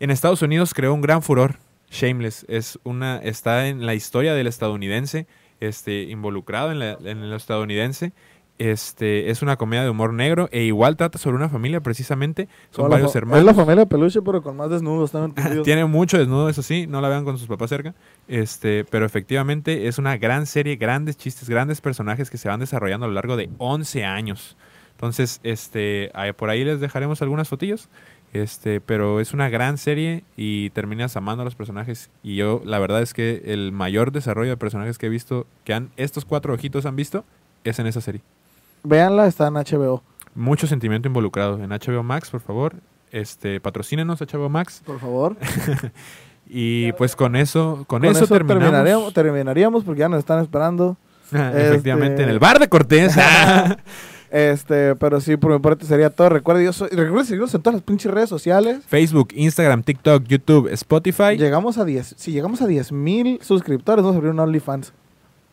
en 0.00 0.10
Estados 0.10 0.42
Unidos 0.42 0.72
creó 0.74 0.94
un 0.94 1.00
gran 1.02 1.22
furor. 1.22 1.56
Shameless 1.90 2.44
es 2.48 2.78
una, 2.84 3.18
está 3.18 3.68
en 3.68 3.86
la 3.86 3.94
historia 3.94 4.34
del 4.34 4.46
estadounidense, 4.46 5.26
este, 5.60 6.02
involucrado 6.04 6.70
en, 6.72 6.78
la- 6.78 6.98
en 7.04 7.30
lo 7.30 7.36
estadounidense. 7.36 8.12
Este, 8.58 9.30
es 9.30 9.40
una 9.40 9.56
comedia 9.56 9.84
de 9.84 9.90
humor 9.90 10.12
negro 10.12 10.48
e 10.50 10.64
igual 10.64 10.96
trata 10.96 11.16
sobre 11.18 11.36
una 11.36 11.48
familia 11.48 11.80
precisamente. 11.80 12.48
Son 12.70 12.90
varios 12.90 13.14
hermanos. 13.14 13.38
Es 13.38 13.44
la 13.44 13.54
familia 13.54 13.86
peluche, 13.86 14.20
pero 14.20 14.42
con 14.42 14.56
más 14.56 14.68
desnudos, 14.68 15.10
¿están 15.10 15.24
entendidos? 15.24 15.64
Tiene 15.64 15.84
mucho 15.84 16.18
desnudo, 16.18 16.48
eso 16.48 16.62
sí, 16.62 16.86
no 16.88 17.00
la 17.00 17.08
vean 17.08 17.24
con 17.24 17.38
sus 17.38 17.46
papás 17.46 17.70
cerca. 17.70 17.94
Este, 18.26 18.84
pero 18.84 19.06
efectivamente 19.06 19.86
es 19.86 19.98
una 19.98 20.16
gran 20.16 20.46
serie, 20.46 20.76
grandes 20.76 21.16
chistes, 21.16 21.48
grandes 21.48 21.80
personajes 21.80 22.30
que 22.30 22.36
se 22.36 22.48
van 22.48 22.58
desarrollando 22.58 23.06
a 23.06 23.08
lo 23.08 23.14
largo 23.14 23.36
de 23.36 23.48
11 23.58 24.04
años. 24.04 24.56
Entonces, 24.92 25.38
este, 25.44 26.10
por 26.36 26.50
ahí 26.50 26.64
les 26.64 26.80
dejaremos 26.80 27.22
algunas 27.22 27.48
fotillos. 27.48 27.88
Este, 28.32 28.80
pero 28.82 29.20
es 29.20 29.32
una 29.32 29.48
gran 29.48 29.78
serie 29.78 30.22
y 30.36 30.68
terminas 30.70 31.16
amando 31.16 31.42
a 31.42 31.44
los 31.44 31.54
personajes. 31.54 32.10
Y 32.22 32.36
yo, 32.36 32.60
la 32.64 32.78
verdad 32.78 33.00
es 33.00 33.14
que 33.14 33.42
el 33.46 33.72
mayor 33.72 34.12
desarrollo 34.12 34.50
de 34.50 34.56
personajes 34.56 34.98
que 34.98 35.06
he 35.06 35.08
visto, 35.08 35.46
que 35.64 35.72
han, 35.72 35.90
estos 35.96 36.24
cuatro 36.24 36.52
ojitos 36.52 36.84
han 36.84 36.96
visto, 36.96 37.24
es 37.64 37.78
en 37.78 37.86
esa 37.86 38.00
serie. 38.00 38.20
Véanla, 38.88 39.26
está 39.26 39.48
en 39.48 39.54
HBO, 39.54 40.02
Mucho 40.34 40.66
sentimiento 40.66 41.08
involucrado. 41.08 41.62
En 41.62 41.70
HBO 41.70 42.02
Max, 42.02 42.30
por 42.30 42.40
favor, 42.40 42.74
este, 43.10 43.60
patrocínenos 43.60 44.20
HBO 44.20 44.48
Max. 44.48 44.82
por 44.84 44.98
favor. 44.98 45.36
Y 46.50 46.92
pues 46.92 47.14
con 47.14 47.36
eso, 47.36 47.84
con, 47.86 48.00
Con 48.00 48.04
eso, 48.06 48.24
eso 48.24 49.12
terminaríamos 49.12 49.84
porque 49.84 50.00
ya 50.00 50.08
nos 50.08 50.18
están 50.20 50.40
esperando. 50.40 50.96
Efectivamente, 51.30 52.14
Este- 52.14 52.22
en 52.22 52.28
el 52.30 52.38
bar 52.38 52.58
de 52.58 52.68
Cortés. 52.68 53.14
Este, 54.30 54.94
pero 54.96 55.22
sí, 55.22 55.38
por 55.38 55.52
mi 55.52 55.58
parte 55.58 55.86
sería 55.86 56.10
todo. 56.10 56.28
Recuerden, 56.28 56.66
yo 56.66 56.74
soy, 56.74 56.88
recuerden 56.90 57.24
seguirnos 57.24 57.54
en 57.54 57.62
todas 57.62 57.76
las 57.76 57.82
pinches 57.82 58.12
redes 58.12 58.28
sociales. 58.28 58.80
Facebook, 58.86 59.28
Instagram, 59.34 59.82
TikTok, 59.82 60.24
YouTube, 60.24 60.68
Spotify. 60.72 61.38
Llegamos 61.38 61.78
a 61.78 61.86
10, 61.86 62.14
si 62.18 62.32
llegamos 62.32 62.60
a 62.60 62.66
10 62.66 62.92
mil 62.92 63.38
suscriptores, 63.42 64.02
vamos 64.02 64.16
a 64.16 64.18
abrir 64.18 64.32
un 64.32 64.40
OnlyFans. 64.40 64.92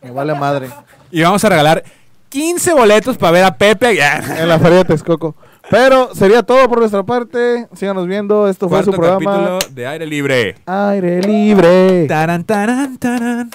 Me 0.02 0.10
vale 0.10 0.34
madre. 0.34 0.68
Y 1.10 1.22
vamos 1.22 1.42
a 1.44 1.48
regalar 1.48 1.84
15 2.28 2.74
boletos 2.74 3.16
para 3.16 3.32
ver 3.32 3.44
a 3.44 3.56
Pepe. 3.56 3.98
En 4.38 4.48
la 4.48 4.58
feria 4.58 4.78
de 4.78 4.84
Texcoco. 4.84 5.34
Pero 5.70 6.14
sería 6.14 6.42
todo 6.42 6.68
por 6.68 6.78
nuestra 6.78 7.02
parte. 7.02 7.66
Síganos 7.74 8.06
viendo. 8.06 8.48
Esto 8.48 8.68
fue 8.68 8.84
su 8.84 8.92
programa. 8.92 9.18
capítulo 9.18 9.58
de 9.70 9.86
Aire 9.86 10.06
Libre. 10.06 10.56
Aire 10.66 11.20
libre. 11.22 12.06
Taran, 12.06 12.44
taran, 12.44 12.96
taran. 12.98 13.50